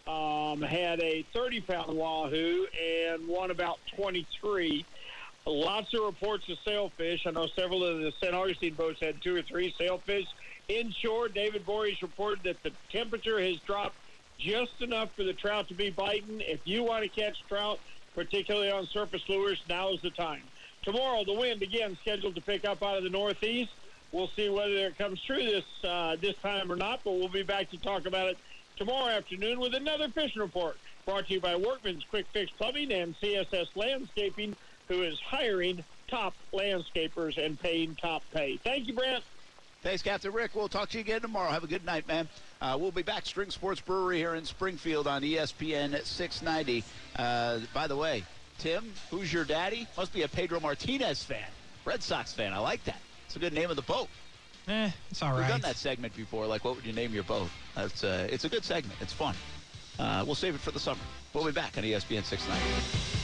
um, 0.07 0.63
had 0.63 1.01
a 1.01 1.21
30 1.33 1.61
pound 1.61 1.95
wahoo 1.95 2.65
and 2.81 3.27
one 3.27 3.51
about 3.51 3.77
23. 3.95 4.83
Lots 5.45 5.93
of 5.93 6.01
reports 6.01 6.49
of 6.49 6.57
sailfish. 6.65 7.27
I 7.27 7.31
know 7.31 7.45
several 7.55 7.83
of 7.83 7.99
the 7.99 8.11
St. 8.19 8.33
Augustine 8.33 8.73
boats 8.73 8.99
had 9.01 9.21
two 9.21 9.35
or 9.35 9.43
three 9.43 9.75
sailfish. 9.77 10.25
Inshore, 10.67 11.29
David 11.29 11.61
Voorhees 11.61 12.01
reported 12.01 12.41
that 12.43 12.63
the 12.63 12.71
temperature 12.91 13.39
has 13.39 13.57
dropped 13.57 13.95
just 14.37 14.81
enough 14.81 15.13
for 15.15 15.23
the 15.23 15.33
trout 15.33 15.67
to 15.69 15.73
be 15.73 15.89
biting. 15.89 16.41
If 16.41 16.61
you 16.65 16.83
want 16.83 17.03
to 17.03 17.09
catch 17.09 17.43
trout, 17.47 17.79
particularly 18.15 18.71
on 18.71 18.87
surface 18.87 19.27
lures, 19.27 19.61
now 19.69 19.89
is 19.89 20.01
the 20.01 20.09
time. 20.09 20.41
Tomorrow, 20.83 21.25
the 21.25 21.33
wind 21.33 21.61
again 21.61 21.97
scheduled 22.01 22.35
to 22.35 22.41
pick 22.41 22.65
up 22.65 22.81
out 22.83 22.97
of 22.97 23.03
the 23.03 23.09
northeast. 23.09 23.71
We'll 24.11 24.29
see 24.29 24.49
whether 24.49 24.73
it 24.73 24.97
comes 24.97 25.21
true 25.21 25.43
this 25.43 25.65
uh, 25.83 26.15
this 26.15 26.35
time 26.37 26.71
or 26.71 26.77
not, 26.77 27.01
but 27.03 27.13
we'll 27.13 27.27
be 27.27 27.43
back 27.43 27.69
to 27.71 27.77
talk 27.77 28.05
about 28.05 28.29
it 28.29 28.37
tomorrow 28.77 29.07
afternoon 29.07 29.59
with 29.59 29.73
another 29.73 30.07
fishing 30.09 30.41
report 30.41 30.77
brought 31.05 31.27
to 31.27 31.33
you 31.33 31.41
by 31.41 31.55
Workman's 31.55 32.03
Quick 32.09 32.27
Fix 32.31 32.51
Plumbing 32.51 32.91
and 32.91 33.19
CSS 33.19 33.67
Landscaping, 33.75 34.55
who 34.87 35.01
is 35.01 35.19
hiring 35.19 35.83
top 36.07 36.35
landscapers 36.53 37.43
and 37.43 37.59
paying 37.59 37.95
top 37.95 38.23
pay. 38.33 38.57
Thank 38.57 38.87
you, 38.87 38.93
Brent. 38.93 39.23
Thanks, 39.81 40.01
Captain 40.01 40.31
Rick. 40.31 40.51
We'll 40.53 40.67
talk 40.67 40.89
to 40.89 40.97
you 40.97 41.01
again 41.01 41.21
tomorrow. 41.21 41.49
Have 41.49 41.63
a 41.63 41.67
good 41.67 41.85
night, 41.85 42.07
man. 42.07 42.27
Uh, 42.61 42.77
we'll 42.79 42.91
be 42.91 43.03
back. 43.03 43.25
String 43.25 43.51
Sports 43.51 43.81
Brewery 43.81 44.17
here 44.17 44.35
in 44.35 44.45
Springfield 44.45 45.07
on 45.07 45.21
ESPN 45.21 45.93
at 45.93 46.05
690. 46.05 46.83
Uh, 47.15 47.59
by 47.73 47.87
the 47.87 47.95
way, 47.95 48.23
Tim, 48.57 48.91
who's 49.11 49.31
your 49.31 49.45
daddy? 49.45 49.87
Must 49.95 50.11
be 50.13 50.23
a 50.23 50.27
Pedro 50.27 50.59
Martinez 50.59 51.23
fan. 51.23 51.45
Red 51.85 52.01
Sox 52.01 52.33
fan. 52.33 52.53
I 52.53 52.57
like 52.57 52.83
that. 52.85 52.99
It's 53.25 53.35
a 53.35 53.39
good 53.39 53.53
name 53.53 53.69
of 53.69 53.75
the 53.75 53.83
boat. 53.83 54.07
Eh, 54.67 54.89
it's 55.09 55.21
all 55.21 55.31
right. 55.31 55.39
We've 55.39 55.47
done 55.47 55.61
that 55.61 55.77
segment 55.77 56.15
before. 56.15 56.45
Like, 56.45 56.65
what 56.65 56.75
would 56.75 56.85
you 56.85 56.93
name 56.93 57.13
your 57.13 57.23
boat? 57.23 57.49
That's 57.75 58.03
uh, 58.03 58.27
it's 58.29 58.43
a 58.43 58.49
good 58.49 58.65
segment. 58.65 58.99
It's 59.01 59.13
fun. 59.13 59.35
Uh, 59.99 60.23
we'll 60.25 60.35
save 60.35 60.55
it 60.55 60.61
for 60.61 60.71
the 60.71 60.79
summer. 60.79 60.99
We'll 61.33 61.45
be 61.45 61.51
back 61.51 61.77
on 61.77 61.83
ESPN 61.83 62.23
690. 62.23 63.16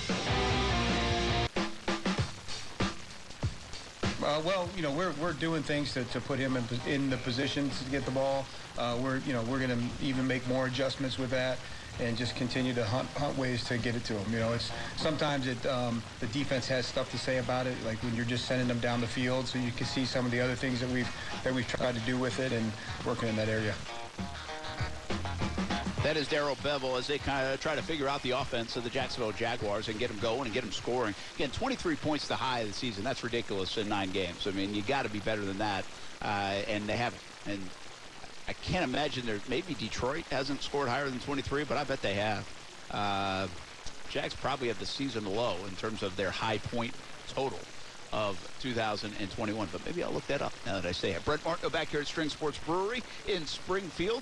Uh, 4.23 4.41
well, 4.45 4.69
you 4.75 4.81
know, 4.81 4.91
we're, 4.91 5.11
we're 5.21 5.33
doing 5.33 5.61
things 5.61 5.93
to, 5.93 6.05
to 6.05 6.21
put 6.21 6.39
him 6.39 6.55
in, 6.55 6.63
in 6.87 7.09
the 7.09 7.17
positions 7.17 7.83
to 7.83 7.91
get 7.91 8.05
the 8.05 8.11
ball. 8.11 8.45
Uh, 8.77 8.97
we're, 9.03 9.17
you 9.19 9.33
know, 9.33 9.41
we're 9.43 9.59
going 9.59 9.69
to 9.69 10.05
even 10.05 10.25
make 10.25 10.47
more 10.47 10.65
adjustments 10.67 11.19
with 11.19 11.29
that 11.29 11.57
and 11.99 12.15
just 12.15 12.35
continue 12.35 12.73
to 12.73 12.85
hunt, 12.85 13.07
hunt 13.09 13.37
ways 13.37 13.65
to 13.65 13.77
get 13.77 13.95
it 13.95 14.03
to 14.05 14.13
him. 14.13 14.33
You 14.33 14.39
know, 14.39 14.53
it's 14.53 14.71
sometimes 14.95 15.45
it 15.45 15.63
um, 15.65 16.01
the 16.21 16.27
defense 16.27 16.67
has 16.69 16.85
stuff 16.85 17.11
to 17.11 17.17
say 17.17 17.37
about 17.37 17.67
it, 17.67 17.75
like 17.85 18.01
when 18.01 18.15
you're 18.15 18.25
just 18.25 18.45
sending 18.45 18.67
them 18.67 18.79
down 18.79 19.01
the 19.01 19.07
field, 19.07 19.45
so 19.47 19.59
you 19.59 19.71
can 19.71 19.85
see 19.85 20.05
some 20.05 20.25
of 20.25 20.31
the 20.31 20.39
other 20.39 20.55
things 20.55 20.79
that 20.79 20.89
we've 20.89 21.09
that 21.43 21.53
we've 21.53 21.67
tried 21.67 21.93
to 21.93 22.01
do 22.01 22.17
with 22.17 22.39
it 22.39 22.51
and 22.51 22.71
working 23.05 23.29
in 23.29 23.35
that 23.35 23.49
area. 23.49 23.75
That 26.03 26.17
is 26.17 26.27
Darrell 26.27 26.57
Bevell 26.57 26.99
as 26.99 27.07
they 27.07 27.17
kind 27.17 27.47
of 27.53 27.61
try 27.61 27.75
to 27.75 27.81
figure 27.81 28.09
out 28.09 28.21
the 28.23 28.31
offense 28.31 28.75
of 28.75 28.83
the 28.83 28.89
Jacksonville 28.89 29.31
Jaguars 29.31 29.87
and 29.87 29.97
get 29.97 30.09
them 30.09 30.19
going 30.19 30.41
and 30.41 30.53
get 30.53 30.61
them 30.61 30.73
scoring. 30.73 31.15
Again, 31.35 31.49
23 31.51 31.95
points 31.95 32.27
the 32.27 32.35
high 32.35 32.59
of 32.59 32.67
the 32.67 32.73
season. 32.73 33.05
That's 33.05 33.23
ridiculous 33.23 33.77
in 33.77 33.87
nine 33.87 34.11
games. 34.11 34.45
I 34.45 34.51
mean, 34.51 34.75
you 34.75 34.81
got 34.81 35.03
to 35.03 35.09
be 35.09 35.19
better 35.19 35.45
than 35.45 35.59
that, 35.59 35.85
uh, 36.21 36.59
and 36.67 36.87
they 36.87 36.97
haven't. 36.97 37.21
And 37.45 37.61
I 38.49 38.53
can't 38.53 38.83
imagine 38.83 39.25
there. 39.25 39.39
Maybe 39.47 39.75
Detroit 39.75 40.25
hasn't 40.25 40.61
scored 40.61 40.89
higher 40.89 41.09
than 41.09 41.21
23, 41.21 41.63
but 41.63 41.77
I 41.77 41.85
bet 41.85 42.01
they 42.01 42.15
have. 42.15 42.49
Uh, 42.91 43.47
Jags 44.09 44.35
probably 44.35 44.67
have 44.67 44.79
the 44.79 44.85
season 44.85 45.25
low 45.25 45.55
in 45.69 45.75
terms 45.77 46.03
of 46.03 46.17
their 46.17 46.31
high 46.31 46.57
point 46.57 46.93
total 47.29 47.59
of 48.11 48.37
2021. 48.59 49.69
But 49.71 49.85
maybe 49.85 50.03
I'll 50.03 50.11
look 50.11 50.27
that 50.27 50.41
up 50.41 50.51
now 50.65 50.73
that 50.73 50.85
I 50.85 50.91
say 50.91 51.11
it. 51.11 51.23
Brent 51.23 51.45
Martin 51.45 51.69
back 51.69 51.87
here 51.87 52.01
at 52.01 52.07
String 52.07 52.27
Sports 52.27 52.57
Brewery 52.65 53.01
in 53.25 53.45
Springfield. 53.45 54.21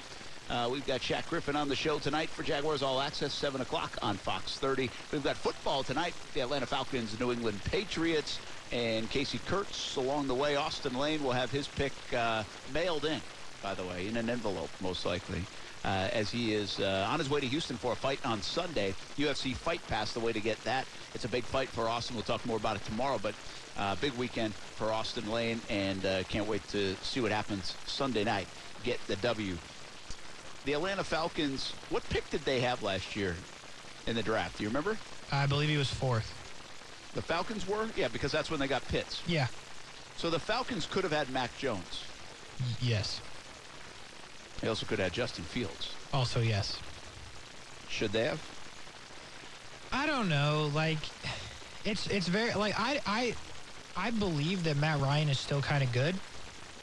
Uh, 0.52 0.68
we've 0.70 0.86
got 0.86 1.00
Shaq 1.00 1.30
Griffin 1.30 1.56
on 1.56 1.70
the 1.70 1.76
show 1.78 1.98
tonight 1.98 2.30
for 2.30 2.44
Jaguars 2.44 2.84
All 2.84 3.00
Access, 3.00 3.34
7 3.34 3.62
o'clock 3.62 3.98
on 4.02 4.18
Fox 4.18 4.60
30. 4.60 4.90
We've 5.14 5.24
got 5.24 5.38
football 5.38 5.82
tonight, 5.82 6.14
the 6.34 6.42
Atlanta 6.42 6.66
Falcons, 6.66 7.18
New 7.18 7.32
England 7.32 7.64
Patriots, 7.64 8.38
and 8.74 9.10
Casey 9.10 9.40
Kurtz 9.48 9.96
along 9.96 10.28
the 10.28 10.36
way. 10.36 10.58
Austin 10.58 10.94
Lane 10.94 11.24
will 11.24 11.32
have 11.32 11.52
his 11.52 11.70
pick 11.70 11.94
uh, 12.14 12.44
mailed 12.74 13.06
in, 13.06 13.22
by 13.64 13.74
the 13.74 13.84
way, 13.84 14.10
in 14.10 14.18
an 14.18 14.30
envelope, 14.30 14.70
most 14.82 15.06
likely. 15.06 15.42
Uh, 15.86 16.10
as 16.12 16.30
he 16.30 16.54
is 16.54 16.82
uh, 16.82 17.08
on 17.10 17.18
his 17.18 17.30
way 17.30 17.40
to 17.40 17.48
Houston 17.48 17.78
for 17.78 17.94
a 17.94 17.96
fight 17.96 18.20
on 18.26 18.42
Sunday. 18.42 18.94
UFC 19.18 19.56
Fight 19.56 19.82
Pass, 19.88 20.12
the 20.12 20.20
way 20.20 20.34
to 20.34 20.42
get 20.42 20.62
that. 20.66 20.86
It's 21.16 21.24
a 21.24 21.30
big 21.30 21.46
fight 21.46 21.70
for 21.70 21.88
Austin. 21.88 22.18
We'll 22.18 22.24
talk 22.24 22.46
more 22.46 22.58
about 22.58 22.76
it 22.76 22.84
tomorrow, 22.84 23.20
but 23.24 23.36
uh, 23.78 23.96
big 23.96 24.12
weekend 24.14 24.54
for 24.54 24.92
Austin 24.92 25.32
Lane, 25.32 25.62
and 25.70 26.06
uh, 26.06 26.24
can't 26.24 26.46
wait 26.46 26.68
to 26.70 26.94
see 27.04 27.22
what 27.22 27.32
happens 27.32 27.74
Sunday 27.86 28.26
night. 28.26 28.48
Get 28.84 29.00
the 29.08 29.16
W 29.18 29.58
the 30.66 30.74
Atlanta 30.74 31.04
Falcons, 31.04 31.74
what 31.90 32.08
pick 32.10 32.30
did 32.30 32.42
they 32.42 32.60
have 32.62 32.84
last 32.84 33.16
year 33.16 33.36
in 34.08 34.16
the 34.16 34.24
draft? 34.24 34.58
Do 34.58 34.64
you 34.64 34.70
remember? 34.70 34.98
I 35.32 35.46
believe 35.46 35.70
he 35.70 35.78
was 35.78 35.92
fourth. 35.92 36.34
The 37.14 37.22
Falcons 37.22 37.68
were? 37.68 37.88
Yeah, 37.96 38.08
because 38.08 38.32
that's 38.32 38.50
when 38.50 38.60
they 38.60 38.68
got 38.68 38.88
Pitts. 38.88 39.22
Yeah. 39.28 39.48
So 40.18 40.30
the 40.30 40.40
Falcons 40.40 40.86
could 40.86 41.04
have 41.04 41.12
had 41.12 41.30
Mac 41.30 41.56
Jones. 41.58 42.04
Yes. 42.82 43.22
They 44.62 44.68
also 44.68 44.86
could 44.86 45.00
have 45.00 45.08
had 45.08 45.14
Justin 45.14 45.44
Fields. 45.44 45.94
Also, 46.14 46.42
yes. 46.42 46.78
Should 47.90 48.12
they 48.12 48.26
have? 48.26 48.42
I 49.92 50.06
don't 50.06 50.30
know. 50.30 50.70
Like, 50.74 51.00
it's 51.86 52.08
it's 52.08 52.28
very 52.28 52.54
like 52.54 52.76
I 52.78 53.02
I 53.06 53.36
I 53.98 54.12
believe 54.12 54.64
that 54.66 54.78
Matt 54.78 55.00
Ryan 55.00 55.30
is 55.30 55.40
still 55.40 55.62
kind 55.62 55.84
of 55.84 55.92
good. 55.92 56.16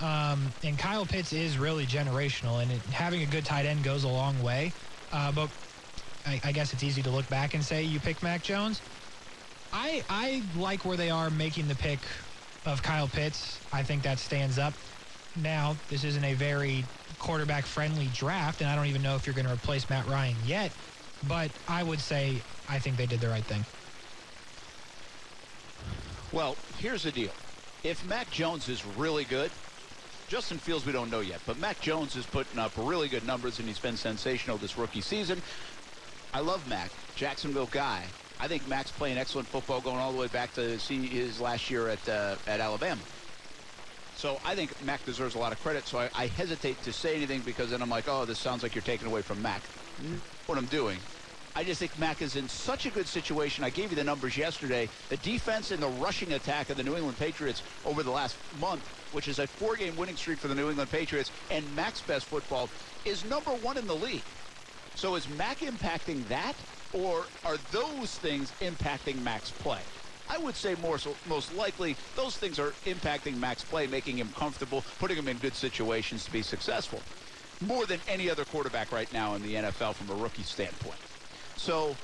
Um, 0.01 0.53
and 0.63 0.79
Kyle 0.79 1.05
Pitts 1.05 1.33
is 1.33 1.59
really 1.59 1.85
generational, 1.85 2.63
and 2.63 2.71
it, 2.71 2.81
having 2.93 3.23
a 3.23 3.27
good 3.27 3.45
tight 3.45 3.67
end 3.67 3.83
goes 3.83 4.05
a 4.05 4.09
long 4.09 4.41
way. 4.43 4.73
Uh, 5.13 5.33
but 5.33 5.51
I, 6.27 6.41
I, 6.45 6.53
guess 6.53 6.73
it's 6.73 6.85
easy 6.85 7.03
to 7.03 7.11
look 7.11 7.29
back 7.29 7.55
and 7.55 7.65
say 7.65 7.83
you 7.83 7.99
picked 7.99 8.23
Mac 8.23 8.43
Jones. 8.43 8.81
I 9.73 10.05
I 10.09 10.43
like 10.57 10.85
where 10.85 10.97
they 10.97 11.11
are 11.11 11.31
making 11.31 11.67
the 11.67 11.75
pick 11.75 11.99
of 12.67 12.83
Kyle 12.83 13.09
Pitts, 13.09 13.59
I 13.73 13.83
think 13.83 14.03
that 14.03 14.19
stands 14.19 14.59
up. 14.59 14.75
Now, 15.37 15.77
this 15.89 16.05
isn't 16.05 16.25
a 16.25 16.35
very 16.35 16.85
quarterback 17.19 17.65
friendly 17.65 18.09
draft, 18.15 18.61
and 18.61 18.69
I 18.69 18.77
don't 18.77 18.87
even 18.87 19.03
know 19.03 19.15
if 19.15 19.27
you're 19.27 19.35
going 19.35 19.47
to 19.47 19.53
replace 19.53 19.89
Matt 19.89 20.07
Ryan 20.07 20.37
yet, 20.45 20.73
but 21.27 21.51
I 21.69 21.83
would 21.83 22.01
say 22.01 22.43
I 22.69 22.79
think 22.79 22.97
they 22.97 23.07
did 23.07 23.21
the 23.21 23.29
right 23.29 23.45
thing. 23.45 23.65
Well, 26.33 26.57
here's 26.79 27.05
the 27.05 27.13
deal. 27.13 27.31
If 27.85 28.07
Mac 28.07 28.31
Jones 28.31 28.69
is 28.69 28.85
really 28.85 29.25
good, 29.25 29.51
Justin 30.29 30.59
Fields 30.59 30.85
we 30.85 30.93
don't 30.93 31.11
know 31.11 31.21
yet, 31.21 31.41
but 31.47 31.59
Mac 31.59 31.81
Jones 31.81 32.15
is 32.15 32.27
putting 32.27 32.59
up 32.59 32.73
really 32.77 33.09
good 33.09 33.27
numbers, 33.27 33.59
and 33.59 33.67
he's 33.67 33.79
been 33.79 33.97
sensational 33.97 34.59
this 34.59 34.77
rookie 34.77 35.01
season. 35.01 35.41
I 36.35 36.41
love 36.41 36.69
Mac, 36.69 36.91
Jacksonville 37.17 37.71
guy. 37.71 38.05
I 38.39 38.47
think 38.47 38.69
Mac's 38.69 38.91
playing 38.91 39.17
excellent 39.17 39.49
football 39.49 39.81
going 39.81 39.97
all 39.97 40.13
the 40.13 40.19
way 40.19 40.27
back 40.29 40.53
to 40.55 40.79
see 40.79 41.07
his 41.07 41.41
last 41.41 41.71
year 41.71 41.89
at 41.89 42.09
uh, 42.09 42.37
at 42.47 42.61
Alabama. 42.61 43.01
So 44.17 44.39
I 44.45 44.55
think 44.55 44.71
Mac 44.85 45.05
deserves 45.07 45.35
a 45.35 45.39
lot 45.39 45.53
of 45.53 45.61
credit. 45.63 45.87
So 45.87 45.99
I, 45.99 46.11
I, 46.15 46.27
hesitate 46.27 46.83
to 46.83 46.93
say 46.93 47.15
anything 47.15 47.41
because 47.41 47.71
then 47.71 47.81
I'm 47.81 47.89
like, 47.89 48.09
oh, 48.09 48.25
this 48.25 48.39
sounds 48.39 48.65
like 48.65 48.75
you're 48.75 48.83
taking 48.83 49.07
away 49.07 49.23
from 49.23 49.41
Mac. 49.41 49.63
What 50.47 50.59
I'm 50.59 50.67
doing. 50.67 50.99
I 51.59 51.65
just 51.65 51.81
think 51.81 51.99
Mac 51.99 52.23
is 52.23 52.37
in 52.37 52.49
such 52.49 52.87
a 52.87 52.91
good 52.91 53.09
situation. 53.09 53.65
I 53.65 53.71
gave 53.71 53.91
you 53.91 53.97
the 53.97 54.05
numbers 54.05 54.37
yesterday. 54.37 54.89
The 55.09 55.17
defense 55.17 55.73
and 55.73 55.83
the 55.83 55.89
rushing 55.89 56.35
attack 56.35 56.71
of 56.71 56.77
the 56.77 56.85
New 56.85 56.95
England 56.95 57.19
Patriots 57.19 57.65
over 57.85 58.05
the 58.05 58.13
last 58.13 58.37
month, 58.61 58.87
which 59.11 59.27
is 59.27 59.41
a 59.41 59.47
four-game 59.49 59.97
winning 59.97 60.15
streak 60.15 60.39
for 60.39 60.47
the 60.47 60.55
New 60.55 60.69
England 60.69 60.89
Patriots, 60.89 61.33
and 61.51 61.65
Mac's 61.75 62.01
best 62.01 62.27
football 62.27 62.69
is 63.05 63.25
number 63.25 63.51
one 63.51 63.77
in 63.77 63.89
the 63.89 63.95
league. 63.97 64.23
So 64.95 65.17
is 65.17 65.29
Mac 65.31 65.59
impacting 65.59 66.29
that, 66.29 66.55
or 66.93 67.25
are 67.45 67.57
those 67.73 68.17
things 68.19 68.53
impacting 68.61 69.21
Mac's 69.25 69.51
play? 69.51 69.81
I 70.31 70.39
would 70.39 70.55
say 70.55 70.77
more 70.81 70.97
so, 70.97 71.17
most 71.29 71.53
likely 71.57 71.97
those 72.15 72.37
things 72.37 72.61
are 72.61 72.71
impacting 72.87 73.37
Mac's 73.37 73.65
play, 73.65 73.89
making 73.89 74.17
him 74.17 74.29
comfortable, 74.37 74.85
putting 75.01 75.17
him 75.17 75.27
in 75.27 75.39
good 75.39 75.57
situations 75.57 76.25
to 76.25 76.31
be 76.31 76.43
successful, 76.43 77.01
more 77.67 77.85
than 77.85 77.99
any 78.07 78.31
other 78.31 78.45
quarterback 78.45 78.93
right 78.93 79.13
now 79.13 79.35
in 79.35 79.43
the 79.43 79.55
NFL 79.55 79.95
from 79.95 80.17
a 80.17 80.23
rookie 80.23 80.45
standpoint. 80.45 81.01
So 81.59 81.97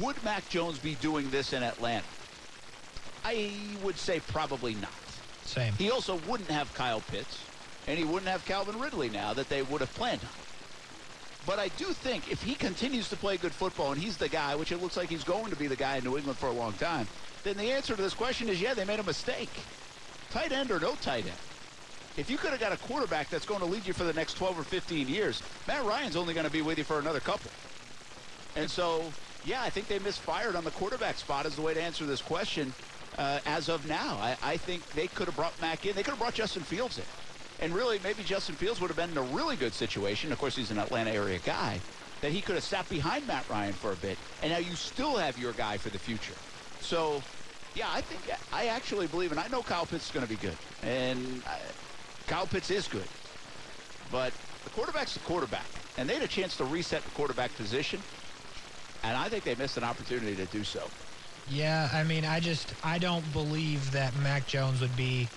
would 0.00 0.22
Mac 0.24 0.48
Jones 0.48 0.78
be 0.78 0.94
doing 0.96 1.28
this 1.30 1.52
in 1.52 1.62
Atlanta? 1.62 2.06
I 3.24 3.52
would 3.82 3.98
say 3.98 4.20
probably 4.20 4.74
not. 4.74 4.90
Same. 5.44 5.72
He 5.74 5.90
also 5.90 6.16
wouldn't 6.28 6.50
have 6.50 6.72
Kyle 6.74 7.00
Pitts, 7.00 7.38
and 7.86 7.98
he 7.98 8.04
wouldn't 8.04 8.28
have 8.28 8.44
Calvin 8.44 8.78
Ridley 8.78 9.10
now 9.10 9.34
that 9.34 9.48
they 9.48 9.62
would 9.62 9.80
have 9.80 9.92
planned 9.94 10.22
on. 10.22 10.28
But 11.46 11.58
I 11.58 11.68
do 11.76 11.86
think 11.86 12.30
if 12.32 12.42
he 12.42 12.54
continues 12.54 13.08
to 13.10 13.16
play 13.16 13.36
good 13.36 13.52
football 13.52 13.92
and 13.92 14.00
he's 14.00 14.16
the 14.16 14.28
guy, 14.28 14.54
which 14.54 14.72
it 14.72 14.80
looks 14.80 14.96
like 14.96 15.10
he's 15.10 15.24
going 15.24 15.50
to 15.50 15.56
be 15.56 15.66
the 15.66 15.76
guy 15.76 15.96
in 15.96 16.04
New 16.04 16.16
England 16.16 16.38
for 16.38 16.46
a 16.46 16.52
long 16.52 16.72
time, 16.74 17.06
then 17.42 17.56
the 17.58 17.70
answer 17.72 17.94
to 17.94 18.00
this 18.00 18.14
question 18.14 18.48
is, 18.48 18.60
yeah, 18.60 18.72
they 18.72 18.84
made 18.86 19.00
a 19.00 19.04
mistake. 19.04 19.50
Tight 20.30 20.52
end 20.52 20.70
or 20.70 20.80
no 20.80 20.94
tight 20.96 21.26
end. 21.26 21.36
If 22.16 22.30
you 22.30 22.38
could 22.38 22.50
have 22.50 22.60
got 22.60 22.72
a 22.72 22.78
quarterback 22.78 23.28
that's 23.28 23.44
going 23.44 23.60
to 23.60 23.66
lead 23.66 23.86
you 23.86 23.92
for 23.92 24.04
the 24.04 24.12
next 24.14 24.34
12 24.34 24.58
or 24.58 24.62
15 24.62 25.08
years, 25.08 25.42
Matt 25.68 25.84
Ryan's 25.84 26.16
only 26.16 26.32
going 26.32 26.46
to 26.46 26.52
be 26.52 26.62
with 26.62 26.78
you 26.78 26.84
for 26.84 26.98
another 26.98 27.20
couple. 27.20 27.50
And 28.56 28.70
so, 28.70 29.12
yeah, 29.44 29.62
I 29.62 29.70
think 29.70 29.88
they 29.88 29.98
misfired 29.98 30.56
on 30.56 30.64
the 30.64 30.70
quarterback 30.72 31.16
spot 31.16 31.46
is 31.46 31.56
the 31.56 31.62
way 31.62 31.74
to 31.74 31.82
answer 31.82 32.06
this 32.06 32.22
question 32.22 32.72
uh, 33.18 33.40
as 33.46 33.68
of 33.68 33.86
now. 33.88 34.16
I, 34.20 34.36
I 34.42 34.56
think 34.56 34.86
they 34.90 35.06
could 35.08 35.26
have 35.26 35.36
brought 35.36 35.60
Mac 35.60 35.86
in. 35.86 35.94
They 35.94 36.02
could 36.02 36.12
have 36.12 36.20
brought 36.20 36.34
Justin 36.34 36.62
Fields 36.62 36.98
in. 36.98 37.04
And 37.60 37.74
really, 37.74 38.00
maybe 38.02 38.22
Justin 38.22 38.54
Fields 38.54 38.80
would 38.80 38.88
have 38.88 38.96
been 38.96 39.10
in 39.10 39.18
a 39.18 39.22
really 39.22 39.56
good 39.56 39.72
situation. 39.72 40.32
Of 40.32 40.38
course, 40.38 40.56
he's 40.56 40.70
an 40.70 40.78
Atlanta 40.78 41.10
area 41.10 41.38
guy. 41.44 41.80
That 42.20 42.32
he 42.32 42.40
could 42.40 42.54
have 42.54 42.64
sat 42.64 42.88
behind 42.88 43.26
Matt 43.26 43.48
Ryan 43.50 43.74
for 43.74 43.92
a 43.92 43.96
bit. 43.96 44.16
And 44.42 44.50
now 44.50 44.58
you 44.58 44.74
still 44.74 45.16
have 45.16 45.38
your 45.38 45.52
guy 45.52 45.76
for 45.76 45.90
the 45.90 45.98
future. 45.98 46.34
So, 46.80 47.22
yeah, 47.74 47.88
I 47.92 48.00
think 48.00 48.38
I 48.52 48.66
actually 48.66 49.08
believe, 49.08 49.30
and 49.32 49.40
I 49.40 49.48
know 49.48 49.62
Kyle 49.62 49.86
Pitts 49.86 50.06
is 50.06 50.10
going 50.12 50.24
to 50.24 50.30
be 50.30 50.36
good, 50.36 50.56
and 50.82 51.42
uh, 51.46 51.56
Kyle 52.26 52.46
Pitts 52.46 52.70
is 52.70 52.86
good, 52.86 53.08
but 54.12 54.32
the 54.62 54.70
quarterback's 54.70 55.14
the 55.14 55.20
quarterback, 55.20 55.66
and 55.98 56.08
they 56.08 56.14
had 56.14 56.22
a 56.22 56.28
chance 56.28 56.56
to 56.58 56.64
reset 56.64 57.02
the 57.02 57.10
quarterback 57.10 57.54
position, 57.56 58.00
and 59.04 59.16
I 59.16 59.28
think 59.28 59.44
they 59.44 59.54
missed 59.54 59.76
an 59.76 59.84
opportunity 59.84 60.34
to 60.36 60.46
do 60.46 60.64
so. 60.64 60.90
Yeah, 61.46 61.88
I 61.92 62.04
mean, 62.04 62.24
I 62.24 62.40
just 62.40 62.74
I 62.82 62.98
don't 62.98 63.30
believe 63.32 63.92
that 63.92 64.14
Mac 64.14 64.46
Jones 64.46 64.80
would 64.80 64.96
be 64.96 65.30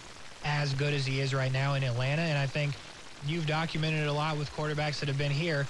as 0.43 0.73
good 0.73 0.93
as 0.93 1.05
he 1.05 1.19
is 1.19 1.33
right 1.33 1.51
now 1.51 1.73
in 1.73 1.83
Atlanta, 1.83 2.21
and 2.21 2.37
I 2.37 2.47
think 2.47 2.77
you've 3.21 3.45
documented 3.45 4.01
it 4.03 4.07
a 4.07 4.13
lot 4.13 4.37
with 4.37 4.51
quarterbacks 4.51 4.99
that 5.01 5.09
have 5.09 5.17
been 5.17 5.31
here. 5.31 5.67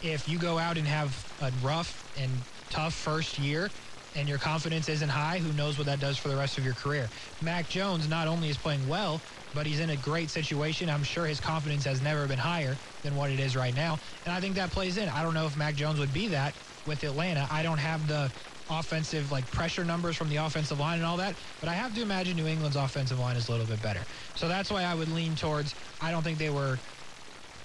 If 0.00 0.28
you 0.28 0.38
go 0.38 0.58
out 0.58 0.76
and 0.78 0.86
have 0.86 1.26
a 1.40 1.50
rough 1.62 2.04
and 2.14 2.44
tough 2.68 2.94
first 2.94 3.38
year, 3.38 3.72
and 4.14 4.28
your 4.28 4.38
confidence 4.38 4.88
isn't 4.88 5.08
high, 5.08 5.38
who 5.38 5.52
knows 5.52 5.78
what 5.78 5.86
that 5.86 6.00
does 6.00 6.18
for 6.18 6.28
the 6.28 6.36
rest 6.36 6.58
of 6.58 6.64
your 6.64 6.74
career. 6.74 7.10
Mac 7.40 7.68
Jones 7.68 8.08
not 8.08 8.26
only 8.26 8.48
is 8.48 8.58
playing 8.58 8.86
well, 8.86 9.22
but 9.54 9.66
he's 9.66 9.80
in 9.80 9.90
a 9.90 9.96
great 9.96 10.30
situation. 10.30 10.88
I'm 10.90 11.02
sure 11.02 11.26
his 11.26 11.40
confidence 11.40 11.84
has 11.84 12.00
never 12.02 12.26
been 12.26 12.38
higher 12.38 12.78
than 13.02 13.14
what 13.14 13.30
it 13.30 13.38
is 13.40 13.54
right 13.56 13.74
now. 13.74 13.98
And 14.24 14.34
I 14.34 14.40
think 14.40 14.56
that 14.56 14.72
plays 14.72 14.96
in. 14.96 15.08
I 15.08 15.22
don't 15.22 15.34
know 15.34 15.46
if 15.46 15.56
Mac 15.56 15.74
Jones 15.76 15.98
would 15.98 16.12
be 16.12 16.28
that 16.28 16.56
with 16.88 17.04
Atlanta. 17.04 17.46
I 17.50 17.62
don't 17.62 17.78
have 17.78 18.08
the 18.08 18.32
offensive 18.70 19.30
like 19.30 19.48
pressure 19.50 19.84
numbers 19.84 20.16
from 20.16 20.28
the 20.28 20.36
offensive 20.36 20.78
line 20.80 20.98
and 20.98 21.06
all 21.06 21.16
that, 21.18 21.34
but 21.60 21.68
I 21.68 21.74
have 21.74 21.94
to 21.94 22.02
imagine 22.02 22.36
New 22.36 22.46
England's 22.46 22.76
offensive 22.76 23.18
line 23.18 23.36
is 23.36 23.48
a 23.48 23.52
little 23.52 23.66
bit 23.66 23.80
better. 23.82 24.00
So 24.34 24.48
that's 24.48 24.70
why 24.70 24.82
I 24.82 24.94
would 24.94 25.08
lean 25.08 25.36
towards 25.36 25.74
I 26.00 26.10
don't 26.10 26.22
think 26.22 26.38
they 26.38 26.50
were 26.50 26.78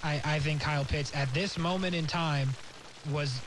I, 0.04 0.22
I 0.24 0.40
think 0.40 0.62
Kyle 0.62 0.86
Pitts 0.86 1.12
at 1.16 1.34
this 1.34 1.58
moment 1.58 1.96
in 1.96 2.06
time 2.06 2.50
was 3.12 3.42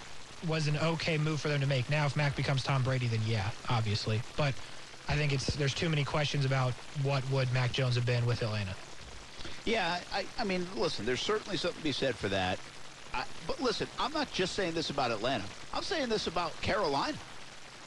was 0.49 0.67
an 0.67 0.77
okay 0.77 1.19
move 1.19 1.41
for 1.41 1.49
them 1.49 1.61
to 1.61 1.67
make. 1.67 1.89
Now, 1.91 2.07
if 2.07 2.17
Mac 2.17 2.37
becomes 2.37 2.63
Tom 2.63 2.83
Brady, 2.83 3.07
then 3.07 3.21
yeah, 3.27 3.51
obviously. 3.69 4.23
But 4.37 4.55
I 5.09 5.15
think 5.15 5.33
it's 5.33 5.55
there's 5.57 5.75
too 5.75 5.89
many 5.89 6.05
questions 6.05 6.45
about 6.45 6.73
what 7.03 7.29
would 7.31 7.53
Mac 7.53 7.73
Jones 7.73 7.95
have 7.95 8.07
been 8.07 8.27
with 8.27 8.43
Atlanta. 8.43 8.75
Yeah, 9.65 9.99
I, 10.13 10.27
I 10.39 10.45
mean, 10.45 10.67
listen, 10.77 11.05
there's 11.05 11.21
certainly 11.21 11.57
something 11.57 11.79
to 11.79 11.85
be 11.85 11.93
said 11.93 12.15
for 12.15 12.29
that. 12.29 12.59
I, 13.17 13.25
but 13.47 13.61
listen, 13.63 13.89
I'm 13.99 14.13
not 14.13 14.31
just 14.31 14.55
saying 14.55 14.75
this 14.75 14.91
about 14.91 15.11
Atlanta. 15.11 15.45
I'm 15.73 15.83
saying 15.83 16.09
this 16.09 16.27
about 16.27 16.59
Carolina. 16.61 17.17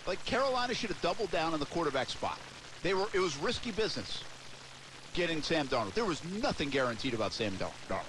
Like 0.07 0.23
Carolina 0.25 0.73
should 0.73 0.89
have 0.89 1.01
doubled 1.01 1.29
down 1.31 1.53
on 1.53 1.59
the 1.59 1.67
quarterback 1.67 2.09
spot. 2.09 2.39
They 2.81 2.93
were 2.93 3.07
it 3.13 3.19
was 3.19 3.37
risky 3.37 3.71
business 3.71 4.23
getting 5.13 5.41
Sam 5.41 5.67
Darnold. 5.67 5.93
There 5.93 6.05
was 6.05 6.23
nothing 6.41 6.69
guaranteed 6.69 7.13
about 7.13 7.33
Sam 7.33 7.53
Darnold. 7.53 8.03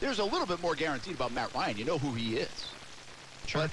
There's 0.00 0.18
a 0.18 0.24
little 0.24 0.46
bit 0.46 0.60
more 0.60 0.74
guaranteed 0.74 1.14
about 1.14 1.32
Matt 1.32 1.54
Ryan. 1.54 1.76
You 1.76 1.84
know 1.84 1.98
who 1.98 2.12
he 2.12 2.36
is. 2.36 2.66
Sure. 3.46 3.62
But 3.62 3.70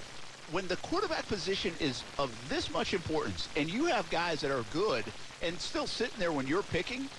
when 0.51 0.67
the 0.67 0.77
quarterback 0.77 1.27
position 1.27 1.73
is 1.79 2.03
of 2.19 2.31
this 2.49 2.71
much 2.71 2.93
importance 2.93 3.49
and 3.57 3.69
you 3.69 3.85
have 3.85 4.09
guys 4.09 4.41
that 4.41 4.51
are 4.51 4.63
good 4.71 5.03
and 5.41 5.59
still 5.59 5.87
sitting 5.87 6.19
there 6.19 6.31
when 6.31 6.47
you're 6.47 6.63
picking, 6.63 7.09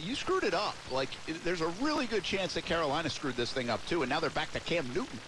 you 0.00 0.14
screwed 0.14 0.44
it 0.44 0.54
up. 0.54 0.76
Like, 0.90 1.08
there's 1.44 1.60
a 1.60 1.68
really 1.80 2.06
good 2.06 2.22
chance 2.22 2.54
that 2.54 2.64
Carolina 2.64 3.10
screwed 3.10 3.36
this 3.36 3.52
thing 3.52 3.70
up, 3.70 3.84
too, 3.86 4.02
and 4.02 4.10
now 4.10 4.20
they're 4.20 4.30
back 4.30 4.52
to 4.52 4.60
Cam 4.60 4.86
Newton 4.94 5.18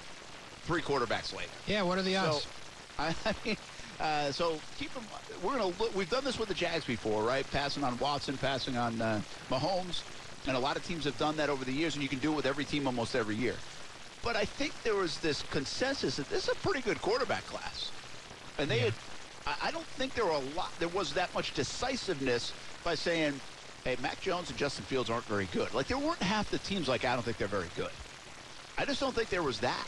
three 0.65 0.83
quarterbacks 0.83 1.35
later. 1.37 1.51
Yeah, 1.67 1.83
what 1.83 1.99
are 1.99 2.03
the 2.03 2.17
odds? 2.17 2.43
So, 2.43 2.49
I, 2.99 3.15
I 3.27 3.35
mean, 3.45 3.57
uh, 3.99 4.33
so 4.33 4.59
keep 4.79 4.93
them. 4.95 5.05
We're 5.43 5.53
gonna 5.53 5.67
look. 5.79 5.95
We've 5.95 6.11
done 6.11 6.25
this 6.25 6.39
with 6.39 6.49
the 6.49 6.55
Jags 6.55 6.85
before, 6.85 7.23
right? 7.23 7.51
Passing 7.51 7.85
on 7.85 7.99
Watson, 7.99 8.37
passing 8.39 8.77
on 8.77 9.01
uh, 9.01 9.21
Mahomes, 9.51 10.03
and 10.47 10.57
a 10.57 10.61
lot 10.61 10.77
of 10.77 10.87
teams 10.87 11.05
have 11.05 11.19
done 11.19 11.37
that 11.37 11.51
over 11.51 11.65
the 11.65 11.73
years, 11.73 11.95
and 11.95 12.03
you 12.03 12.09
can 12.09 12.19
do 12.19 12.33
it 12.33 12.37
with 12.37 12.47
every 12.47 12.65
team 12.65 12.87
almost 12.87 13.15
every 13.15 13.37
year. 13.37 13.55
But 14.23 14.37
I 14.37 14.45
think 14.45 14.73
there 14.83 14.95
was 14.95 15.19
this 15.19 15.43
consensus 15.51 16.17
that 16.17 16.29
this 16.29 16.45
is 16.45 16.51
a 16.51 16.55
pretty 16.57 16.83
good 16.83 17.01
quarterback 17.01 17.47
class. 17.47 17.91
And 18.59 18.71
they 18.71 18.79
yeah. 18.79 18.91
had, 19.47 19.57
I 19.63 19.71
don't 19.71 19.87
think 19.87 20.15
there 20.15 20.27
were 20.27 20.33
a 20.33 20.57
lot, 20.57 20.71
there 20.79 20.89
was 20.89 21.15
that 21.15 21.33
much 21.35 21.55
decisiveness 21.55 22.53
by 22.85 22.95
saying, 22.95 23.41
hey, 23.85 23.97
Mac 24.03 24.21
Jones 24.21 24.51
and 24.51 24.59
Justin 24.59 24.85
Fields 24.85 25.11
aren't 25.11 25.25
very 25.25 25.47
good. 25.53 25.73
Like, 25.75 25.87
there 25.87 25.99
weren't 25.99 26.23
half 26.23 26.51
the 26.51 26.59
teams 26.59 26.89
like, 26.89 27.05
I 27.05 27.15
don't 27.15 27.23
think 27.23 27.39
they're 27.39 27.49
very 27.49 27.69
good. 27.77 27.91
I 28.79 28.85
just 28.85 29.01
don't 29.01 29.15
think 29.15 29.29
there 29.29 29.43
was 29.43 29.61
that. 29.61 29.87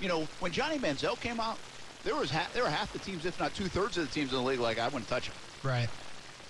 You 0.00 0.08
know, 0.08 0.26
when 0.40 0.52
Johnny 0.52 0.78
Manziel 0.78 1.20
came 1.20 1.40
out, 1.40 1.58
there 2.04 2.16
was 2.16 2.30
ha- 2.30 2.48
there 2.54 2.64
were 2.64 2.70
half 2.70 2.92
the 2.92 2.98
teams, 2.98 3.24
if 3.24 3.38
not 3.38 3.54
two-thirds 3.54 3.96
of 3.98 4.08
the 4.08 4.12
teams 4.12 4.30
in 4.30 4.38
the 4.38 4.42
league, 4.42 4.60
like, 4.60 4.78
I 4.78 4.86
wouldn't 4.86 5.08
touch 5.08 5.28
him. 5.28 5.34
Right. 5.62 5.88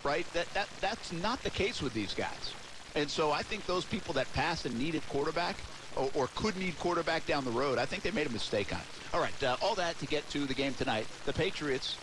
Right? 0.02 0.30
That, 0.32 0.52
that 0.54 0.68
That's 0.80 1.12
not 1.12 1.42
the 1.42 1.50
case 1.50 1.82
with 1.82 1.92
these 1.92 2.14
guys. 2.14 2.54
And 2.94 3.10
so 3.10 3.32
I 3.32 3.42
think 3.42 3.66
those 3.66 3.84
people 3.84 4.14
that 4.14 4.32
passed 4.32 4.66
and 4.66 4.78
needed 4.78 5.02
quarterback– 5.08 5.56
or, 5.96 6.10
or, 6.14 6.28
could 6.34 6.56
need 6.56 6.78
quarterback 6.78 7.26
down 7.26 7.44
the 7.44 7.50
road. 7.50 7.78
I 7.78 7.84
think 7.84 8.02
they 8.02 8.10
made 8.10 8.26
a 8.26 8.30
mistake 8.30 8.72
on 8.72 8.80
it. 8.80 8.86
All 9.14 9.20
right, 9.20 9.44
uh, 9.44 9.56
all 9.62 9.74
that 9.74 9.98
to 9.98 10.06
get 10.06 10.28
to 10.30 10.46
the 10.46 10.54
game 10.54 10.74
tonight. 10.74 11.06
The 11.26 11.32
Patriots, 11.32 11.96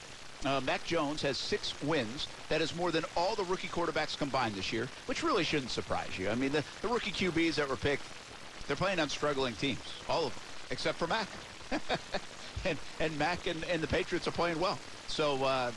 uh, 0.46 0.62
Mac 0.62 0.84
Jones 0.86 1.22
has 1.22 1.38
six 1.38 1.74
wins. 1.84 2.28
That 2.50 2.62
is 2.62 2.76
more 2.76 2.92
than 2.92 3.06
all 3.16 3.36
the 3.36 3.44
rookie 3.44 3.68
quarterbacks 3.68 4.18
combined 4.18 4.56
this 4.56 4.72
year, 4.72 4.88
which 5.06 5.24
really 5.24 5.44
shouldn't 5.44 5.72
surprise 5.72 6.18
you. 6.18 6.30
I 6.30 6.36
mean, 6.36 6.52
the, 6.52 6.64
the 6.82 6.88
rookie 6.88 7.12
QBs 7.12 7.56
that 7.56 7.70
were 7.70 7.76
picked, 7.76 8.04
they're 8.68 8.76
playing 8.76 9.00
on 9.00 9.10
struggling 9.10 9.54
teams, 9.56 9.80
all 10.08 10.28
of 10.28 10.34
them, 10.34 10.44
except 10.72 10.98
for 10.98 11.08
Mac. 11.08 11.28
and, 12.66 12.78
and 13.00 13.18
Mac 13.20 13.48
and, 13.48 13.64
and 13.66 13.82
the 13.82 13.88
Patriots 13.88 14.28
are 14.28 14.32
playing 14.32 14.60
well. 14.60 14.80
So, 15.08 15.44
uh, 15.44 15.72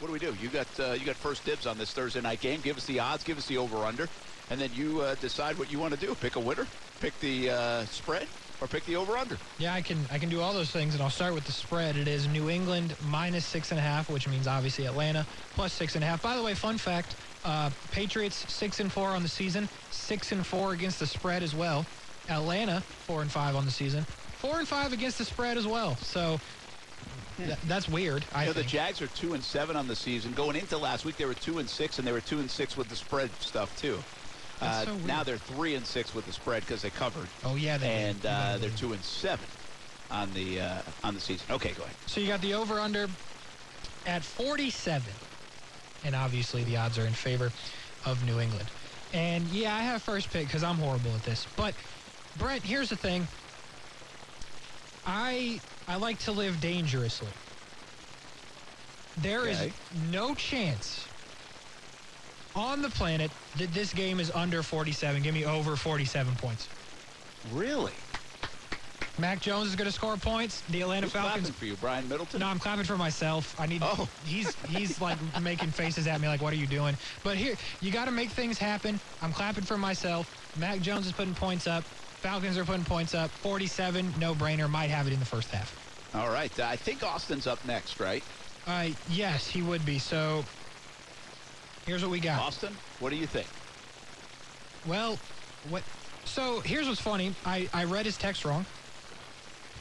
what 0.00 0.06
do 0.06 0.12
we 0.12 0.18
do? 0.18 0.36
You 0.40 0.48
got 0.48 0.68
uh, 0.78 0.92
you 0.92 1.04
got 1.04 1.16
first 1.16 1.44
dibs 1.44 1.66
on 1.66 1.76
this 1.76 1.92
Thursday 1.92 2.20
night 2.20 2.40
game. 2.40 2.60
Give 2.60 2.76
us 2.76 2.86
the 2.86 3.00
odds. 3.00 3.24
Give 3.24 3.36
us 3.36 3.46
the 3.46 3.58
over/under 3.58 4.08
and 4.50 4.60
then 4.60 4.70
you 4.74 5.00
uh, 5.00 5.14
decide 5.16 5.58
what 5.58 5.70
you 5.70 5.78
want 5.78 5.94
to 5.94 6.00
do. 6.00 6.14
Pick 6.14 6.36
a 6.36 6.40
winner, 6.40 6.66
pick 7.00 7.18
the 7.20 7.50
uh, 7.50 7.84
spread, 7.86 8.26
or 8.60 8.66
pick 8.68 8.84
the 8.84 8.96
over/under. 8.96 9.38
Yeah, 9.58 9.74
I 9.74 9.82
can 9.82 10.06
I 10.10 10.18
can 10.18 10.28
do 10.28 10.40
all 10.40 10.52
those 10.52 10.70
things, 10.70 10.94
and 10.94 11.02
I'll 11.02 11.10
start 11.10 11.34
with 11.34 11.44
the 11.44 11.52
spread. 11.52 11.96
It 11.96 12.08
is 12.08 12.26
New 12.28 12.50
England 12.50 12.96
minus 13.00 13.44
six 13.46 13.70
and 13.70 13.78
a 13.78 13.82
half, 13.82 14.08
which 14.10 14.26
means 14.28 14.46
obviously 14.46 14.86
Atlanta 14.86 15.26
plus 15.54 15.72
six 15.72 15.94
and 15.94 16.04
a 16.04 16.06
half. 16.06 16.22
By 16.22 16.36
the 16.36 16.42
way, 16.42 16.54
fun 16.54 16.78
fact: 16.78 17.16
Uh, 17.44 17.70
Patriots 17.90 18.44
six 18.52 18.80
and 18.80 18.92
four 18.92 19.08
on 19.08 19.22
the 19.22 19.28
season, 19.28 19.68
six 19.90 20.32
and 20.32 20.46
four 20.46 20.72
against 20.72 20.98
the 20.98 21.06
spread 21.06 21.42
as 21.42 21.54
well. 21.54 21.86
Atlanta 22.28 22.82
four 23.06 23.22
and 23.22 23.30
five 23.30 23.56
on 23.56 23.64
the 23.64 23.70
season, 23.70 24.04
four 24.36 24.58
and 24.58 24.68
five 24.68 24.92
against 24.92 25.18
the 25.18 25.24
spread 25.24 25.56
as 25.56 25.66
well. 25.66 25.96
So 25.96 26.38
th- 27.38 27.56
that's 27.64 27.88
weird. 27.88 28.24
I 28.34 28.42
You 28.42 28.46
know, 28.48 28.52
the. 28.54 28.64
Jags 28.64 29.00
are 29.00 29.06
two 29.08 29.34
and 29.34 29.42
seven 29.42 29.76
on 29.76 29.86
the 29.86 29.96
season. 29.96 30.32
Going 30.34 30.56
into 30.56 30.76
last 30.76 31.04
week, 31.04 31.16
they 31.16 31.24
were 31.24 31.34
two 31.34 31.58
and 31.58 31.70
six, 31.70 31.98
and 31.98 32.06
they 32.06 32.12
were 32.12 32.20
two 32.20 32.40
and 32.40 32.50
six 32.50 32.76
with 32.76 32.88
the 32.88 32.96
spread 32.96 33.30
stuff 33.40 33.74
too. 33.76 34.04
Uh, 34.60 34.84
so 34.84 34.94
now 35.06 35.22
they're 35.22 35.36
three 35.36 35.74
and 35.74 35.86
six 35.86 36.14
with 36.14 36.26
the 36.26 36.32
spread 36.32 36.62
because 36.62 36.82
they 36.82 36.90
covered, 36.90 37.28
oh 37.44 37.54
yeah, 37.56 37.78
they 37.78 37.86
and 37.88 38.24
uh, 38.26 38.28
gotta 38.56 38.58
they're 38.60 38.70
two 38.70 38.92
and 38.92 39.02
seven 39.04 39.46
on 40.10 40.32
the 40.34 40.60
uh, 40.60 40.82
on 41.04 41.14
the 41.14 41.20
season. 41.20 41.46
Okay, 41.50 41.72
go 41.72 41.84
ahead. 41.84 41.94
So 42.06 42.20
you 42.20 42.26
got 42.26 42.40
the 42.40 42.54
over 42.54 42.80
under 42.80 43.08
at 44.06 44.24
47. 44.24 45.02
And 46.04 46.14
obviously 46.14 46.64
the 46.64 46.76
odds 46.76 46.98
are 46.98 47.06
in 47.06 47.12
favor 47.12 47.50
of 48.06 48.24
New 48.24 48.40
England. 48.40 48.66
And 49.12 49.44
yeah, 49.48 49.74
I 49.74 49.80
have 49.80 50.02
first 50.02 50.30
pick 50.30 50.46
because 50.46 50.62
I'm 50.62 50.76
horrible 50.76 51.10
at 51.14 51.22
this. 51.24 51.46
But 51.56 51.74
Brent, 52.38 52.62
here's 52.62 52.88
the 52.88 52.96
thing. 52.96 53.26
I 55.06 55.60
I 55.88 55.96
like 55.96 56.18
to 56.20 56.32
live 56.32 56.60
dangerously. 56.60 57.28
There 59.18 59.46
is 59.46 59.60
Okay. 59.60 59.72
no 60.10 60.34
chance 60.34 61.07
on 62.58 62.82
the 62.82 62.90
planet 62.90 63.30
that 63.56 63.72
this 63.72 63.94
game 63.94 64.20
is 64.20 64.30
under 64.32 64.62
47. 64.62 65.22
Give 65.22 65.32
me 65.32 65.44
over 65.44 65.76
47 65.76 66.34
points. 66.36 66.68
Really? 67.52 67.92
Mac 69.18 69.40
Jones 69.40 69.68
is 69.68 69.76
going 69.76 69.86
to 69.86 69.92
score 69.92 70.16
points. 70.16 70.60
The 70.70 70.82
Atlanta 70.82 71.06
Who's 71.06 71.12
Falcons 71.12 71.32
clapping 71.32 71.52
for 71.52 71.64
you, 71.64 71.76
Brian 71.76 72.08
Middleton? 72.08 72.40
no, 72.40 72.46
I'm 72.46 72.58
clapping 72.58 72.84
for 72.84 72.96
myself. 72.96 73.58
I 73.60 73.66
need. 73.66 73.82
Oh. 73.82 74.08
He's 74.24 74.54
he's 74.66 75.00
like 75.00 75.18
making 75.42 75.70
faces 75.70 76.06
at 76.06 76.20
me 76.20 76.28
like, 76.28 76.40
"What 76.40 76.52
are 76.52 76.56
you 76.56 76.68
doing?" 76.68 76.96
But 77.24 77.36
here, 77.36 77.56
you 77.80 77.90
got 77.90 78.04
to 78.04 78.12
make 78.12 78.30
things 78.30 78.58
happen. 78.58 79.00
I'm 79.20 79.32
clapping 79.32 79.64
for 79.64 79.76
myself. 79.76 80.32
Mac 80.56 80.80
Jones 80.80 81.06
is 81.06 81.12
putting 81.12 81.34
points 81.34 81.66
up. 81.66 81.82
Falcons 81.82 82.56
are 82.58 82.64
putting 82.64 82.84
points 82.84 83.14
up. 83.14 83.30
47, 83.30 84.14
no 84.18 84.34
brainer. 84.34 84.68
Might 84.70 84.90
have 84.90 85.06
it 85.06 85.12
in 85.12 85.18
the 85.20 85.26
first 85.26 85.50
half. 85.50 85.74
All 86.14 86.30
right. 86.30 86.56
I 86.60 86.76
think 86.76 87.02
Austin's 87.02 87.46
up 87.46 87.64
next, 87.64 88.00
right? 88.00 88.22
Uh, 88.66 88.88
yes, 89.10 89.46
he 89.48 89.62
would 89.62 89.84
be. 89.86 89.98
So 89.98 90.44
here's 91.88 92.02
what 92.02 92.10
we 92.10 92.20
got. 92.20 92.40
Austin, 92.40 92.76
what 93.00 93.10
do 93.10 93.16
you 93.16 93.26
think? 93.26 93.46
Well, 94.86 95.18
what? 95.70 95.82
So 96.24 96.60
here's 96.60 96.86
what's 96.86 97.00
funny. 97.00 97.34
I 97.44 97.68
I 97.72 97.84
read 97.84 98.04
his 98.04 98.16
text 98.16 98.44
wrong. 98.44 98.66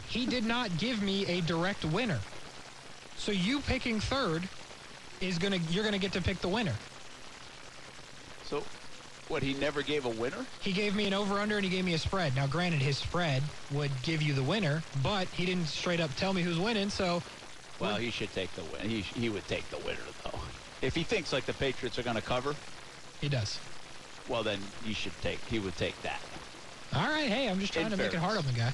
He 0.07 0.25
did 0.25 0.45
not 0.45 0.75
give 0.77 1.03
me 1.03 1.25
a 1.25 1.41
direct 1.41 1.83
winner. 1.85 2.19
So 3.17 3.31
you 3.31 3.59
picking 3.59 3.99
third 3.99 4.47
is 5.19 5.37
gonna 5.37 5.59
you're 5.69 5.83
gonna 5.83 5.97
get 5.97 6.13
to 6.13 6.21
pick 6.21 6.39
the 6.39 6.47
winner. 6.47 6.73
So, 8.45 8.63
what? 9.27 9.43
He 9.43 9.53
never 9.55 9.81
gave 9.81 10.05
a 10.05 10.09
winner. 10.09 10.45
He 10.61 10.71
gave 10.71 10.95
me 10.95 11.05
an 11.05 11.13
over-under 11.13 11.57
and 11.57 11.65
he 11.65 11.69
gave 11.69 11.83
me 11.83 11.93
a 11.93 11.97
spread. 11.97 12.33
Now, 12.33 12.47
granted, 12.47 12.81
his 12.81 12.97
spread 12.97 13.43
would 13.73 13.91
give 14.01 14.21
you 14.21 14.33
the 14.33 14.43
winner, 14.43 14.81
but 15.03 15.27
he 15.27 15.45
didn't 15.45 15.67
straight 15.67 15.99
up 15.99 16.15
tell 16.15 16.31
me 16.31 16.41
who's 16.41 16.57
winning. 16.57 16.89
So, 16.89 17.21
Well, 17.81 17.97
he 17.97 18.09
should 18.09 18.31
take 18.33 18.53
the 18.53 18.63
win. 18.63 18.89
He 18.89 19.01
he 19.01 19.27
would 19.27 19.45
take 19.49 19.69
the 19.69 19.79
winner 19.79 19.99
though. 20.23 20.39
If 20.81 20.95
he 20.95 21.03
thinks 21.03 21.33
like 21.33 21.45
the 21.45 21.53
Patriots 21.53 21.97
are 21.97 22.03
going 22.03 22.15
to 22.15 22.21
cover, 22.21 22.55
he 23.21 23.29
does. 23.29 23.59
well 24.29 24.43
then 24.43 24.59
he 24.83 24.93
should 24.93 25.19
take. 25.21 25.39
He 25.45 25.59
would 25.59 25.75
take 25.77 25.99
that. 26.03 26.19
All 26.93 27.07
right, 27.09 27.27
hey, 27.27 27.49
I'm 27.49 27.59
just 27.59 27.73
trying 27.73 27.85
In 27.87 27.91
to 27.91 27.97
make 27.97 28.13
it 28.13 28.17
hard 28.19 28.37
on 28.37 28.45
the 28.45 28.53
guy. 28.53 28.71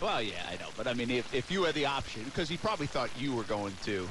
Well, 0.00 0.20
yeah, 0.20 0.34
I 0.50 0.56
know, 0.56 0.68
but 0.76 0.86
I 0.88 0.94
mean, 0.94 1.10
if, 1.10 1.32
if 1.32 1.50
you 1.50 1.62
had 1.62 1.74
the 1.74 1.86
option, 1.86 2.24
because 2.24 2.48
he 2.48 2.56
probably 2.56 2.86
thought 2.88 3.08
you 3.16 3.32
were 3.34 3.44
going 3.44 3.72
to 3.84 4.08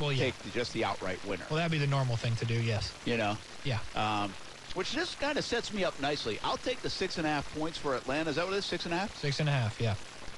Well, 0.00 0.10
yeah. 0.10 0.24
take 0.24 0.38
the, 0.38 0.50
just 0.50 0.72
the 0.72 0.84
outright 0.84 1.22
winner, 1.26 1.44
Well, 1.50 1.58
that'd 1.58 1.70
be 1.72 1.78
the 1.78 1.86
normal 1.86 2.16
thing 2.16 2.34
to 2.36 2.46
do. 2.46 2.54
Yes. 2.54 2.92
you 3.04 3.18
know, 3.18 3.36
Yeah. 3.64 3.78
um, 3.94 4.32
which 4.74 4.92
just 4.92 5.20
kind 5.20 5.36
of 5.36 5.44
sets 5.44 5.72
me 5.74 5.84
up 5.84 6.00
nicely. 6.00 6.38
I'll 6.42 6.56
take 6.56 6.80
the 6.80 6.88
six 6.88 7.18
and 7.18 7.26
a 7.26 7.30
half 7.30 7.52
points 7.54 7.76
for 7.76 7.94
Atlanta. 7.94 8.30
Is 8.30 8.36
that 8.36 8.46
what 8.46 8.54
it 8.54 8.58
is? 8.58 8.64
Six 8.64 8.86
and 8.86 8.94
a 8.94 8.98
half? 8.98 9.14
Six 9.18 9.40
and 9.40 9.48
a 9.50 9.52
half. 9.52 9.78
Yeah. 9.80 9.94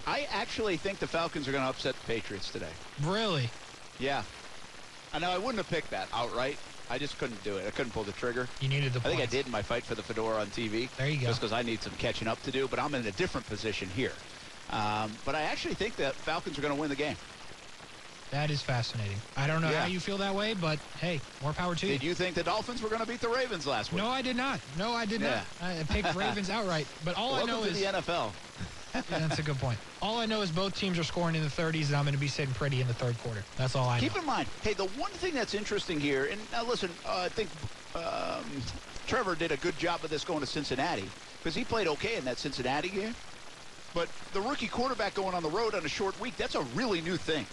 I 0.09 0.26
actually 0.32 0.76
think 0.76 0.99
the 0.99 1.07
Falcons 1.07 1.47
are 1.47 1.53
going 1.53 1.62
to 1.62 1.68
upset 1.70 1.95
the 1.95 2.07
Patriots 2.07 2.51
today. 2.51 2.70
Really? 3.03 3.49
Yeah. 4.01 4.22
I 5.13 5.19
know 5.19 5.31
I 5.31 5.39
wouldn't 5.39 5.59
have 5.59 5.69
picked 5.69 5.91
that 5.91 6.09
outright. 6.13 6.59
I 6.89 6.99
just 6.99 7.19
couldn't 7.19 7.43
do 7.43 7.57
it. 7.59 7.67
I 7.67 7.71
couldn't 7.71 7.93
pull 7.93 8.05
the 8.05 8.13
trigger. 8.13 8.49
You 8.61 8.69
needed 8.69 8.93
the. 8.93 9.01
I 9.01 9.09
think 9.11 9.21
I 9.21 9.27
did 9.27 9.47
in 9.47 9.53
my 9.53 9.63
fight 9.63 9.85
for 9.87 9.95
the 9.95 10.03
fedora 10.03 10.41
on 10.41 10.49
TV. 10.51 10.91
There 10.97 11.09
you 11.09 11.21
go. 11.21 11.27
Just 11.27 11.41
because 11.41 11.53
I 11.53 11.63
need 11.63 11.83
some 11.83 11.95
catching 11.95 12.29
up 12.29 12.43
to 12.43 12.53
do, 12.53 12.69
but 12.69 12.79
I'm 12.79 12.95
in 12.95 13.07
a 13.07 13.13
different 13.13 13.47
position 13.47 13.89
here. 13.91 14.15
Um, 14.69 15.19
but 15.25 15.35
I 15.35 15.43
actually 15.43 15.75
think 15.75 15.97
that 15.97 16.17
Falcons 16.17 16.59
are 16.59 16.63
going 16.63 16.75
to 16.75 16.81
win 16.81 16.91
the 16.91 16.97
game. 16.97 17.17
That 18.31 18.51
is 18.51 18.63
fascinating. 18.63 19.23
I 19.37 19.49
don't 19.49 19.61
know 19.63 19.71
Yeah. 19.71 19.81
how 19.83 19.87
you 19.87 19.99
feel 19.99 20.19
that 20.19 20.35
way, 20.37 20.55
but 20.55 20.79
hey, 20.97 21.23
more 21.41 21.53
power 21.53 21.75
to 21.75 21.87
you. 21.87 21.93
Did 21.95 22.05
you 22.05 22.15
think 22.15 22.37
the 22.37 22.45
Dolphins 22.45 22.81
were 22.81 22.89
going 22.89 23.01
to 23.01 23.07
beat 23.07 23.21
the 23.21 23.29
Ravens 23.29 23.67
last 23.67 23.91
week? 23.91 24.03
No, 24.03 24.09
I 24.09 24.23
did 24.23 24.37
not. 24.37 24.61
No, 24.77 24.93
I 24.93 25.05
did 25.07 25.21
Yeah. 25.21 25.45
not. 25.61 25.71
I 25.79 25.83
picked 25.85 26.15
Ravens 26.15 26.49
outright. 26.51 26.87
But 27.03 27.17
all 27.17 27.33
Welcome 27.33 27.51
I 27.51 27.53
know 27.55 27.65
to 27.65 27.71
is 27.71 27.81
the 27.81 27.87
NFL. 27.87 28.35
Yeah, 28.95 29.03
that's 29.09 29.38
a 29.38 29.43
good 29.43 29.59
point. 29.59 29.78
All 30.03 30.18
I 30.18 30.26
know 30.26 30.43
is 30.43 30.51
both 30.51 30.76
teams 30.76 30.99
are 30.99 31.05
scoring 31.05 31.34
in 31.34 31.43
the 31.43 31.49
30s, 31.49 31.86
and 31.86 31.97
I'm 31.97 32.05
going 32.05 32.14
to 32.14 32.20
be 32.20 32.28
sitting 32.28 32.55
pretty 32.55 32.80
in 32.80 32.86
the 32.86 32.95
third 32.95 33.18
quarter. 33.18 33.43
That's 33.57 33.76
all 33.76 33.88
I 33.88 33.97
know. 33.97 34.01
Keep 34.09 34.18
in 34.18 34.26
mind, 34.26 34.49
hey, 34.62 34.74
the 34.74 34.86
one 34.86 35.11
thing 35.12 35.34
that's 35.34 35.55
interesting 35.55 36.01
here, 36.01 36.26
and 36.26 36.41
now 36.53 36.64
listen, 36.64 36.91
uh, 37.07 37.26
I 37.26 37.28
think 37.28 37.49
um, 37.95 38.45
Trevor 39.07 39.34
did 39.34 39.53
a 39.53 39.57
good 39.59 39.78
job 39.78 40.03
of 40.05 40.11
this 40.11 40.24
going 40.24 40.41
to 40.41 40.47
Cincinnati 40.47 41.09
because 41.38 41.55
he 41.55 41.64
played 41.64 41.86
okay 41.88 42.16
in 42.16 42.24
that 42.24 42.38
Cincinnati 42.38 42.88
game. 42.88 43.14
But 43.95 44.09
the 44.32 44.41
rookie 44.41 44.68
quarterback 44.68 45.14
going 45.14 45.34
on 45.34 45.43
the 45.43 45.49
road 45.49 45.74
on 45.74 45.84
a 45.84 45.88
short 45.88 46.18
week, 46.20 46.36
that's 46.36 46.55
a 46.55 46.62
really 46.74 47.01
new 47.01 47.16
thing 47.16 47.45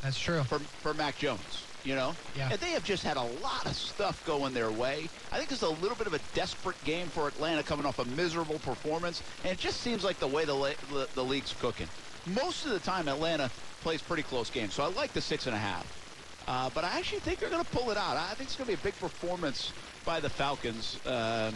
That's 0.00 0.18
true. 0.18 0.44
for, 0.44 0.58
for 0.58 0.94
Mac 0.94 1.18
Jones, 1.18 1.64
you 1.84 1.94
know? 1.94 2.14
Yeah. 2.36 2.48
And 2.50 2.60
they 2.60 2.70
have 2.70 2.84
just 2.84 3.02
had 3.02 3.16
a 3.16 3.22
lot 3.22 3.66
of 3.66 3.74
stuff 3.74 4.24
going 4.26 4.54
their 4.54 4.70
way. 4.70 5.08
I 5.30 5.38
think 5.38 5.50
it's 5.52 5.62
a 5.62 5.68
little 5.68 5.96
bit 5.96 6.06
of 6.06 6.14
a 6.14 6.20
desperate 6.34 6.82
game 6.84 7.08
for 7.08 7.28
Atlanta 7.28 7.62
coming 7.62 7.86
off 7.86 7.98
a 7.98 8.04
miserable 8.04 8.58
performance, 8.60 9.22
and 9.44 9.52
it 9.52 9.58
just 9.58 9.80
seems 9.80 10.04
like 10.04 10.18
the 10.18 10.26
way 10.26 10.44
the, 10.44 10.54
la- 10.54 10.70
the, 10.92 11.08
the 11.14 11.24
league's 11.24 11.54
cooking. 11.60 11.88
Most 12.26 12.64
of 12.66 12.72
the 12.72 12.78
time, 12.80 13.08
Atlanta 13.08 13.50
plays 13.82 14.00
pretty 14.00 14.22
close 14.22 14.48
games, 14.50 14.74
so 14.74 14.84
I 14.84 14.88
like 14.88 15.12
the 15.12 15.20
six 15.20 15.46
and 15.46 15.56
a 15.56 15.58
half. 15.58 15.98
Uh, 16.46 16.70
but 16.74 16.84
I 16.84 16.98
actually 16.98 17.20
think 17.20 17.38
they're 17.38 17.50
going 17.50 17.64
to 17.64 17.70
pull 17.70 17.90
it 17.90 17.96
out. 17.96 18.16
I 18.16 18.34
think 18.34 18.48
it's 18.48 18.56
going 18.56 18.66
to 18.66 18.76
be 18.76 18.80
a 18.80 18.84
big 18.84 18.98
performance 18.98 19.72
by 20.04 20.20
the 20.20 20.28
Falcons. 20.28 20.98
Um, 21.06 21.54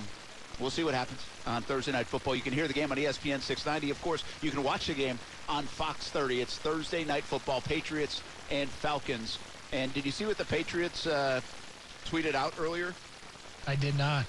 we'll 0.60 0.70
see 0.70 0.84
what 0.84 0.94
happens 0.94 1.20
on 1.46 1.62
Thursday 1.62 1.92
Night 1.92 2.06
Football. 2.06 2.36
You 2.36 2.42
can 2.42 2.52
hear 2.52 2.68
the 2.68 2.74
game 2.74 2.90
on 2.92 2.96
ESPN 2.98 3.40
690. 3.40 3.90
Of 3.90 4.00
course, 4.02 4.22
you 4.42 4.50
can 4.50 4.62
watch 4.62 4.86
the 4.86 4.94
game 4.94 5.18
on 5.48 5.64
Fox 5.64 6.08
30. 6.10 6.40
It's 6.40 6.56
Thursday 6.56 7.04
Night 7.04 7.24
Football, 7.24 7.60
Patriots 7.60 8.22
and 8.50 8.68
Falcons. 8.68 9.38
And 9.76 9.92
did 9.92 10.06
you 10.06 10.10
see 10.10 10.24
what 10.24 10.38
the 10.38 10.44
Patriots 10.46 11.06
uh, 11.06 11.42
tweeted 12.06 12.34
out 12.34 12.54
earlier? 12.58 12.94
I 13.66 13.74
did 13.74 13.96
not. 13.98 14.24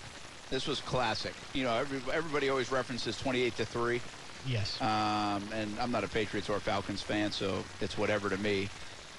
This 0.49 0.67
was 0.67 0.81
classic. 0.81 1.33
You 1.53 1.63
know, 1.63 1.73
every, 1.73 2.01
everybody 2.11 2.49
always 2.49 2.69
references 2.69 3.17
28 3.17 3.55
to 3.55 3.65
3. 3.65 4.01
Yes. 4.45 4.81
Um, 4.81 5.41
and 5.53 5.73
I'm 5.79 5.89
not 5.89 6.03
a 6.03 6.09
Patriots 6.09 6.49
or 6.49 6.59
Falcons 6.59 7.01
fan, 7.01 7.31
so 7.31 7.63
it's 7.79 7.97
whatever 7.97 8.29
to 8.29 8.37
me. 8.37 8.67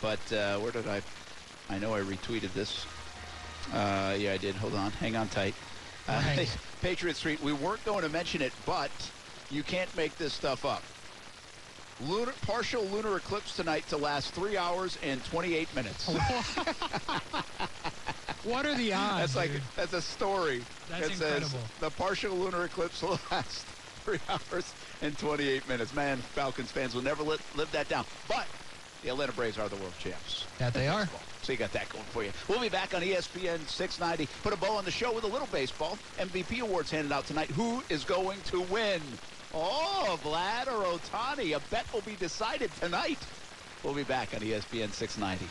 But 0.03 0.21
uh, 0.33 0.59
where 0.59 0.71
did 0.71 0.87
I? 0.87 1.01
I 1.71 1.79
know 1.79 1.95
I 1.95 2.01
retweeted 2.01 2.53
this. 2.53 2.85
Uh, 3.73 4.15
yeah, 4.19 4.33
I 4.33 4.37
did. 4.37 4.55
Hold 4.57 4.75
on. 4.75 4.91
Hang 4.93 5.17
on 5.17 5.29
tight. 5.29 5.55
Uh, 6.07 6.23
Right. 6.37 6.59
Patriot 6.83 7.17
Street. 7.17 7.43
We 7.43 7.53
weren't 7.55 7.85
going 7.87 8.03
to 8.03 8.09
mention 8.09 8.43
it, 8.43 8.53
but 8.67 8.91
you 9.51 9.63
can't 9.63 9.95
make 9.97 10.17
this 10.19 10.33
stuff 10.35 10.65
up. 10.65 10.83
Lunar, 12.07 12.33
partial 12.43 12.85
lunar 12.85 13.17
eclipse 13.17 13.57
tonight 13.57 13.89
to 13.89 13.97
last 13.97 14.33
three 14.33 14.57
hours 14.57 14.97
and 15.03 15.25
28 15.25 15.75
minutes. 15.75 16.07
what 18.45 18.65
are 18.65 18.75
the 18.77 18.93
odds? 18.93 19.35
That's 19.35 19.37
like 19.37 19.53
dude? 19.53 19.63
that's 19.75 19.93
a 19.93 20.03
story. 20.03 20.63
That's 20.89 21.09
that 21.09 21.17
says 21.17 21.43
incredible. 21.43 21.59
the 21.81 21.91
partial 21.91 22.37
lunar 22.37 22.65
eclipse 22.65 23.03
will 23.09 23.19
last 23.33 23.67
three 24.05 24.21
hours 24.29 24.73
and 25.03 25.19
28 25.19 25.69
minutes. 25.69 25.93
Man, 25.93 26.19
Falcons 26.19 26.71
fans 26.71 26.95
will 26.95 27.03
never 27.03 27.25
let, 27.25 27.41
live 27.57 27.71
that 27.73 27.89
down. 27.89 28.05
But 28.29 28.47
the 29.03 29.09
Atlanta 29.11 29.33
Braves 29.33 29.59
are 29.59 29.69
the 29.69 29.77
world 29.77 29.95
champs. 29.99 30.47
That 30.59 30.75
they 30.75 30.87
are. 30.87 31.09
So 31.43 31.53
you 31.53 31.59
got 31.59 31.73
that 31.73 31.89
going 31.89 32.05
for 32.05 32.23
you. 32.23 32.31
We'll 32.49 32.61
be 32.61 32.69
back 32.69 32.95
on 32.95 33.03
ESPN 33.03 33.67
690. 33.67 34.29
Put 34.43 34.53
a 34.53 34.57
bow 34.57 34.77
on 34.77 34.85
the 34.85 34.91
show 34.91 35.13
with 35.13 35.25
a 35.25 35.29
little 35.29 35.49
baseball. 35.49 35.99
MVP 36.19 36.61
awards 36.61 36.91
handed 36.91 37.11
out 37.13 37.27
tonight. 37.27 37.51
Who 37.51 37.83
is 37.89 38.05
going 38.05 38.41
to 38.47 38.61
win? 38.63 39.01
Oh, 39.55 40.19
Vlad 40.23 40.67
or 40.67 40.99
Ohtani. 40.99 41.57
A 41.57 41.61
bet 41.71 41.91
will 41.93 42.03
be 42.03 42.17
decided 42.17 42.71
tonight. 42.81 43.19
We'll 43.83 43.95
be 43.95 44.05
back 44.05 44.35
on 44.35 44.41
ESPN 44.41 44.93
690. 44.93 45.47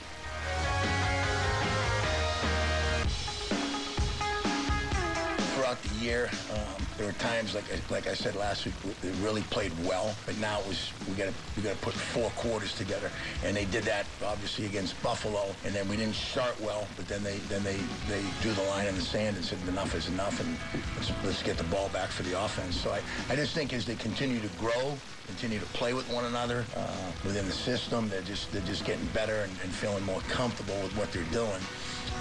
throughout 5.67 5.81
the 5.81 5.95
year. 5.95 6.29
Um, 6.51 6.86
there 6.97 7.05
were 7.05 7.13
times, 7.13 7.53
like 7.53 7.65
I, 7.71 7.93
like 7.93 8.07
I 8.07 8.13
said 8.15 8.35
last 8.35 8.65
week, 8.65 8.73
we- 8.83 8.91
they 9.01 9.11
really 9.23 9.43
played 9.43 9.71
well. 9.85 10.15
But 10.25 10.37
now 10.39 10.59
it 10.59 10.67
was 10.67 10.91
we 11.07 11.13
got 11.15 11.25
to 11.27 11.33
we 11.55 11.61
got 11.63 11.73
to 11.75 11.81
put 11.81 11.93
four 11.93 12.29
quarters 12.31 12.73
together, 12.73 13.11
and 13.43 13.55
they 13.55 13.65
did 13.65 13.83
that 13.83 14.05
obviously 14.25 14.65
against 14.65 15.01
Buffalo. 15.03 15.55
And 15.63 15.73
then 15.75 15.87
we 15.87 15.95
didn't 15.95 16.15
start 16.15 16.59
well, 16.59 16.87
but 16.97 17.07
then 17.07 17.23
they 17.23 17.37
then 17.49 17.63
they 17.63 17.77
they 18.09 18.23
drew 18.41 18.51
the 18.53 18.63
line 18.63 18.87
in 18.87 18.95
the 18.95 19.01
sand 19.01 19.35
and 19.35 19.45
said 19.45 19.59
enough 19.67 19.93
is 19.95 20.07
enough, 20.09 20.39
and 20.39 20.57
let's, 20.95 21.11
let's 21.23 21.43
get 21.43 21.57
the 21.57 21.63
ball 21.65 21.89
back 21.89 22.09
for 22.09 22.23
the 22.23 22.33
offense. 22.43 22.75
So 22.75 22.91
I, 22.91 23.01
I 23.29 23.35
just 23.35 23.53
think 23.53 23.73
as 23.73 23.85
they 23.85 23.95
continue 23.95 24.39
to 24.39 24.49
grow, 24.57 24.97
continue 25.27 25.59
to 25.59 25.65
play 25.67 25.93
with 25.93 26.09
one 26.11 26.25
another 26.25 26.65
uh, 26.75 27.11
within 27.23 27.45
the 27.45 27.51
system, 27.51 28.09
they're 28.09 28.21
just 28.21 28.51
they're 28.51 28.61
just 28.61 28.85
getting 28.85 29.05
better 29.07 29.41
and, 29.43 29.51
and 29.63 29.71
feeling 29.71 30.03
more 30.03 30.21
comfortable 30.21 30.75
with 30.81 30.95
what 30.97 31.11
they're 31.11 31.23
doing. 31.31 31.61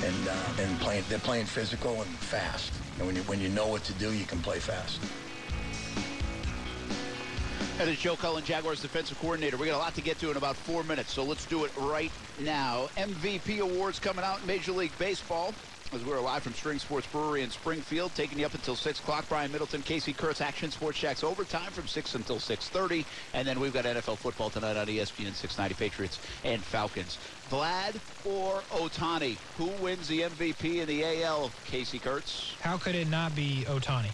And 0.04 0.28
uh, 0.28 0.62
and 0.62 0.78
playing. 0.80 1.04
They're 1.08 1.18
playing 1.18 1.46
physical 1.46 2.02
and 2.02 2.10
fast. 2.18 2.72
And 2.98 3.06
when 3.06 3.16
you 3.16 3.22
when 3.22 3.40
you 3.40 3.48
know 3.48 3.66
what 3.66 3.84
to 3.84 3.92
do, 3.94 4.12
you 4.12 4.24
can 4.24 4.38
play 4.40 4.58
fast. 4.58 5.00
That 7.78 7.88
is 7.88 7.98
Joe 7.98 8.16
Cullen, 8.16 8.42
Jaguars 8.42 8.80
defensive 8.80 9.18
coordinator. 9.18 9.58
We 9.58 9.66
got 9.66 9.76
a 9.76 9.78
lot 9.78 9.94
to 9.96 10.00
get 10.00 10.18
to 10.20 10.30
in 10.30 10.38
about 10.38 10.56
four 10.56 10.82
minutes, 10.82 11.12
so 11.12 11.22
let's 11.24 11.44
do 11.44 11.64
it 11.64 11.72
right 11.76 12.10
now. 12.40 12.88
MVP 12.96 13.58
awards 13.58 13.98
coming 13.98 14.24
out 14.24 14.40
in 14.40 14.46
Major 14.46 14.72
League 14.72 14.96
Baseball. 14.98 15.52
As 15.94 16.04
we're 16.04 16.20
live 16.20 16.42
from 16.42 16.52
String 16.52 16.78
Sports 16.78 17.06
Brewery 17.06 17.42
in 17.42 17.50
Springfield, 17.50 18.14
taking 18.14 18.38
you 18.38 18.46
up 18.46 18.54
until 18.54 18.74
6 18.74 19.00
o'clock. 19.00 19.24
Brian 19.28 19.52
Middleton, 19.52 19.82
Casey 19.82 20.12
Kurtz, 20.12 20.40
Action 20.40 20.70
Sports 20.70 20.98
Jax 20.98 21.22
overtime 21.22 21.70
from 21.70 21.86
6 21.86 22.14
until 22.14 22.36
6.30. 22.36 23.04
And 23.32 23.46
then 23.46 23.60
we've 23.60 23.72
got 23.72 23.84
NFL 23.84 24.18
football 24.18 24.50
tonight 24.50 24.76
on 24.76 24.86
ESPN 24.86 25.32
690 25.32 25.74
Patriots 25.74 26.18
and 26.44 26.62
Falcons. 26.62 27.18
Vlad 27.50 27.96
or 28.24 28.60
Ohtani? 28.72 29.38
Who 29.58 29.66
wins 29.82 30.08
the 30.08 30.22
MVP 30.22 30.80
in 30.82 30.88
the 30.88 31.22
AL, 31.22 31.50
Casey 31.64 31.98
Kurtz? 31.98 32.54
How 32.60 32.76
could 32.76 32.94
it 32.94 33.08
not 33.08 33.34
be 33.36 33.64
Ohtani? 33.66 34.10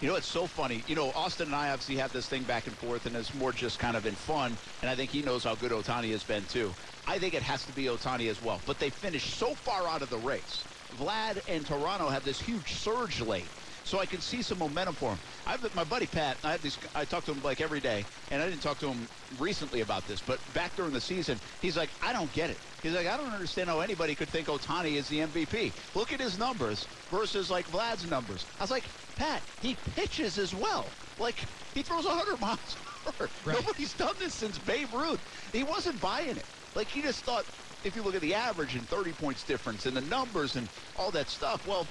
You 0.00 0.08
know, 0.08 0.14
it's 0.14 0.26
so 0.26 0.46
funny. 0.46 0.82
You 0.86 0.96
know, 0.96 1.12
Austin 1.14 1.48
and 1.48 1.54
I 1.54 1.70
obviously 1.70 1.96
have 1.96 2.10
this 2.10 2.26
thing 2.26 2.42
back 2.44 2.66
and 2.66 2.74
forth, 2.76 3.04
and 3.04 3.14
it's 3.14 3.34
more 3.34 3.52
just 3.52 3.78
kind 3.78 3.98
of 3.98 4.06
in 4.06 4.14
fun. 4.14 4.56
And 4.80 4.90
I 4.90 4.94
think 4.94 5.10
he 5.10 5.20
knows 5.20 5.44
how 5.44 5.54
good 5.54 5.72
Ohtani 5.72 6.10
has 6.12 6.24
been, 6.24 6.42
too. 6.46 6.72
I 7.06 7.18
think 7.18 7.34
it 7.34 7.42
has 7.42 7.66
to 7.66 7.72
be 7.72 7.84
Ohtani 7.84 8.30
as 8.30 8.42
well. 8.42 8.58
But 8.66 8.78
they 8.78 8.88
finished 8.88 9.38
so 9.38 9.54
far 9.54 9.86
out 9.88 10.00
of 10.00 10.08
the 10.08 10.16
race. 10.16 10.64
Vlad 10.98 11.42
and 11.50 11.66
Toronto 11.66 12.08
have 12.08 12.24
this 12.24 12.40
huge 12.40 12.72
surge 12.72 13.20
late. 13.20 13.44
So 13.90 13.98
I 13.98 14.06
can 14.06 14.20
see 14.20 14.40
some 14.40 14.60
momentum 14.60 14.94
for 14.94 15.10
him. 15.10 15.18
I 15.48 15.50
have 15.50 15.74
my 15.74 15.82
buddy 15.82 16.06
Pat. 16.06 16.36
I 16.44 16.52
have 16.52 16.62
these. 16.62 16.78
I 16.94 17.04
talk 17.04 17.24
to 17.24 17.32
him 17.32 17.42
like 17.42 17.60
every 17.60 17.80
day, 17.80 18.04
and 18.30 18.40
I 18.40 18.48
didn't 18.48 18.62
talk 18.62 18.78
to 18.78 18.86
him 18.86 19.08
recently 19.40 19.80
about 19.80 20.06
this, 20.06 20.20
but 20.20 20.38
back 20.54 20.76
during 20.76 20.92
the 20.92 21.00
season, 21.00 21.40
he's 21.60 21.76
like, 21.76 21.90
I 22.00 22.12
don't 22.12 22.32
get 22.32 22.50
it. 22.50 22.56
He's 22.84 22.92
like, 22.92 23.08
I 23.08 23.16
don't 23.16 23.32
understand 23.32 23.68
how 23.68 23.80
anybody 23.80 24.14
could 24.14 24.28
think 24.28 24.46
Ohtani 24.46 24.92
is 24.92 25.08
the 25.08 25.18
MVP. 25.18 25.72
Look 25.96 26.12
at 26.12 26.20
his 26.20 26.38
numbers 26.38 26.86
versus 27.10 27.50
like 27.50 27.66
Vlad's 27.66 28.08
numbers. 28.08 28.46
I 28.60 28.62
was 28.62 28.70
like, 28.70 28.84
Pat, 29.16 29.42
he 29.60 29.76
pitches 29.96 30.38
as 30.38 30.54
well. 30.54 30.86
Like 31.18 31.44
he 31.74 31.82
throws 31.82 32.04
100 32.04 32.40
miles 32.40 32.76
an 32.76 33.12
hour. 33.18 33.28
Right. 33.44 33.56
Nobody's 33.60 33.94
done 33.94 34.14
this 34.20 34.34
since 34.34 34.56
Babe 34.56 34.86
Ruth. 34.94 35.50
He 35.52 35.64
wasn't 35.64 36.00
buying 36.00 36.36
it. 36.36 36.44
Like 36.76 36.86
he 36.86 37.02
just 37.02 37.24
thought, 37.24 37.44
if 37.82 37.96
you 37.96 38.02
look 38.02 38.14
at 38.14 38.20
the 38.20 38.34
average 38.34 38.76
and 38.76 38.86
30 38.88 39.10
points 39.14 39.42
difference 39.42 39.86
and 39.86 39.96
the 39.96 40.02
numbers 40.02 40.54
and 40.54 40.68
all 40.96 41.10
that 41.10 41.28
stuff, 41.28 41.66
well, 41.66 41.88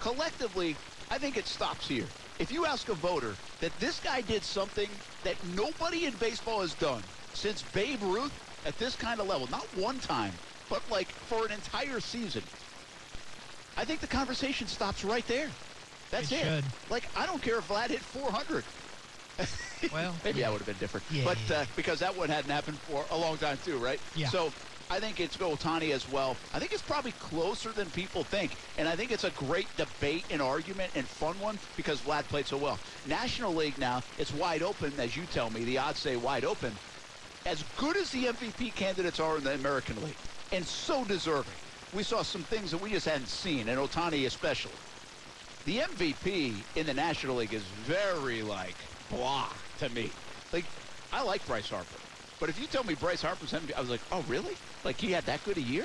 collectively, 0.00 0.76
I 1.12 1.18
think 1.18 1.36
it 1.36 1.46
stops 1.46 1.86
here. 1.86 2.06
If 2.38 2.50
you 2.50 2.64
ask 2.64 2.88
a 2.88 2.94
voter 2.94 3.36
that 3.60 3.78
this 3.78 4.00
guy 4.00 4.22
did 4.22 4.42
something 4.42 4.88
that 5.24 5.36
nobody 5.54 6.06
in 6.06 6.14
baseball 6.14 6.62
has 6.62 6.72
done 6.72 7.02
since 7.34 7.60
Babe 7.74 8.02
Ruth 8.02 8.32
at 8.66 8.78
this 8.78 8.96
kind 8.96 9.20
of 9.20 9.28
level, 9.28 9.46
not 9.50 9.64
one 9.76 9.98
time, 9.98 10.32
but 10.70 10.80
like 10.90 11.08
for 11.08 11.44
an 11.44 11.52
entire 11.52 12.00
season, 12.00 12.42
I 13.76 13.84
think 13.84 14.00
the 14.00 14.06
conversation 14.06 14.66
stops 14.66 15.04
right 15.04 15.26
there. 15.28 15.50
That's 16.10 16.32
it. 16.32 16.46
it. 16.46 16.64
Like, 16.88 17.06
I 17.14 17.26
don't 17.26 17.42
care 17.42 17.58
if 17.58 17.68
Vlad 17.68 17.88
hit 17.88 18.00
400. 18.00 18.64
Well, 19.92 20.14
maybe 20.24 20.40
yeah. 20.40 20.46
that 20.46 20.52
would 20.52 20.60
have 20.60 20.66
been 20.66 20.78
different. 20.80 21.04
Yeah, 21.10 21.24
but 21.26 21.36
yeah. 21.50 21.58
Uh, 21.58 21.64
because 21.76 22.00
that 22.00 22.16
one 22.16 22.30
hadn't 22.30 22.50
happened 22.50 22.78
for 22.78 23.04
a 23.10 23.18
long 23.18 23.36
time 23.36 23.58
too, 23.66 23.76
right? 23.76 24.00
Yeah. 24.16 24.28
So 24.28 24.50
I 24.92 25.00
think 25.00 25.20
it's 25.20 25.38
Ohtani 25.38 25.92
as 25.92 26.06
well. 26.12 26.36
I 26.52 26.58
think 26.58 26.74
it's 26.74 26.82
probably 26.82 27.12
closer 27.12 27.70
than 27.70 27.88
people 27.92 28.24
think. 28.24 28.50
And 28.76 28.86
I 28.86 28.94
think 28.94 29.10
it's 29.10 29.24
a 29.24 29.30
great 29.30 29.66
debate 29.78 30.26
and 30.30 30.42
argument 30.42 30.92
and 30.94 31.06
fun 31.06 31.32
one 31.40 31.58
because 31.78 31.98
Vlad 32.02 32.24
played 32.24 32.46
so 32.46 32.58
well. 32.58 32.78
National 33.08 33.54
League 33.54 33.78
now, 33.78 34.02
it's 34.18 34.34
wide 34.34 34.62
open, 34.62 34.92
as 34.98 35.16
you 35.16 35.22
tell 35.32 35.48
me. 35.48 35.64
The 35.64 35.78
odds 35.78 35.98
say 35.98 36.16
wide 36.16 36.44
open. 36.44 36.72
As 37.46 37.64
good 37.78 37.96
as 37.96 38.10
the 38.10 38.26
MVP 38.26 38.74
candidates 38.74 39.18
are 39.18 39.38
in 39.38 39.44
the 39.44 39.54
American 39.54 39.96
League, 40.04 40.14
and 40.52 40.62
so 40.62 41.06
deserving, 41.06 41.54
we 41.94 42.02
saw 42.02 42.20
some 42.22 42.42
things 42.42 42.70
that 42.70 42.82
we 42.82 42.90
just 42.90 43.08
hadn't 43.08 43.28
seen, 43.28 43.70
and 43.70 43.78
Ohtani 43.78 44.26
especially. 44.26 44.72
The 45.64 45.78
MVP 45.78 46.52
in 46.76 46.84
the 46.84 46.92
National 46.92 47.36
League 47.36 47.54
is 47.54 47.64
very, 47.86 48.42
like, 48.42 48.76
blah 49.08 49.48
to 49.78 49.88
me. 49.88 50.10
Like, 50.52 50.66
I 51.14 51.22
like 51.22 51.46
Bryce 51.46 51.70
Harper. 51.70 51.86
But 52.38 52.50
if 52.50 52.60
you 52.60 52.66
tell 52.66 52.84
me 52.84 52.94
Bryce 52.94 53.22
Harper's 53.22 53.52
MVP, 53.52 53.74
I 53.74 53.80
was 53.80 53.88
like, 53.88 54.00
oh, 54.12 54.22
really? 54.28 54.54
Like, 54.84 55.00
he 55.00 55.12
had 55.12 55.24
that 55.26 55.42
good 55.44 55.58
a 55.58 55.62
year? 55.62 55.84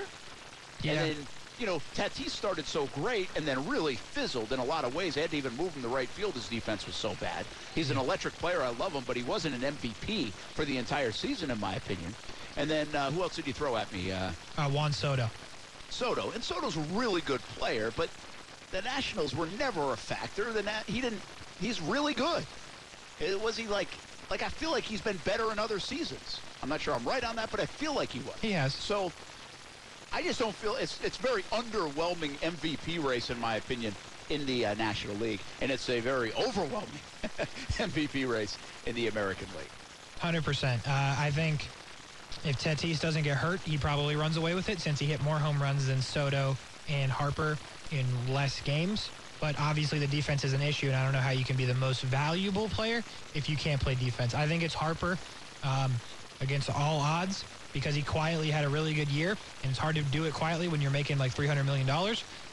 Yeah. 0.82 0.94
And 0.94 1.00
then, 1.00 1.28
you 1.58 1.66
know, 1.66 1.82
Tatis 1.94 2.30
started 2.32 2.66
so 2.68 2.88
great 2.88 3.30
and 3.36 3.48
then 3.48 3.68
really 3.68 3.96
fizzled 3.96 4.54
in 4.54 4.60
a 4.60 4.64
lot 4.64 4.86
of 4.86 4.94
ways. 4.94 5.16
They 5.16 5.22
had 5.22 5.32
to 5.32 5.38
even 5.38 5.56
move 5.56 5.76
him 5.76 5.82
to 5.82 5.88
right 5.88 6.10
field. 6.10 6.36
His 6.36 6.48
defense 6.48 6.86
was 6.86 6.96
so 6.96 7.16
bad. 7.16 7.46
He's 7.74 7.90
an 7.90 7.98
electric 7.98 8.38
player. 8.38 8.62
I 8.62 8.70
love 8.70 8.94
him, 8.94 9.04
but 9.06 9.18
he 9.18 9.24
wasn't 9.24 9.64
an 9.64 9.78
MVP 9.78 10.32
for 10.56 10.66
the 10.66 10.78
entire 10.78 11.12
season, 11.12 11.50
in 11.52 11.60
my 11.60 11.76
opinion. 11.76 12.14
And 12.56 12.70
then 12.70 12.96
uh, 12.96 13.12
who 13.12 13.22
else 13.24 13.36
did 13.36 13.48
you 13.48 13.54
throw 13.54 13.76
at 13.76 13.92
me? 13.92 14.12
Uh, 14.12 14.32
uh, 14.58 14.70
Juan 14.70 14.92
Soto. 14.94 15.30
Soto. 15.90 16.32
And 16.32 16.44
Soto's 16.44 16.76
a 16.76 16.82
really 16.82 17.22
good 17.22 17.42
player, 17.58 17.92
but 17.96 18.10
the 18.72 18.82
Nationals 18.82 19.36
were 19.36 19.48
never 19.58 19.94
a 19.94 19.98
factor. 19.98 20.52
The 20.52 20.64
Na- 20.64 20.84
he 20.86 21.02
didn't. 21.02 21.22
He's 21.60 21.82
really 21.82 22.14
good. 22.14 22.46
Was 23.42 23.58
he 23.58 23.68
like? 23.68 23.90
Like 24.30 24.44
I 24.44 24.50
feel 24.50 24.72
like 24.72 24.84
he's 24.84 25.02
been 25.02 25.18
better 25.18 25.52
in 25.52 25.60
other 25.60 25.80
seasons. 25.80 26.42
I'm 26.62 26.70
not 26.70 26.82
sure 26.82 26.94
I'm 26.94 27.06
right 27.06 27.24
on 27.24 27.38
that, 27.38 27.50
but 27.50 27.60
I 27.60 27.66
feel 27.66 27.96
like 27.96 28.12
he 28.12 28.20
was. 28.20 28.36
He 28.42 28.52
has. 28.52 28.74
So 28.74 29.12
I 30.12 30.22
just 30.22 30.40
don't 30.40 30.56
feel 30.56 30.76
it's 30.76 31.00
it's 31.04 31.18
very 31.18 31.44
underwhelming 31.44 32.38
MVP 32.40 33.04
race 33.04 33.30
in 33.30 33.40
my 33.40 33.56
opinion 33.56 33.96
in 34.30 34.46
the 34.46 34.66
uh, 34.66 34.74
National 34.74 35.16
League, 35.16 35.40
and 35.62 35.72
it's 35.72 35.90
a 35.90 36.00
very 36.02 36.34
overwhelming 36.34 37.00
MVP 37.78 38.28
race 38.28 38.58
in 38.86 38.96
the 38.96 39.08
American 39.08 39.48
League. 39.58 39.70
Hundred 40.20 40.40
uh, 40.40 40.44
percent. 40.44 40.88
I 40.88 41.32
think 41.32 41.70
if 42.44 42.58
Tatis 42.58 43.00
doesn't 43.00 43.24
get 43.24 43.38
hurt, 43.38 43.60
he 43.64 43.78
probably 43.78 44.16
runs 44.16 44.38
away 44.38 44.54
with 44.56 44.70
it 44.70 44.80
since 44.80 45.00
he 45.00 45.06
hit 45.06 45.22
more 45.24 45.38
home 45.38 45.62
runs 45.62 45.88
than 45.88 46.02
Soto 46.02 46.58
and 46.90 47.12
Harper 47.12 47.58
in 47.92 48.34
less 48.34 48.62
games. 48.62 49.10
But 49.40 49.60
obviously 49.60 50.00
the 50.00 50.08
defense 50.08 50.44
is 50.44 50.54
an 50.54 50.62
issue, 50.62 50.88
and 50.88 50.96
I 50.96 51.04
don't 51.04 51.14
know 51.14 51.20
how 51.20 51.32
you 51.32 51.46
can 51.46 51.58
be 51.58 51.66
the 51.66 51.76
most 51.76 52.02
valuable 52.02 52.70
player 52.70 53.04
if 53.34 53.50
you 53.50 53.58
can't 53.58 53.82
play 53.82 53.96
defense. 53.96 54.34
I 54.34 54.48
think 54.48 54.64
it's 54.64 54.74
Harper 54.74 55.20
um, 55.64 56.02
against 56.42 56.70
all 56.70 57.00
odds 57.00 57.46
because 57.74 57.94
he 57.94 58.04
quietly 58.04 58.50
had 58.50 58.66
a 58.66 58.70
really 58.70 58.94
good 58.96 59.12
year, 59.12 59.38
and 59.62 59.70
it's 59.70 59.78
hard 59.78 59.96
to 59.96 60.04
do 60.04 60.26
it 60.26 60.34
quietly 60.34 60.68
when 60.68 60.82
you're 60.82 60.92
making 60.92 61.18
like 61.18 61.34
$300 61.36 61.66
million. 61.66 61.88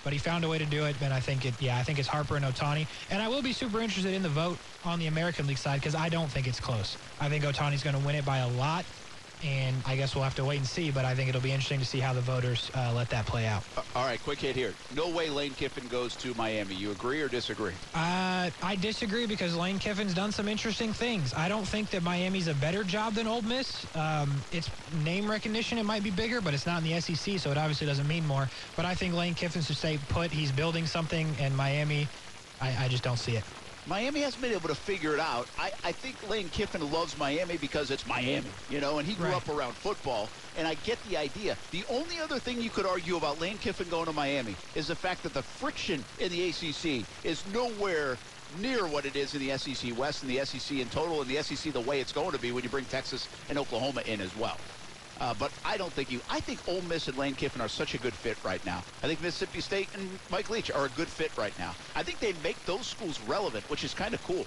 But 0.02 0.12
he 0.12 0.18
found 0.18 0.44
a 0.44 0.48
way 0.48 0.58
to 0.58 0.66
do 0.66 0.84
it, 0.84 0.96
and 1.00 1.14
I 1.14 1.20
think 1.20 1.46
it, 1.46 1.54
yeah, 1.60 1.78
I 1.78 1.82
think 1.82 1.98
it's 1.98 2.08
Harper 2.08 2.36
and 2.36 2.44
Ohtani. 2.44 2.88
And 3.08 3.22
I 3.22 3.28
will 3.28 3.42
be 3.42 3.52
super 3.52 3.80
interested 3.80 4.12
in 4.12 4.22
the 4.22 4.28
vote 4.28 4.60
on 4.82 4.98
the 4.98 5.06
American 5.06 5.46
League 5.46 5.58
side 5.58 5.80
because 5.80 5.94
I 5.94 6.10
don't 6.10 6.30
think 6.30 6.46
it's 6.46 6.60
close. 6.60 6.98
I 7.18 7.28
think 7.30 7.44
Ohtani's 7.44 7.82
going 7.82 7.94
to 7.94 8.00
win 8.00 8.16
it 8.16 8.24
by 8.24 8.38
a 8.38 8.48
lot 8.48 8.86
and 9.44 9.76
I 9.86 9.94
guess 9.96 10.14
we'll 10.14 10.24
have 10.24 10.34
to 10.36 10.44
wait 10.44 10.56
and 10.56 10.66
see. 10.66 10.90
But 10.90 11.04
I 11.04 11.14
think 11.14 11.28
it'll 11.28 11.40
be 11.40 11.52
interesting 11.52 11.78
to 11.80 11.84
see 11.84 12.00
how 12.00 12.12
the 12.14 12.20
voters 12.22 12.70
uh, 12.74 12.92
let 12.94 13.10
that 13.10 13.26
play 13.26 13.46
out. 13.46 13.62
Uh, 13.76 13.82
all 13.94 14.04
right, 14.04 14.20
quick 14.20 14.40
hit 14.40 14.56
here. 14.56 14.74
No 14.90 15.10
way 15.10 15.28
Lane 15.28 15.54
Kiffin 15.54 15.86
goes 15.88 16.16
to 16.16 16.34
Miami. 16.34 16.74
You 16.74 16.90
agree 16.90 17.20
or 17.20 17.28
disagree? 17.28 17.74
Uh, 17.94 18.50
I 18.62 18.76
disagree 18.80 19.26
because 19.26 19.54
Lane 19.56 19.78
Kiffin's 19.78 20.14
done 20.14 20.32
some 20.32 20.48
interesting 20.48 20.92
things. 20.92 21.34
I 21.34 21.48
don't 21.48 21.66
think 21.66 21.90
that 21.90 22.02
Miami's 22.02 22.48
a 22.48 22.54
better 22.54 22.84
job 22.84 23.14
than 23.14 23.26
Ole 23.26 23.42
Miss. 23.42 23.86
Um, 23.94 24.44
its 24.50 24.70
name 24.92 25.30
recognition 25.30 25.78
it 25.78 25.84
might 25.84 26.02
be 26.02 26.10
bigger, 26.10 26.40
but 26.40 26.54
it's 26.54 26.66
not 26.66 26.82
in 26.82 26.90
the 26.90 27.00
SEC, 27.00 27.38
so 27.38 27.50
it 27.50 27.58
obviously 27.58 27.86
doesn't 27.86 28.08
mean 28.08 28.24
more. 28.26 28.48
But 28.76 28.86
I 28.86 28.94
think 28.94 29.14
Lane 29.14 29.34
Kiffin 29.34 29.62
should 29.62 29.76
stay 29.76 29.98
put. 30.08 30.32
He's 30.32 30.52
building 30.52 30.86
something, 30.86 31.36
and 31.38 31.54
Miami, 31.56 32.08
I, 32.60 32.84
I 32.84 32.88
just 32.88 33.02
don't 33.04 33.18
see 33.18 33.36
it. 33.36 33.44
Miami 33.86 34.20
hasn't 34.20 34.42
been 34.42 34.52
able 34.52 34.68
to 34.68 34.74
figure 34.74 35.14
it 35.14 35.20
out. 35.20 35.46
I, 35.58 35.70
I 35.82 35.92
think 35.92 36.22
Lane 36.28 36.48
Kiffin 36.48 36.80
loves 36.80 37.18
Miami 37.18 37.58
because 37.58 37.90
it's 37.90 38.06
Miami, 38.06 38.50
you 38.68 38.80
know, 38.80 38.98
and 38.98 39.06
he 39.06 39.14
grew 39.14 39.26
Right. 39.26 39.36
up 39.36 39.48
around 39.48 39.74
football, 39.74 40.30
and 40.56 40.66
I 40.66 40.74
get 40.74 41.02
the 41.02 41.16
idea. 41.16 41.58
The 41.70 41.84
only 41.88 42.18
other 42.18 42.38
thing 42.38 42.60
you 42.60 42.70
could 42.70 42.86
argue 42.86 43.16
about 43.16 43.38
Lane 43.40 43.58
Kiffin 43.58 43.88
going 43.88 44.06
to 44.06 44.12
Miami 44.12 44.56
is 44.74 44.88
the 44.88 44.96
fact 44.96 45.22
that 45.24 45.34
the 45.34 45.42
friction 45.42 46.04
in 46.18 46.30
the 46.30 46.48
ACC 46.48 47.06
is 47.24 47.46
nowhere 47.46 48.18
near 48.50 48.86
what 48.86 49.04
it 49.06 49.16
is 49.16 49.34
in 49.34 49.40
the 49.40 49.56
SEC 49.58 49.96
West 49.96 50.22
and 50.22 50.30
the 50.30 50.44
SEC 50.44 50.78
in 50.78 50.88
total, 50.88 51.20
and 51.20 51.30
the 51.30 51.42
SEC 51.42 51.72
the 51.72 51.80
way 51.80 52.00
it's 52.00 52.12
going 52.12 52.32
to 52.32 52.38
be 52.38 52.52
when 52.52 52.64
you 52.64 52.70
bring 52.70 52.86
Texas 52.86 53.28
and 53.48 53.58
Oklahoma 53.58 54.02
in 54.06 54.20
as 54.20 54.34
well. 54.36 54.60
Uh, 55.20 55.34
but 55.38 55.52
I 55.64 55.76
don't 55.76 55.92
think 55.92 56.10
you. 56.10 56.20
I 56.28 56.40
think 56.40 56.60
Ole 56.68 56.82
Miss 56.82 57.08
and 57.08 57.16
Lane 57.16 57.34
Kiffin 57.34 57.60
are 57.60 57.68
such 57.68 57.94
a 57.94 57.98
good 57.98 58.12
fit 58.12 58.36
right 58.44 58.64
now. 58.66 58.82
I 59.02 59.06
think 59.06 59.22
Mississippi 59.22 59.60
State 59.60 59.88
and 59.94 60.08
Mike 60.30 60.50
Leach 60.50 60.70
are 60.70 60.86
a 60.86 60.88
good 60.90 61.08
fit 61.08 61.30
right 61.36 61.56
now. 61.58 61.74
I 61.94 62.02
think 62.02 62.20
they 62.20 62.34
make 62.42 62.62
those 62.66 62.86
schools 62.86 63.20
relevant, 63.28 63.68
which 63.70 63.84
is 63.84 63.94
kind 63.94 64.14
of 64.14 64.22
cool. 64.24 64.44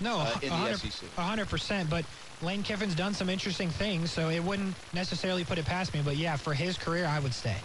No, 0.00 0.18
uh, 0.20 0.34
in 0.42 0.48
the 0.48 0.54
100, 0.54 0.78
SEC. 0.78 1.08
100%. 1.16 1.90
But 1.90 2.04
Lane 2.42 2.62
Kiffin's 2.62 2.94
done 2.94 3.14
some 3.14 3.28
interesting 3.28 3.70
things, 3.70 4.10
so 4.10 4.28
it 4.28 4.40
wouldn't 4.40 4.74
necessarily 4.92 5.44
put 5.44 5.58
it 5.58 5.64
past 5.64 5.94
me. 5.94 6.02
But 6.04 6.16
yeah, 6.16 6.36
for 6.36 6.54
his 6.54 6.76
career, 6.76 7.06
I 7.06 7.18
would 7.20 7.34
stay. 7.34 7.56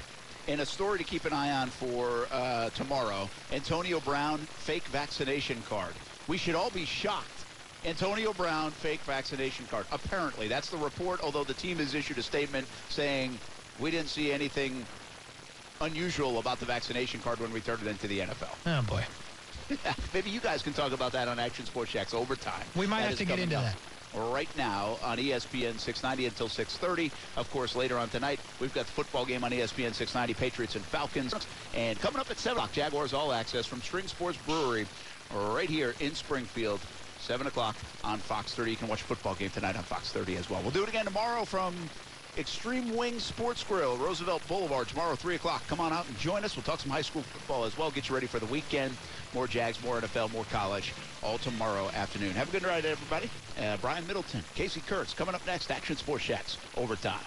And 0.47 0.61
a 0.61 0.65
story 0.65 0.97
to 0.97 1.03
keep 1.03 1.25
an 1.25 1.33
eye 1.33 1.51
on 1.51 1.67
for 1.67 2.27
uh, 2.31 2.69
tomorrow: 2.71 3.29
Antonio 3.51 3.99
Brown 3.99 4.39
fake 4.39 4.85
vaccination 4.85 5.61
card. 5.67 5.93
We 6.27 6.37
should 6.37 6.55
all 6.55 6.69
be 6.69 6.85
shocked. 6.85 7.36
Antonio 7.85 8.33
Brown 8.33 8.71
fake 8.71 8.99
vaccination 9.01 9.65
card. 9.69 9.85
Apparently, 9.91 10.47
that's 10.47 10.69
the 10.69 10.77
report. 10.77 11.21
Although 11.23 11.43
the 11.43 11.53
team 11.53 11.77
has 11.77 11.93
issued 11.93 12.17
a 12.17 12.23
statement 12.23 12.67
saying 12.89 13.37
we 13.79 13.91
didn't 13.91 14.09
see 14.09 14.31
anything 14.31 14.85
unusual 15.81 16.39
about 16.39 16.59
the 16.59 16.65
vaccination 16.65 17.19
card 17.21 17.39
when 17.39 17.51
we 17.53 17.61
turned 17.61 17.81
it 17.83 17.87
into 17.87 18.07
the 18.07 18.19
NFL. 18.19 18.55
Oh, 18.65 18.81
boy. 18.83 19.03
Maybe 20.13 20.29
you 20.29 20.39
guys 20.39 20.61
can 20.63 20.73
talk 20.73 20.91
about 20.91 21.11
that 21.11 21.27
on 21.27 21.39
Action 21.39 21.65
Sports 21.65 21.91
Jax 21.91 22.13
overtime. 22.13 22.63
We 22.75 22.87
might 22.87 23.01
That 23.01 23.09
have 23.09 23.17
to 23.19 23.25
get 23.25 23.39
into 23.39 23.57
up. 23.57 23.65
that. 23.65 24.31
right 24.31 24.49
now 24.57 24.97
on 25.03 25.17
ESPN 25.17 25.77
690 25.77 26.25
until 26.25 26.47
6:30. 26.47 27.11
Of 27.35 27.49
course, 27.51 27.75
later 27.75 27.97
on 27.97 28.09
tonight 28.09 28.39
we've 28.59 28.73
got 28.73 28.85
the 28.85 28.91
football 28.91 29.25
game 29.25 29.43
on 29.43 29.51
ESPN 29.51 29.93
690, 29.93 30.33
Patriots 30.33 30.75
and 30.75 30.83
Falcons, 30.85 31.33
and 31.75 31.99
coming 31.99 32.19
up 32.19 32.31
at 32.31 32.39
7 32.39 32.57
o'clock, 32.57 32.71
Jaguars 32.71 33.13
All 33.13 33.31
Access 33.33 33.65
from 33.65 33.81
String 33.81 34.07
Sports 34.07 34.37
Brewery, 34.47 34.87
right 35.35 35.69
here 35.69 35.93
in 35.99 36.15
Springfield. 36.15 36.79
7 37.27 37.45
o'clock 37.45 37.75
on 38.05 38.19
Fox 38.19 38.55
30. 38.55 38.71
You 38.71 38.77
can 38.77 38.87
watch 38.87 39.01
football 39.01 39.35
game 39.35 39.49
tonight 39.49 39.75
on 39.75 39.83
Fox 39.83 40.13
30 40.13 40.37
as 40.37 40.49
well. 40.49 40.61
We'll 40.61 40.71
do 40.71 40.81
it 40.81 40.87
again 40.87 41.03
tomorrow 41.03 41.43
from 41.43 41.75
Extreme 42.37 42.95
Wing 42.95 43.19
Sports 43.19 43.65
Grill, 43.65 43.97
Roosevelt 43.97 44.47
Boulevard, 44.47 44.87
tomorrow, 44.87 45.15
3 45.15 45.35
o'clock. 45.35 45.61
Come 45.67 45.81
on 45.81 45.91
out 45.91 46.07
and 46.07 46.17
join 46.19 46.45
us. 46.45 46.55
We'll 46.55 46.63
talk 46.63 46.79
some 46.79 46.89
high 46.89 47.01
school 47.01 47.23
football 47.23 47.65
as 47.65 47.77
well. 47.77 47.91
Get 47.91 48.07
you 48.07 48.15
ready 48.15 48.27
for 48.27 48.39
the 48.39 48.45
weekend. 48.45 48.95
More 49.33 49.45
Jags, 49.45 49.83
more 49.83 49.99
NFL, 49.99 50.31
more 50.31 50.45
college, 50.45 50.93
all 51.21 51.37
tomorrow 51.37 51.89
afternoon. 51.89 52.31
Have 52.31 52.47
a 52.47 52.51
good 52.53 52.63
night, 52.63 52.85
everybody. 52.85 53.29
Uh, 53.61 53.75
Brian 53.81 54.07
Middleton, 54.07 54.41
Casey 54.55 54.81
Kurtz, 54.87 55.13
coming 55.13 55.35
up 55.35 55.45
next, 55.45 55.69
Action 55.69 55.97
Sports 55.97 56.23
Jax, 56.23 56.57
overtime. 56.77 57.19